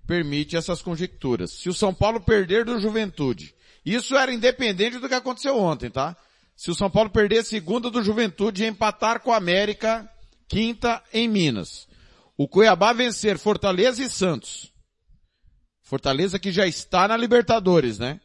[0.05, 1.51] permite essas conjecturas.
[1.51, 6.15] Se o São Paulo perder do Juventude, isso era independente do que aconteceu ontem, tá?
[6.55, 10.07] Se o São Paulo perder segunda do Juventude e empatar com a América,
[10.47, 11.87] quinta em Minas.
[12.37, 14.71] O Cuiabá vencer Fortaleza e Santos.
[15.81, 18.21] Fortaleza que já está na Libertadores, né?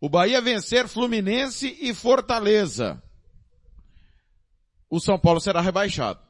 [0.00, 3.02] O Bahia vencer Fluminense e Fortaleza.
[4.90, 6.20] O São Paulo será rebaixado.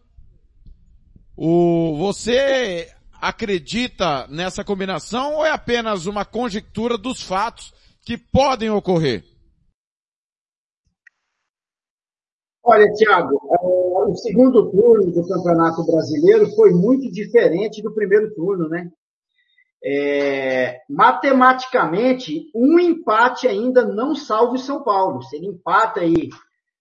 [1.37, 7.75] O, você acredita nessa combinação ou é apenas uma conjectura dos fatos
[8.05, 9.25] que podem ocorrer?
[12.67, 18.71] Olha, Tiago, é, o segundo turno do Campeonato Brasileiro foi muito diferente do primeiro turno,
[18.71, 18.91] né?
[19.85, 25.23] É, matematicamente, um empate ainda não salva o São Paulo.
[25.23, 26.31] Se ele empata aí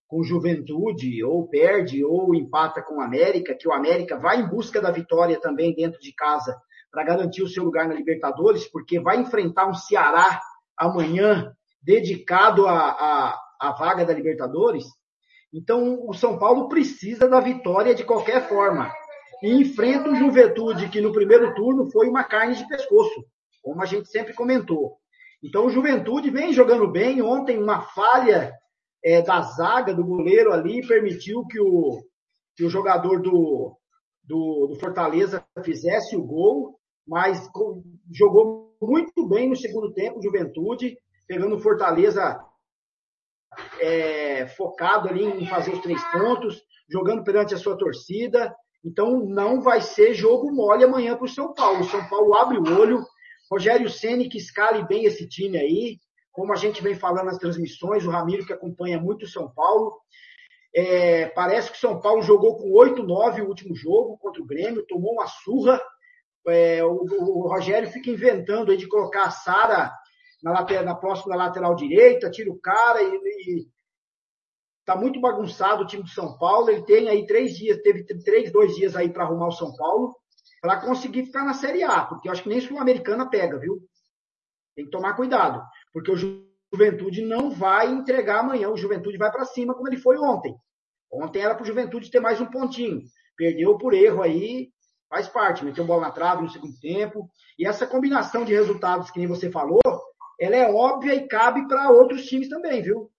[0.08, 4.80] com Juventude, ou perde, ou empata com o América, que o América vai em busca
[4.80, 6.56] da vitória também dentro de casa
[6.90, 10.40] para garantir o seu lugar na Libertadores, porque vai enfrentar um Ceará
[10.78, 11.52] amanhã
[11.82, 14.86] dedicado à, à vaga da Libertadores.
[15.54, 18.92] Então, o São Paulo precisa da vitória de qualquer forma.
[19.44, 23.24] E enfrenta o Juventude, que no primeiro turno foi uma carne de pescoço,
[23.62, 24.98] como a gente sempre comentou.
[25.44, 27.22] Então, o Juventude vem jogando bem.
[27.22, 28.52] Ontem, uma falha
[29.04, 32.02] é, da zaga, do goleiro ali, permitiu que o,
[32.56, 33.78] que o jogador do,
[34.24, 37.48] do, do Fortaleza fizesse o gol, mas
[38.12, 40.98] jogou muito bem no segundo tempo, Juventude,
[41.28, 42.42] pegando o Fortaleza
[43.80, 48.54] é, focado ali em fazer os três pontos, jogando perante a sua torcida.
[48.84, 51.82] Então não vai ser jogo mole amanhã para o São Paulo.
[51.82, 53.04] O São Paulo abre o olho.
[53.50, 55.98] Rogério Ceni que escale bem esse time aí.
[56.32, 59.94] Como a gente vem falando nas transmissões, o Ramiro que acompanha muito o São Paulo.
[60.76, 64.86] É, parece que o São Paulo jogou com 8-9 o último jogo contra o Grêmio,
[64.88, 65.80] tomou uma surra.
[66.48, 69.94] É, o, o, Rogério fica inventando aí de colocar a Sara
[70.44, 73.68] na, lateral, na próxima lateral direita, tira o cara e, e
[74.86, 76.70] tá muito bagunçado o time do São Paulo.
[76.70, 80.16] Ele tem aí três dias, teve três, dois dias aí para arrumar o São Paulo
[80.62, 83.82] para conseguir ficar na Série A, porque eu acho que nem Sul-Americana pega, viu?
[84.74, 85.62] Tem que tomar cuidado,
[85.92, 86.16] porque o
[86.74, 88.70] Juventude não vai entregar amanhã.
[88.70, 90.56] O Juventude vai para cima como ele foi ontem.
[91.12, 93.02] Ontem era para o Juventude ter mais um pontinho.
[93.36, 94.70] Perdeu por erro aí,
[95.10, 95.66] faz parte.
[95.66, 97.30] Meteu bola na trave no segundo tempo.
[97.60, 99.82] E essa combinação de resultados que nem você falou,
[100.44, 103.10] ela é óbvia e cabe para outros times também, viu?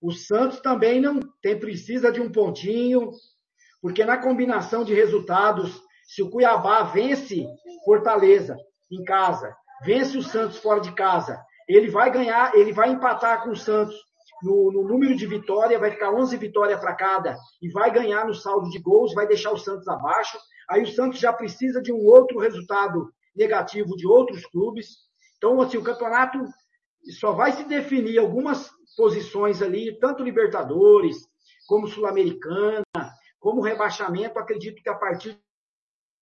[0.00, 3.10] O Santos também não tem precisa de um pontinho,
[3.82, 7.44] porque na combinação de resultados, se o Cuiabá vence
[7.84, 8.56] Fortaleza
[8.88, 9.52] em casa,
[9.84, 13.96] vence o Santos fora de casa, ele vai ganhar, ele vai empatar com o Santos
[14.40, 18.34] no, no número de vitória, vai ficar 11 vitórias para cada e vai ganhar no
[18.34, 20.38] saldo de gols, vai deixar o Santos abaixo.
[20.68, 25.09] Aí o Santos já precisa de um outro resultado negativo de outros clubes
[25.40, 26.38] então, assim, o campeonato
[27.18, 31.16] só vai se definir algumas posições ali, tanto Libertadores,
[31.66, 32.84] como Sul-Americana,
[33.38, 35.40] como rebaixamento, acredito que a partir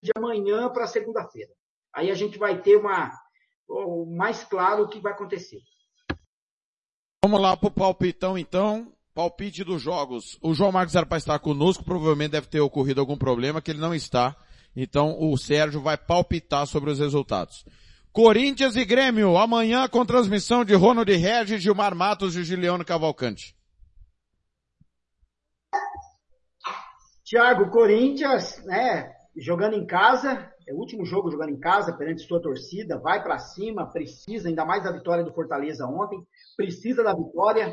[0.00, 1.50] de amanhã para segunda-feira.
[1.92, 3.10] Aí a gente vai ter uma,
[3.68, 5.58] o mais claro o que vai acontecer.
[7.24, 8.92] Vamos lá pro palpitão então.
[9.12, 10.38] Palpite dos jogos.
[10.40, 13.80] O João Marcos era para estar conosco, provavelmente deve ter ocorrido algum problema que ele
[13.80, 14.36] não está.
[14.76, 17.64] Então o Sérgio vai palpitar sobre os resultados.
[18.12, 23.56] Corinthians e Grêmio, amanhã com transmissão de Ronald Regis, Gilmar Matos e Juliano Cavalcante.
[27.24, 32.40] Tiago, Corinthians, né, jogando em casa, é o último jogo jogando em casa perante sua
[32.40, 36.18] torcida, vai para cima, precisa, ainda mais da vitória do Fortaleza ontem,
[36.56, 37.72] precisa da vitória,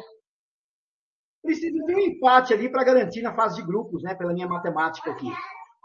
[1.42, 5.12] precisa ter um empate ali para garantir na fase de grupos, né, pela minha matemática
[5.12, 5.32] aqui.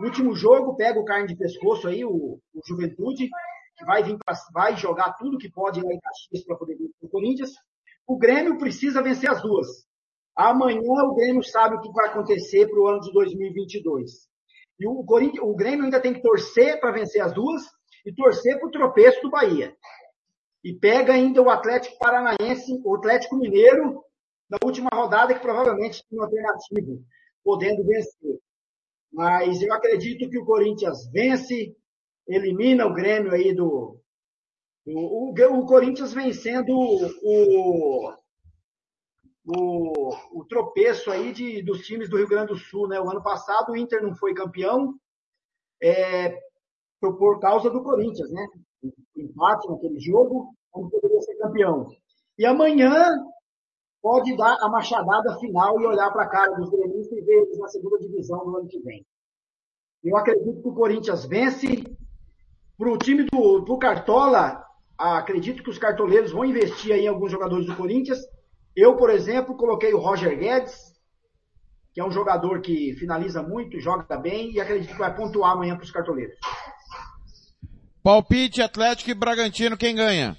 [0.01, 3.29] Último jogo, pega o carne de pescoço aí, o, o Juventude,
[3.85, 4.17] vai vir
[4.53, 7.51] vai jogar tudo que pode lá em Caxias para poder vir o Corinthians.
[8.07, 9.67] O Grêmio precisa vencer as duas.
[10.37, 14.29] Amanhã o Grêmio sabe o que vai acontecer para o ano de 2022.
[14.79, 17.63] E o, Corinthians, o Grêmio ainda tem que torcer para vencer as duas
[18.05, 19.77] e torcer para o tropeço do Bahia.
[20.65, 24.03] E pega ainda o Atlético Paranaense, o Atlético Mineiro,
[24.49, 26.99] na última rodada, que provavelmente tem uma alternativa,
[27.45, 28.41] podendo vencer.
[29.13, 31.75] Mas eu acredito que o Corinthians vence,
[32.27, 33.99] elimina o Grêmio aí do.
[34.87, 38.15] O, o, o Corinthians vencendo o,
[39.47, 43.01] o, o tropeço aí de, dos times do Rio Grande do Sul, né?
[43.01, 44.95] O ano passado o Inter não foi campeão
[45.83, 46.31] é,
[47.01, 48.47] por, por causa do Corinthians, né?
[49.17, 51.89] Empate naquele jogo, onde poderia ser campeão.
[52.39, 52.95] E amanhã
[54.01, 57.59] pode dar a machadada final e olhar para a cara dos gremistas e ver eles
[57.59, 59.05] na segunda divisão no ano que vem.
[60.03, 61.67] Eu acredito que o Corinthians vence.
[62.81, 64.65] Para o time do pro Cartola,
[64.97, 68.19] acredito que os cartoleiros vão investir aí em alguns jogadores do Corinthians.
[68.75, 70.95] Eu, por exemplo, coloquei o Roger Guedes,
[71.93, 75.77] que é um jogador que finaliza muito, joga bem e acredito que vai pontuar amanhã
[75.77, 76.39] para os cartoleiros.
[78.03, 80.35] Palpite Atlético e Bragantino, quem ganha?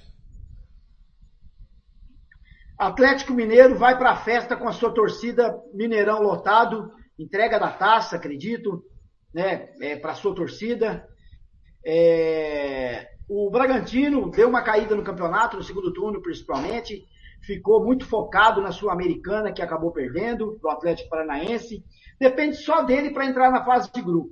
[2.76, 8.16] Atlético Mineiro vai para a festa com a sua torcida Mineirão lotado, entrega da taça,
[8.16, 8.84] acredito,
[9.32, 11.08] né, é, para a sua torcida.
[11.84, 17.04] É, o Bragantino deu uma caída no campeonato, no segundo turno principalmente,
[17.40, 21.84] ficou muito focado na Sul-Americana, que acabou perdendo, do Atlético Paranaense.
[22.20, 24.30] Depende só dele para entrar na fase de grupo.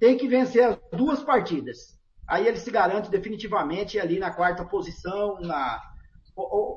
[0.00, 1.98] Tem que vencer as duas partidas.
[2.26, 5.80] Aí ele se garante definitivamente ali na quarta posição, na,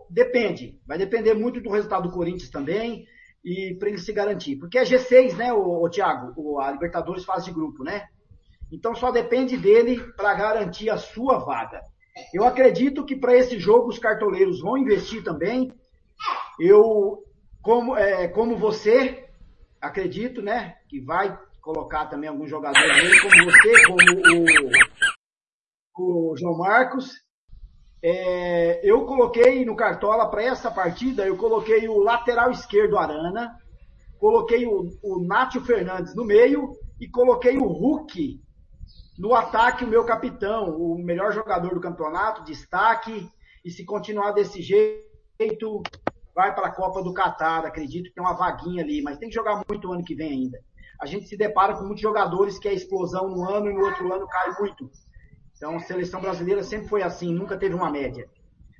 [0.10, 3.06] depende, vai depender muito do resultado do Corinthians também
[3.44, 4.56] e para ele se garantir.
[4.58, 8.08] Porque é G6, né, o, o Thiago, o, a Libertadores fase de grupo, né?
[8.72, 11.82] Então só depende dele para garantir a sua vaga.
[12.34, 15.74] Eu acredito que para esse jogo os cartoleiros vão investir também.
[16.60, 17.24] Eu,
[17.62, 19.28] como, é, como você,
[19.82, 24.00] acredito, né, que vai colocar também alguns jogadores aí, como você, como
[25.98, 27.12] o, o João Marcos.
[28.04, 33.56] É, eu coloquei no Cartola para essa partida, eu coloquei o lateral esquerdo Arana,
[34.20, 38.42] coloquei o, o Nátio Fernandes no meio e coloquei o Hulk
[39.22, 43.30] no ataque, o meu capitão, o melhor jogador do campeonato, destaque,
[43.64, 45.84] e se continuar desse jeito,
[46.34, 49.36] vai para a Copa do Catar, acredito que tem uma vaguinha ali, mas tem que
[49.36, 50.60] jogar muito ano que vem ainda.
[51.00, 54.12] A gente se depara com muitos jogadores que é explosão no ano e no outro
[54.12, 54.90] ano cai muito.
[55.56, 58.28] Então, a seleção brasileira sempre foi assim, nunca teve uma média.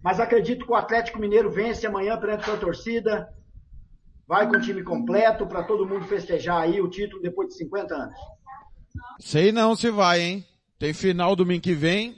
[0.04, 3.32] Mas acredito que o Atlético Mineiro vence amanhã perante sua torcida.
[4.28, 7.94] Vai com o time completo para todo mundo festejar aí o título depois de 50
[7.94, 8.16] anos.
[9.20, 10.46] Sei não se vai, hein?
[10.80, 12.16] Tem final domingo que vem.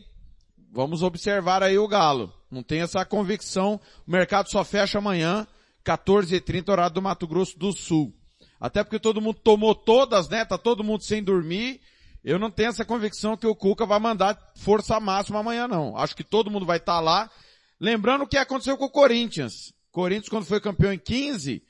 [0.71, 2.33] Vamos observar aí o Galo.
[2.49, 3.79] Não tem essa convicção.
[4.07, 5.47] O mercado só fecha amanhã,
[5.85, 8.13] 14h30, horário do Mato Grosso do Sul.
[8.59, 10.45] Até porque todo mundo tomou todas, né?
[10.45, 11.81] Tá todo mundo sem dormir.
[12.23, 15.97] Eu não tenho essa convicção que o Cuca vai mandar força máxima amanhã não.
[15.97, 17.29] Acho que todo mundo vai estar tá lá.
[17.79, 19.73] Lembrando o que aconteceu com o Corinthians.
[19.91, 21.61] Corinthians quando foi campeão em 15,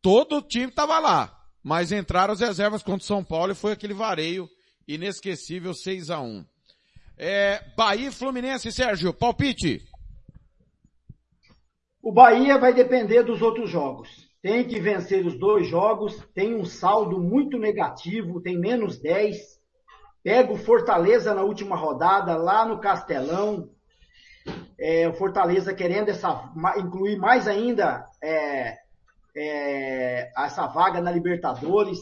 [0.00, 1.35] todo o time estava lá.
[1.66, 4.48] Mas entraram as reservas contra o São Paulo e foi aquele vareio
[4.86, 6.44] inesquecível 6 a 1
[7.18, 9.82] é, Bahia e Fluminense, Sérgio, palpite.
[12.00, 14.30] O Bahia vai depender dos outros jogos.
[14.40, 19.56] Tem que vencer os dois jogos, tem um saldo muito negativo, tem menos 10
[20.22, 23.68] Pega o Fortaleza na última rodada, lá no Castelão.
[24.78, 26.48] É, o Fortaleza querendo essa,
[26.78, 28.76] incluir mais ainda é,
[29.36, 31.98] é, essa vaga na Libertadores.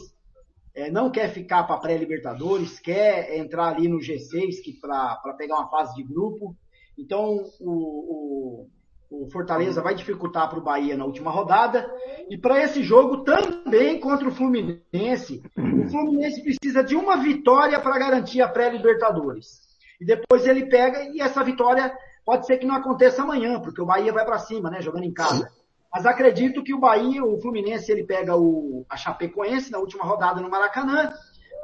[0.73, 5.95] É, não quer ficar para pré-Libertadores, quer entrar ali no G6 para pegar uma fase
[5.95, 6.55] de grupo.
[6.97, 8.67] Então, o,
[9.09, 11.89] o, o Fortaleza vai dificultar para o Bahia na última rodada.
[12.29, 17.97] E para esse jogo também contra o Fluminense, o Fluminense precisa de uma vitória para
[17.97, 19.63] garantir a pré-Libertadores.
[19.99, 21.95] E depois ele pega e essa vitória
[22.25, 25.13] pode ser que não aconteça amanhã, porque o Bahia vai para cima, né, jogando em
[25.13, 25.49] casa.
[25.95, 30.41] Mas acredito que o Bahia, o Fluminense, ele pega o, a Chapecoense na última rodada
[30.41, 31.13] no Maracanã,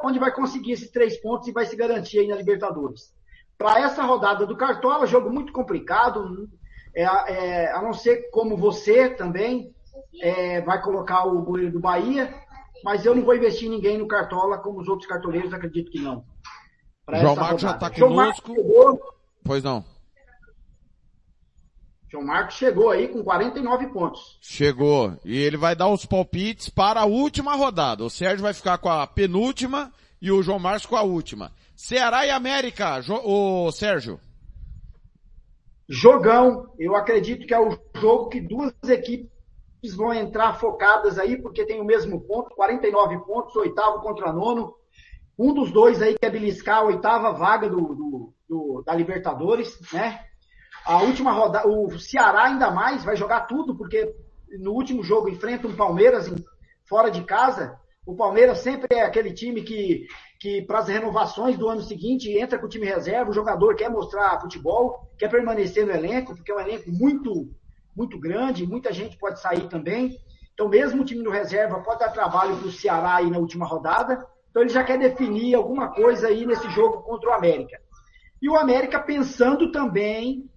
[0.01, 3.13] onde vai conseguir esses três pontos e vai se garantir aí na Libertadores.
[3.57, 6.47] Para essa rodada do Cartola, jogo muito complicado,
[6.95, 9.75] é, é, a não ser como você também
[10.21, 12.33] é, vai colocar o goleiro do Bahia,
[12.85, 15.99] mas eu não vou investir em ninguém no Cartola, como os outros cartoleiros, acredito que
[15.99, 16.23] não.
[17.05, 17.93] Pra João Marcos já rodada.
[17.95, 18.55] tá Marcos conosco.
[18.55, 19.01] chegou,
[19.43, 19.83] Pois não.
[22.11, 24.37] João Marcos chegou aí com 49 pontos.
[24.41, 25.17] Chegou.
[25.23, 28.03] E ele vai dar os palpites para a última rodada.
[28.03, 31.51] O Sérgio vai ficar com a penúltima e o João Marcos com a última.
[31.75, 34.19] Ceará e América, Jo- o Sérgio.
[35.89, 39.29] Jogão, eu acredito que é o jogo que duas equipes
[39.95, 44.73] vão entrar focadas aí, porque tem o mesmo ponto, 49 pontos, oitavo contra nono.
[45.37, 50.25] Um dos dois aí quer beliscar a oitava vaga do, do- do- da Libertadores, né?
[50.85, 54.13] A última rodada, o Ceará ainda mais vai jogar tudo, porque
[54.59, 56.43] no último jogo enfrenta um Palmeiras em-
[56.85, 57.79] fora de casa.
[58.05, 60.07] O Palmeiras sempre é aquele time que,
[60.39, 63.89] que para as renovações do ano seguinte, entra com o time reserva, o jogador quer
[63.89, 67.49] mostrar futebol, quer permanecer no elenco, porque é um elenco muito,
[67.95, 70.17] muito grande, muita gente pode sair também.
[70.53, 73.65] Então, mesmo o time do reserva pode dar trabalho para o Ceará aí na última
[73.65, 74.25] rodada.
[74.49, 77.79] Então, ele já quer definir alguma coisa aí nesse jogo contra o América.
[78.41, 80.49] E o América pensando também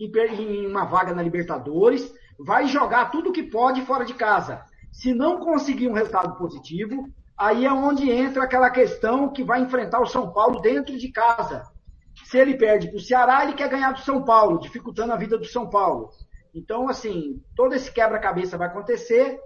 [0.00, 4.64] em, em uma vaga na Libertadores, vai jogar tudo que pode fora de casa.
[4.90, 7.08] Se não conseguir um resultado positivo,
[7.38, 11.62] aí é onde entra aquela questão que vai enfrentar o São Paulo dentro de casa.
[12.24, 15.38] Se ele perde para o Ceará, ele quer ganhar do São Paulo, dificultando a vida
[15.38, 16.10] do São Paulo.
[16.54, 19.38] Então, assim, todo esse quebra-cabeça vai acontecer.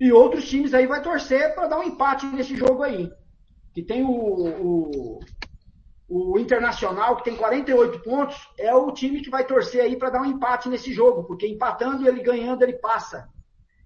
[0.00, 3.10] E outros times aí vai torcer para dar um empate nesse jogo aí.
[3.72, 5.20] Que tem o, o,
[6.08, 10.20] o Internacional, que tem 48 pontos, é o time que vai torcer aí para dar
[10.20, 13.28] um empate nesse jogo, porque empatando ele ganhando, ele passa.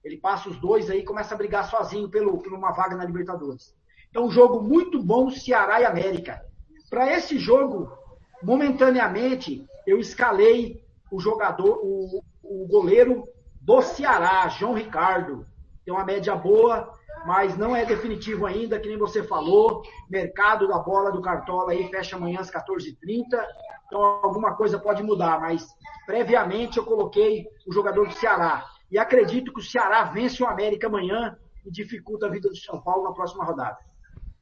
[0.03, 3.05] Ele passa os dois aí e começa a brigar sozinho pelo, por uma vaga na
[3.05, 3.77] Libertadores.
[4.11, 6.45] Então, um jogo muito bom, Ceará e América.
[6.89, 7.93] Para esse jogo,
[8.43, 13.28] momentaneamente, eu escalei o jogador, o, o goleiro
[13.61, 15.47] do Ceará, João Ricardo.
[15.85, 19.82] Tem uma média boa, mas não é definitivo ainda, que nem você falou.
[20.09, 23.24] Mercado da bola do Cartola aí fecha amanhã às 14h30.
[23.86, 25.66] Então alguma coisa pode mudar, mas
[26.07, 28.66] previamente eu coloquei o jogador do Ceará.
[28.90, 32.81] E acredito que o Ceará vence o América amanhã e dificulta a vida do São
[32.81, 33.78] Paulo na próxima rodada.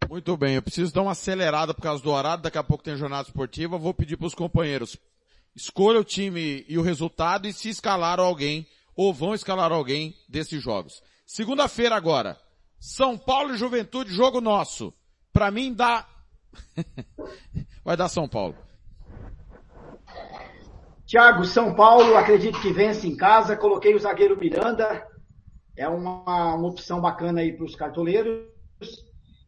[0.09, 2.97] Muito bem, eu preciso dar uma acelerada por causa do horário, daqui a pouco tem
[2.97, 4.97] jornada esportiva, vou pedir para os companheiros,
[5.55, 10.63] escolha o time e o resultado e se escalaram alguém, ou vão escalar alguém desses
[10.63, 11.03] jogos.
[11.27, 12.39] Segunda-feira agora,
[12.87, 14.95] São Paulo e Juventude, jogo nosso.
[15.33, 16.07] Para mim dá...
[17.85, 18.55] Vai dar São Paulo.
[21.05, 23.57] Thiago, São Paulo, acredito que vence em casa.
[23.57, 25.05] Coloquei o zagueiro Miranda.
[25.77, 28.47] É uma, uma opção bacana aí para os cartoleiros.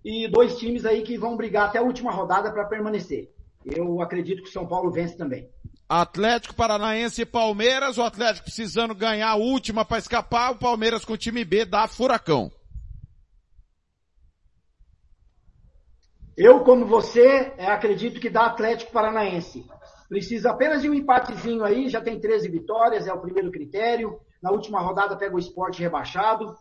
[0.05, 3.31] E dois times aí que vão brigar até a última rodada para permanecer.
[3.65, 5.49] Eu acredito que o São Paulo vence também.
[5.89, 11.13] Atlético Paranaense e Palmeiras, o Atlético precisando ganhar a última para escapar, o Palmeiras com
[11.13, 12.51] o time B dá furacão.
[16.41, 19.67] Eu, como você, é, acredito que dá Atlético Paranaense.
[20.09, 24.21] Precisa apenas de um empatezinho aí, já tem 13 vitórias, é o primeiro critério.
[24.41, 26.57] Na última rodada pega o esporte rebaixado.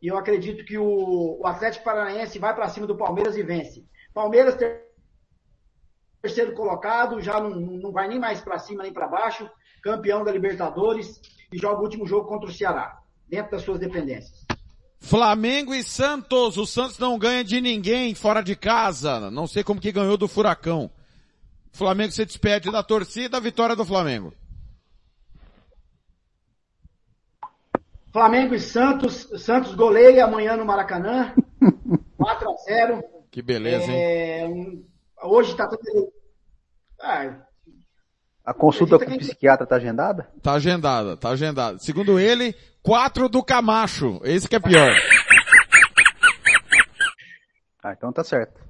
[0.00, 3.84] E eu acredito que o, Atlético Paranaense vai para cima do Palmeiras e vence.
[4.14, 4.80] Palmeiras ter-
[6.22, 9.46] terceiro colocado, já não, não vai nem mais para cima nem para baixo,
[9.82, 11.20] campeão da Libertadores
[11.52, 12.98] e joga o último jogo contra o Ceará,
[13.28, 14.51] dentro das suas dependências.
[15.04, 19.80] Flamengo e Santos, o Santos não ganha de ninguém fora de casa, não sei como
[19.80, 20.88] que ganhou do Furacão.
[21.72, 24.32] Flamengo se despede da torcida, vitória do Flamengo.
[28.12, 31.34] Flamengo e Santos, Santos goleia amanhã no Maracanã,
[32.16, 33.98] 4 a 0 Que beleza, hein?
[33.98, 34.84] É, um-
[35.24, 36.12] hoje está tudo.
[37.00, 37.38] Ah,
[38.44, 40.30] A consulta com o psiquiatra tá agendada?
[40.42, 41.78] Tá agendada, tá agendada.
[41.78, 44.90] Segundo ele, quatro do Camacho, esse que é pior.
[47.82, 48.60] Ah, então tá certo.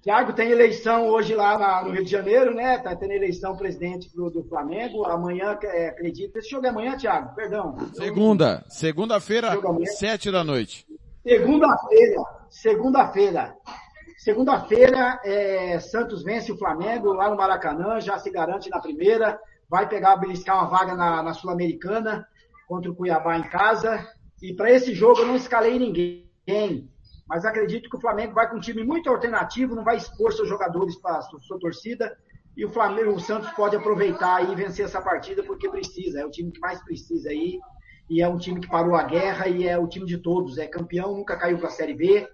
[0.00, 2.78] Tiago, tem eleição hoje lá na- no Rio de Janeiro, né?
[2.78, 5.04] Tá tendo eleição presidente do, do Flamengo.
[5.04, 6.36] Amanhã, é, acredito.
[6.38, 7.34] Esse jogo é amanhã, Tiago?
[7.34, 7.76] Perdão.
[7.94, 9.50] Segunda, segunda-feira,
[9.98, 10.86] sete da noite.
[11.26, 12.22] Segunda-feira.
[12.48, 13.54] Segunda-feira.
[14.16, 19.38] Segunda-feira, é, Santos vence o Flamengo lá no Maracanã, já se garante na primeira.
[19.70, 22.26] vai pegar, beliscar uma vaga na, na Sul-Americana
[22.68, 24.06] contra o Cuiabá em casa.
[24.40, 26.88] E para esse jogo eu não escalei ninguém,
[27.26, 30.48] mas acredito que o Flamengo vai com um time muito alternativo, não vai expor seus
[30.48, 32.16] jogadores para a sua, torcida.
[32.56, 36.20] E o Flamengo, o Santos pode aproveitar e vencer essa partida porque precisa.
[36.20, 37.58] É o time que mais precisa aí.
[38.10, 40.58] E é um time que parou a guerra e é o time de todos.
[40.58, 42.28] É campeão, nunca caiu para a Série B.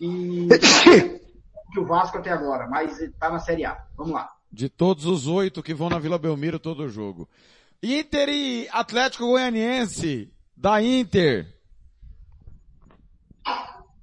[0.00, 0.48] E
[1.72, 3.82] que o Vasco até agora, mas está na Série A.
[3.96, 4.30] Vamos lá.
[4.52, 7.26] De todos os oito que vão na Vila Belmiro todo jogo.
[7.84, 11.52] Inter e Atlético Goianiense, da Inter.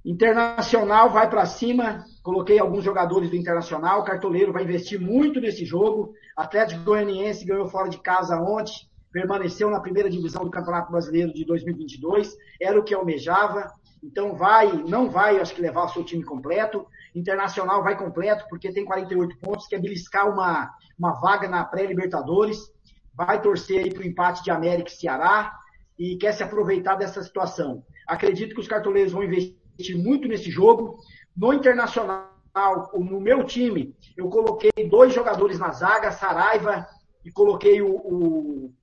[0.04, 2.04] Internacional vai para cima.
[2.22, 4.02] Coloquei alguns jogadores do Internacional.
[4.02, 6.14] O Cartoleiro vai investir muito nesse jogo.
[6.36, 8.74] Atlético Goianiense ganhou fora de casa ontem.
[9.14, 12.36] Permaneceu na primeira divisão do Campeonato Brasileiro de 2022.
[12.60, 13.74] Era o que almejava.
[14.04, 16.86] Então vai, não vai, acho que levar o seu time completo.
[17.16, 22.78] Internacional vai completo porque tem 48 pontos, quer beliscar uma, uma vaga na pré-Libertadores.
[23.20, 25.54] Vai torcer aí para o empate de América e Ceará
[25.98, 27.84] e quer se aproveitar dessa situação.
[28.08, 30.98] Acredito que os cartoleiros vão investir muito nesse jogo.
[31.36, 32.32] No Internacional,
[32.94, 36.88] no meu time, eu coloquei dois jogadores na zaga, Saraiva,
[37.26, 38.74] e coloquei o, o,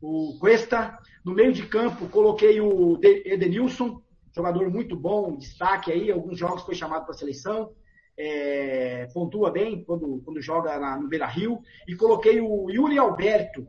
[0.00, 0.96] o Cuesta.
[1.24, 4.00] No meio de campo, coloquei o Edenilson,
[4.32, 7.72] jogador muito bom, destaque aí, alguns jogos foi chamado para a seleção.
[8.16, 11.58] É, pontua bem quando, quando joga na, no Beira Rio.
[11.88, 13.66] E coloquei o Yuri Alberto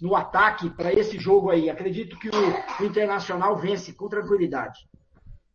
[0.00, 1.70] no ataque para esse jogo aí.
[1.70, 4.88] Acredito que o, o Internacional vence com tranquilidade.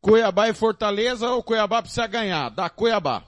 [0.01, 2.49] Cuiabá e Fortaleza ou Cuiabá precisa ganhar?
[2.49, 3.23] Da Cuiabá.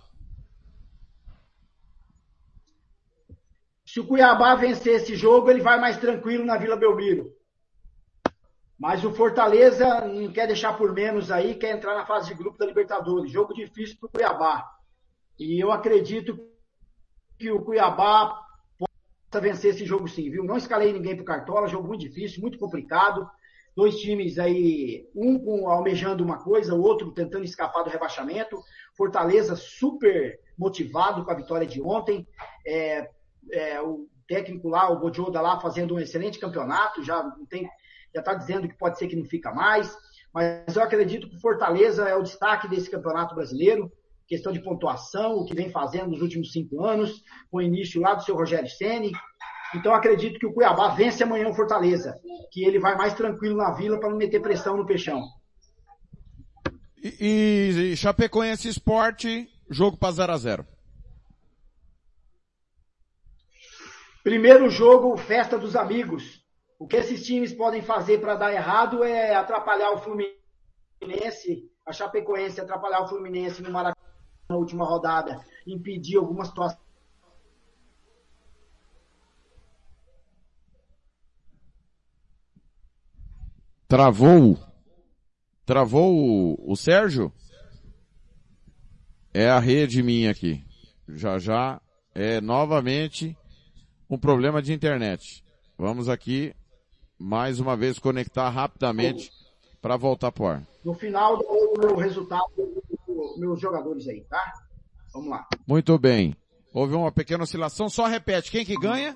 [3.86, 7.30] Se o Cuiabá vencer esse jogo, ele vai mais tranquilo na Vila Belmiro.
[8.80, 12.58] Mas o Fortaleza não quer deixar por menos aí, quer entrar na fase de grupo
[12.58, 13.32] da Libertadores.
[13.32, 14.72] Jogo difícil para o Cuiabá.
[15.38, 16.40] E eu acredito
[17.38, 18.40] que o Cuiabá
[19.40, 20.44] vencer esse jogo sim, viu?
[20.44, 23.30] Não escalei ninguém para o Cartola, jogo muito difícil, muito complicado
[23.76, 28.62] dois times aí, um com, almejando uma coisa, o outro tentando escapar do rebaixamento.
[28.96, 32.28] Fortaleza super motivado com a vitória de ontem.
[32.66, 33.10] É,
[33.52, 37.70] é, o técnico lá, o Bodioda lá, fazendo um excelente campeonato, já tem,
[38.14, 39.96] já está dizendo que pode ser que não fica mais.
[40.34, 43.92] Mas eu acredito que Fortaleza é o destaque desse campeonato brasileiro.
[44.32, 48.14] Questão de pontuação, o que vem fazendo nos últimos cinco anos, com o início lá
[48.14, 49.12] do seu Rogério Ceni
[49.74, 52.20] então acredito que o Cuiabá vence amanhã o Fortaleza,
[52.52, 55.22] que ele vai mais tranquilo na vila para não meter pressão no peixão.
[57.02, 60.68] E, e Chapecoense Esporte, jogo para 0 a 0
[64.24, 66.42] Primeiro jogo, festa dos amigos.
[66.78, 72.60] O que esses times podem fazer para dar errado é atrapalhar o Fluminense, a Chapecoense
[72.60, 74.01] atrapalhar o Fluminense no Maracanã
[74.52, 76.80] na última rodada, impedir alguma situação
[83.92, 84.58] Travou.
[85.66, 87.30] Travou o, o Sérgio?
[89.34, 90.64] É a rede minha aqui.
[91.10, 91.82] Já já
[92.16, 93.38] é novamente
[94.10, 95.44] um problema de internet.
[95.78, 96.56] Vamos aqui
[97.20, 99.30] mais uma vez conectar rapidamente
[99.82, 100.68] para voltar para o ar.
[100.86, 102.46] No final o resultado
[103.38, 104.54] meus jogadores aí, tá?
[105.14, 105.48] Vamos lá.
[105.68, 106.36] Muito bem.
[106.74, 107.90] Houve uma pequena oscilação.
[107.90, 109.16] Só repete quem que ganha?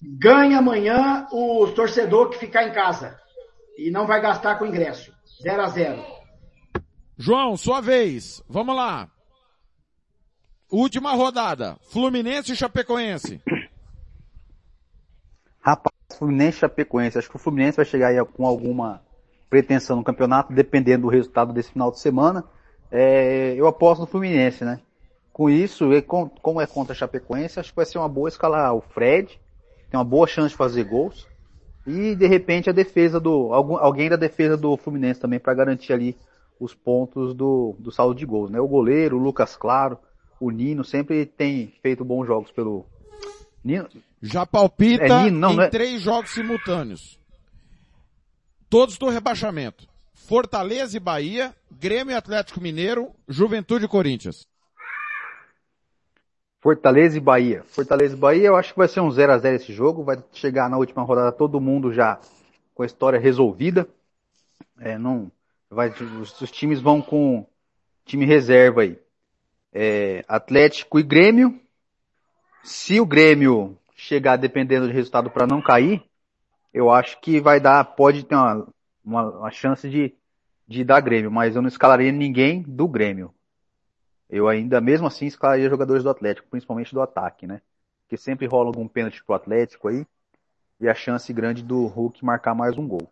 [0.00, 3.18] Ganha amanhã o torcedor que ficar em casa.
[3.76, 5.12] E não vai gastar com ingresso.
[5.42, 6.04] 0 a 0
[7.16, 8.42] João, sua vez.
[8.48, 9.10] Vamos lá.
[10.70, 11.76] Última rodada.
[11.90, 13.42] Fluminense e Chapecoense.
[15.60, 17.18] Rapaz, Fluminense e Chapecoense.
[17.18, 19.02] Acho que o Fluminense vai chegar aí com alguma
[19.48, 22.44] pretensão no campeonato, dependendo do resultado desse final de semana.
[22.90, 24.80] É, eu aposto no Fluminense, né?
[25.32, 25.88] Com isso,
[26.42, 29.38] como é contra a Chapecoense, acho que vai ser uma boa escalar o Fred,
[29.88, 31.26] tem uma boa chance de fazer gols.
[31.86, 33.52] E de repente a defesa do.
[33.52, 36.16] alguém da defesa do Fluminense também para garantir ali
[36.60, 38.50] os pontos do, do saldo de gols.
[38.50, 38.60] Né?
[38.60, 39.98] O goleiro, o Lucas Claro,
[40.40, 42.84] o Nino sempre tem feito bons jogos pelo.
[43.64, 43.88] Nino...
[44.20, 45.68] Já palpita é Nino, não, em é...
[45.68, 47.17] três jogos simultâneos.
[48.70, 49.88] Todos do rebaixamento.
[50.12, 54.46] Fortaleza e Bahia, Grêmio e Atlético Mineiro, Juventude e Corinthians.
[56.60, 57.62] Fortaleza e Bahia.
[57.64, 60.04] Fortaleza e Bahia, eu acho que vai ser um 0 a 0 esse jogo.
[60.04, 62.20] Vai chegar na última rodada todo mundo já
[62.74, 63.88] com a história resolvida.
[64.78, 65.32] É, não,
[65.70, 67.46] vai, os, os times vão com
[68.04, 68.98] time reserva aí.
[69.72, 71.58] É, Atlético e Grêmio.
[72.62, 76.02] Se o Grêmio chegar dependendo do resultado para não cair,
[76.78, 78.68] eu acho que vai dar, pode ter uma,
[79.04, 80.14] uma, uma chance de,
[80.64, 83.34] de dar Grêmio, mas eu não escalaria ninguém do Grêmio.
[84.30, 87.60] eu ainda, mesmo assim, escalaria jogadores do Atlético, principalmente do ataque, né?
[88.02, 90.06] Porque sempre rola algum pênalti pro Atlético aí,
[90.80, 93.10] e a chance grande do Hulk marcar mais um gol.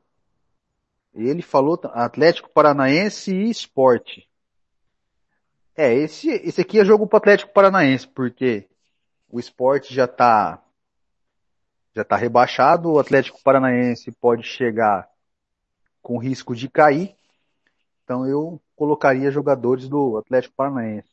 [1.13, 4.29] Ele falou Atlético Paranaense e Esporte.
[5.75, 8.69] É, esse, esse aqui é jogo pro Atlético Paranaense, porque
[9.29, 10.63] o esporte já tá
[11.97, 15.09] já tá rebaixado, o Atlético Paranaense pode chegar
[16.03, 17.17] com risco de cair.
[18.05, 21.09] Então eu colocaria jogadores do Atlético Paranaense.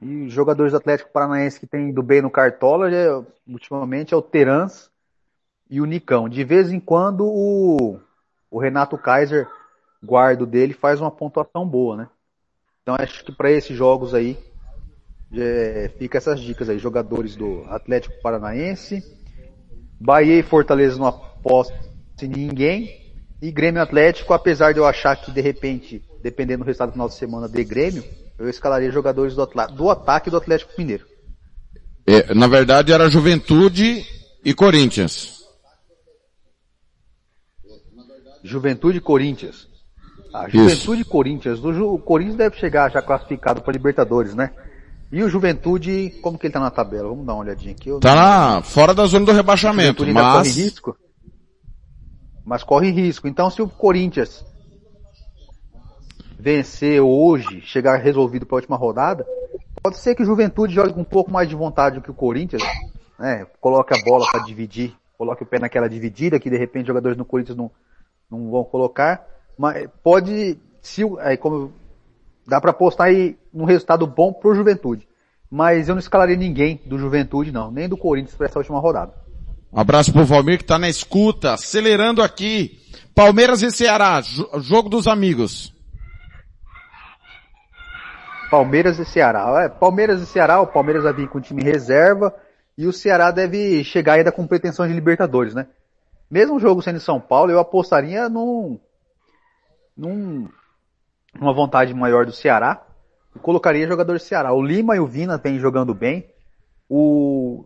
[0.00, 4.22] E jogadores do Atlético Paranaense que tem ido bem no Cartola, já, ultimamente é o
[4.22, 4.90] Terans
[5.68, 6.26] e o Nicão.
[6.26, 8.00] De vez em quando o,
[8.50, 9.46] o Renato Kaiser,
[10.02, 12.08] guardo dele, faz uma pontuação boa, né?
[12.82, 14.38] Então acho que para esses jogos aí,
[15.34, 16.78] é, fica essas dicas aí.
[16.78, 19.21] Jogadores do Atlético Paranaense,
[20.02, 21.72] Bahia e Fortaleza não aposto
[22.20, 23.00] em ninguém.
[23.40, 27.08] E Grêmio Atlético, apesar de eu achar que de repente, dependendo do resultado do final
[27.08, 28.04] de semana de Grêmio,
[28.38, 31.06] eu escalaria jogadores do, do ataque do Atlético Mineiro.
[32.06, 34.04] É, na verdade era Juventude
[34.44, 35.42] e Corinthians.
[38.42, 39.68] Juventude e Corinthians.
[40.34, 41.64] A Juventude e Corinthians.
[41.64, 44.52] O, Corinthians deve chegar já classificado para Libertadores, né?
[45.12, 47.10] E o Juventude, como que ele tá na tabela?
[47.10, 47.90] Vamos dar uma olhadinha aqui.
[47.90, 50.32] Eu tá lá, fora da zona do rebaixamento, mas...
[50.32, 50.96] corre risco.
[52.42, 53.28] Mas corre risco.
[53.28, 54.42] Então se o Corinthians
[56.38, 59.26] vencer hoje, chegar resolvido para a última rodada,
[59.82, 62.14] pode ser que o Juventude jogue com um pouco mais de vontade do que o
[62.14, 62.62] Corinthians,
[63.18, 63.46] né?
[63.60, 67.24] Coloque a bola para dividir, coloque o pé naquela dividida que de repente jogadores no
[67.26, 67.70] Corinthians não,
[68.30, 69.26] não vão colocar.
[69.58, 71.70] Mas pode, se, aí como
[72.46, 75.06] dá para apostar aí um resultado bom pro Juventude.
[75.50, 79.12] Mas eu não escalaria ninguém do Juventude não, nem do Corinthians para essa última rodada.
[79.72, 82.78] Um abraço pro Valmir que tá na escuta, acelerando aqui.
[83.14, 84.20] Palmeiras e Ceará,
[84.60, 85.74] jogo dos amigos.
[88.50, 89.64] Palmeiras e Ceará.
[89.64, 92.34] É, Palmeiras e Ceará, o Palmeiras vai vir com time reserva
[92.76, 95.66] e o Ceará deve chegar ainda com pretensões de Libertadores, né?
[96.30, 98.78] Mesmo o jogo sendo em São Paulo, eu apostaria num,
[99.96, 100.48] num,
[101.34, 102.84] numa vontade maior do Ceará.
[103.40, 104.52] Colocaria jogadores do Ceará.
[104.52, 106.26] O Lima e o Vina vêm jogando bem.
[106.88, 107.64] O,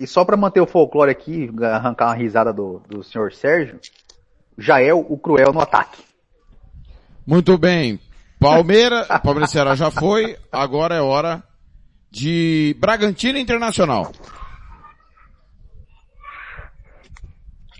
[0.00, 3.78] e só para manter o folclore aqui, arrancar uma risada do, do senhor Sérgio,
[4.56, 6.02] Jael, o Cruel no ataque.
[7.26, 8.00] Muito bem.
[8.40, 11.42] Palmeiras, Palmeiras Ceará já foi, agora é hora
[12.10, 14.10] de Bragantino Internacional.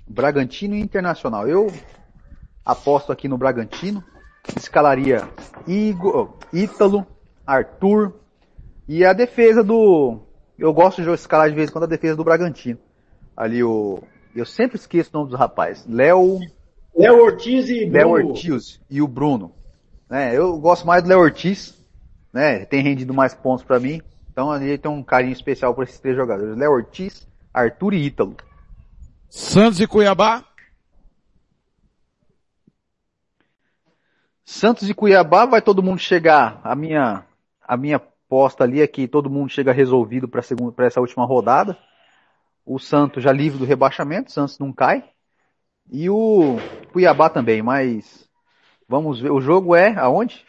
[0.07, 1.49] Bragantino Internacional.
[1.49, 1.73] Eu
[2.65, 4.05] aposto aqui no Bragantino.
[4.57, 5.29] Escalaria
[5.67, 7.07] Igor, Ítalo,
[7.47, 8.13] Arthur
[8.89, 10.19] e a defesa do.
[10.59, 12.79] Eu gosto de escalar de vez em quando a defesa do Bragantino.
[13.37, 14.03] Ali o.
[14.35, 15.87] Eu sempre esqueço o nome dos rapazes.
[15.87, 16.41] Léo.
[16.95, 18.15] Léo Ortiz e Bruno.
[18.15, 19.53] Léo Ortiz e o Bruno.
[20.11, 21.81] Né, eu gosto mais do Léo Ortiz.
[22.33, 24.03] Né, tem rendido mais pontos para mim.
[24.31, 26.57] Então ali tem um carinho especial por esses três jogadores.
[26.57, 28.37] Léo Ortiz, Arthur e Ítalo.
[29.29, 30.45] Santos e Cuiabá?
[34.45, 36.61] Santos e Cuiabá vai todo mundo chegar.
[36.65, 37.25] A minha,
[37.63, 41.25] a minha aposta ali é que todo mundo chega resolvido para segunda, para essa última
[41.25, 41.77] rodada.
[42.65, 45.05] O Santos já livre do rebaixamento, o Santos não cai.
[45.91, 46.57] E o
[46.93, 48.29] Cuiabá também, mas
[48.89, 49.31] vamos ver.
[49.31, 50.45] O jogo é aonde?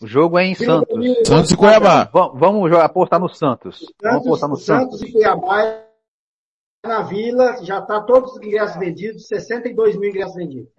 [0.00, 0.98] O jogo é em Santos.
[1.26, 2.04] Santos e Cuiabá.
[2.12, 3.78] Vamos, vamos apostar no Santos.
[3.78, 4.98] Santos vamos apostar no Santos.
[4.98, 5.86] Santos e Cuiabá
[6.84, 10.70] na Vila, já está todos os ingressos vendidos, 62 mil ingressos vendidos.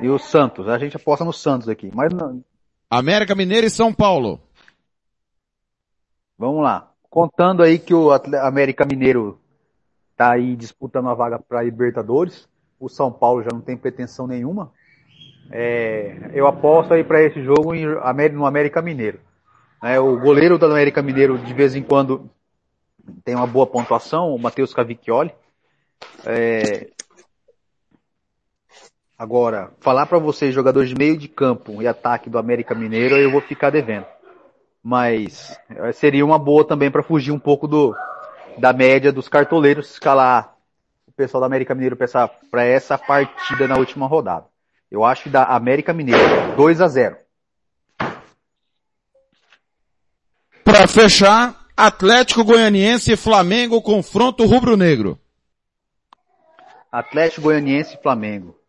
[0.00, 2.42] E o Santos, a gente aposta no Santos aqui, mas não...
[2.90, 4.40] América Mineiro e São Paulo.
[6.36, 6.90] Vamos lá.
[7.08, 9.38] Contando aí que o América Mineiro
[10.16, 12.48] tá aí disputando a vaga para Libertadores,
[12.78, 14.72] o São Paulo já não tem pretensão nenhuma.
[15.50, 19.20] É, eu aposto aí para esse jogo no América Mineiro.
[19.82, 22.30] É, o goleiro do América Mineiro de vez em quando
[23.24, 25.32] tem uma boa pontuação, o Matheus Cavicchioli.
[26.24, 26.90] É...
[29.22, 33.30] Agora, falar para vocês, jogadores de meio de campo e ataque do América Mineiro, eu
[33.30, 34.04] vou ficar devendo.
[34.82, 37.94] Mas é, seria uma boa também para fugir um pouco do
[38.58, 40.56] da média dos cartoleiros escalar
[41.06, 41.96] o pessoal da América Mineiro
[42.50, 44.46] para essa partida na última rodada.
[44.90, 47.16] Eu acho que da América Mineiro 2 a 0.
[50.64, 55.16] Para fechar, Atlético Goianiense e Flamengo, confronto rubro-negro.
[56.90, 58.60] Atlético Goianiense e Flamengo.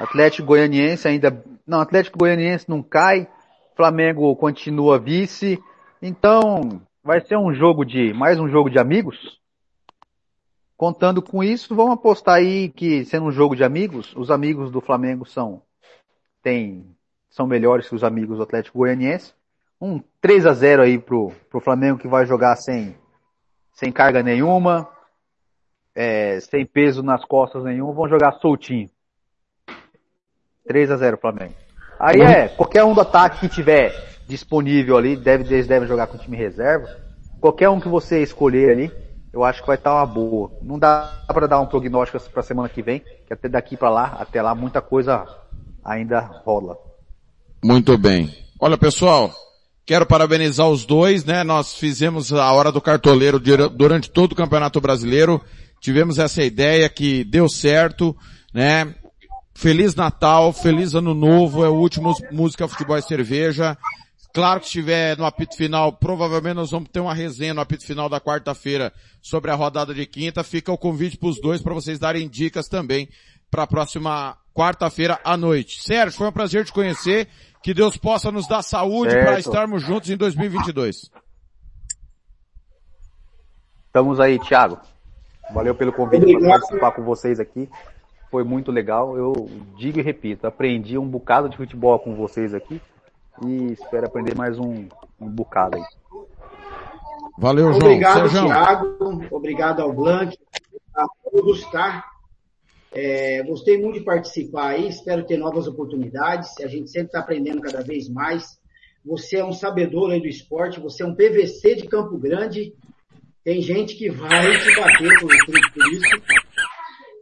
[0.00, 3.28] Atlético Goianiense ainda, não, Atlético Goianiense não cai,
[3.76, 5.62] Flamengo continua vice,
[6.00, 9.38] então vai ser um jogo de, mais um jogo de amigos.
[10.74, 14.80] Contando com isso, vamos apostar aí que sendo um jogo de amigos, os amigos do
[14.80, 15.60] Flamengo são,
[16.42, 16.96] tem
[17.28, 19.34] são melhores que os amigos do Atlético Goianiense.
[19.78, 22.96] Um 3 a 0 aí pro, pro Flamengo que vai jogar sem,
[23.74, 24.88] sem carga nenhuma,
[25.94, 28.88] é, sem peso nas costas nenhum, vão jogar soltinho.
[30.66, 31.54] 3 a 0 Flamengo.
[31.98, 33.94] Aí é, qualquer um do ataque que tiver
[34.26, 36.88] disponível ali, deve, eles devem jogar com time reserva.
[37.40, 38.92] Qualquer um que você escolher ali,
[39.32, 40.50] eu acho que vai estar uma boa.
[40.62, 44.16] Não dá para dar um prognóstico para semana que vem, que até daqui para lá,
[44.18, 45.26] até lá muita coisa
[45.84, 46.76] ainda rola.
[47.62, 48.30] Muito bem.
[48.58, 49.32] Olha pessoal,
[49.84, 51.42] quero parabenizar os dois, né?
[51.44, 55.40] Nós fizemos a hora do cartoleiro durante todo o Campeonato Brasileiro.
[55.80, 58.14] Tivemos essa ideia que deu certo,
[58.52, 58.94] né?
[59.54, 63.76] Feliz Natal, feliz Ano Novo, é o último Música, Futebol e Cerveja.
[64.32, 68.08] Claro que estiver no apito final, provavelmente nós vamos ter uma resenha no apito final
[68.08, 70.44] da quarta-feira sobre a rodada de quinta.
[70.44, 73.08] Fica o convite para os dois para vocês darem dicas também
[73.50, 75.82] para a próxima quarta-feira à noite.
[75.82, 77.28] Sérgio, foi um prazer te conhecer.
[77.62, 81.10] Que Deus possa nos dar saúde para estarmos juntos em 2022.
[83.86, 84.78] Estamos aí, Thiago.
[85.52, 87.68] Valeu pelo convite para participar com vocês aqui.
[88.30, 89.16] Foi muito legal.
[89.16, 89.32] Eu
[89.76, 92.80] digo e repito, aprendi um bocado de futebol com vocês aqui
[93.44, 94.86] e espero aprender mais um,
[95.20, 95.82] um bocado aí.
[97.36, 97.78] Valeu, João.
[97.78, 98.46] Obrigado, Sérgio.
[98.46, 99.26] Thiago.
[99.30, 100.38] Obrigado ao Blanc,
[100.94, 102.04] a todos, tá?
[102.92, 106.58] É, gostei muito de participar aí, espero ter novas oportunidades.
[106.60, 108.58] A gente sempre está aprendendo cada vez mais.
[109.04, 112.74] Você é um sabedor aí do esporte, você é um PVC de Campo Grande.
[113.42, 116.39] Tem gente que vai te bater por, por, por isso.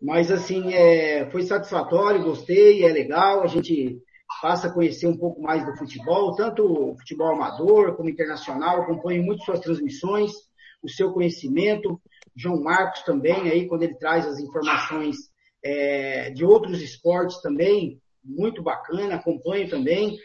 [0.00, 3.42] Mas assim, é, foi satisfatório, gostei, é legal.
[3.42, 3.98] A gente
[4.40, 8.82] passa a conhecer um pouco mais do futebol, tanto o futebol amador como internacional.
[8.82, 10.32] Acompanho muito suas transmissões,
[10.82, 12.00] o seu conhecimento.
[12.36, 15.16] João Marcos também, aí, quando ele traz as informações
[15.64, 20.16] é, de outros esportes também, muito bacana, acompanho também.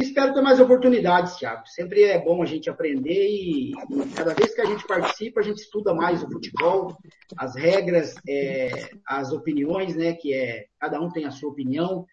[0.00, 1.66] Espero ter mais oportunidades, Thiago.
[1.66, 5.42] Sempre é bom a gente aprender e, e cada vez que a gente participa, a
[5.42, 6.96] gente estuda mais o futebol,
[7.36, 10.12] as regras, é, as opiniões, né?
[10.12, 12.06] Que é cada um tem a sua opinião,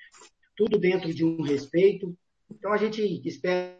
[0.57, 2.17] tudo dentro de um respeito.
[2.49, 3.77] Então a gente espera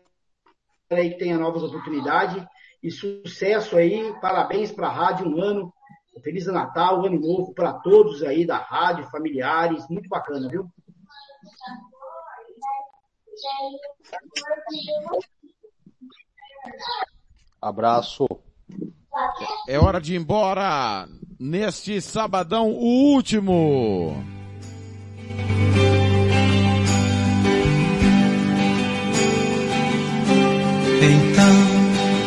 [0.91, 2.45] aí que tenha novas oportunidades
[2.83, 4.13] e sucesso aí.
[4.21, 5.73] Parabéns para a rádio, um ano.
[6.23, 10.69] Feliz Natal, ano novo para todos aí da rádio, familiares, muito bacana, viu?
[17.61, 18.27] Abraço.
[19.67, 21.07] É hora de ir embora
[21.39, 24.23] neste sabadão, o último.
[31.01, 31.55] Então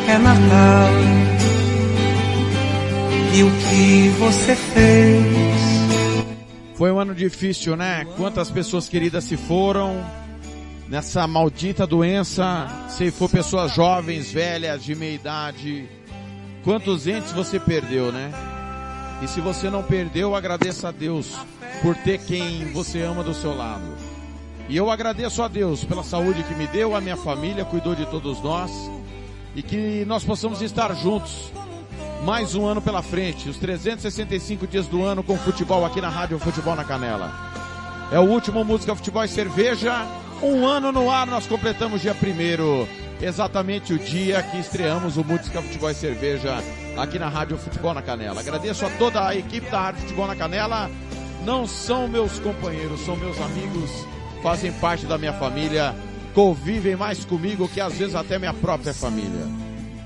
[0.09, 0.89] é Natal.
[3.35, 5.59] E o que você fez?
[6.75, 8.05] Foi um ano difícil, né?
[8.17, 10.05] Quantas pessoas queridas se foram
[10.89, 15.89] nessa maldita doença, se for pessoas jovens, velhas, de meia idade.
[16.65, 18.33] Quantos entes você perdeu, né?
[19.23, 21.37] E se você não perdeu, agradeça a Deus
[21.83, 23.97] por ter quem você ama do seu lado.
[24.69, 28.07] E eu agradeço a Deus pela saúde que me deu, a minha família cuidou de
[28.07, 28.71] todos nós
[29.55, 31.51] e que nós possamos estar juntos
[32.23, 36.39] mais um ano pela frente, os 365 dias do ano com futebol aqui na Rádio
[36.39, 37.33] Futebol na Canela.
[38.13, 40.07] É o último Música, Futebol e Cerveja.
[40.41, 42.89] Um ano no ar, nós completamos dia primeiro,
[43.21, 46.63] exatamente o dia que estreamos o Música, Futebol e Cerveja
[46.97, 48.41] aqui na Rádio Futebol na Canela.
[48.41, 50.89] Agradeço a toda a equipe da Rádio Futebol na Canela.
[51.45, 53.91] Não são meus companheiros, são meus amigos,
[54.41, 55.93] fazem parte da minha família,
[56.35, 59.45] convivem mais comigo que às vezes até minha própria família.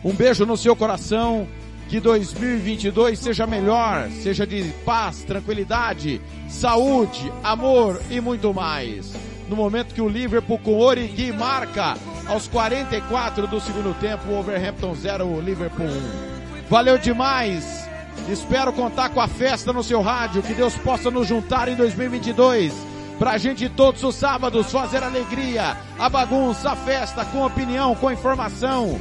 [0.03, 1.47] Um beijo no seu coração.
[1.89, 9.13] Que 2022 seja melhor, seja de paz, tranquilidade, saúde, amor e muito mais.
[9.53, 11.95] No momento que o Liverpool com Origi marca
[12.27, 16.71] aos 44 do segundo tempo, o Overhampton 0, Liverpool 1.
[16.71, 17.87] Valeu demais!
[18.31, 22.73] Espero contar com a festa no seu rádio, que Deus possa nos juntar em 2022
[23.19, 28.99] pra gente todos os sábados fazer alegria, a bagunça, a festa, com opinião, com informação,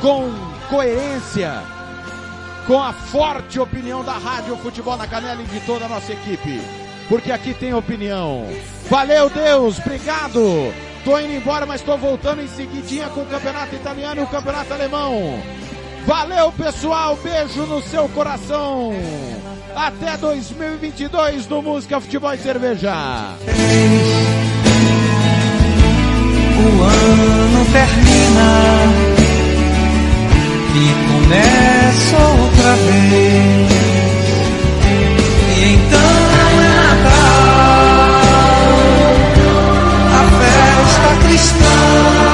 [0.00, 0.32] com
[0.70, 1.62] coerência
[2.66, 6.83] com a forte opinião da Rádio Futebol na Canela e de toda a nossa equipe.
[7.08, 8.46] Porque aqui tem opinião.
[8.88, 10.72] Valeu, Deus, obrigado.
[11.04, 14.72] Tô indo embora, mas tô voltando em seguidinha com o Campeonato Italiano e o Campeonato
[14.72, 15.38] Alemão.
[16.06, 18.92] Valeu, pessoal, beijo no seu coração.
[19.74, 22.94] Até 2022 no Música, Futebol e Cerveja.
[26.56, 28.54] O ano termina
[30.74, 33.72] e começa outra vez.
[35.56, 36.23] E então
[41.44, 42.33] está.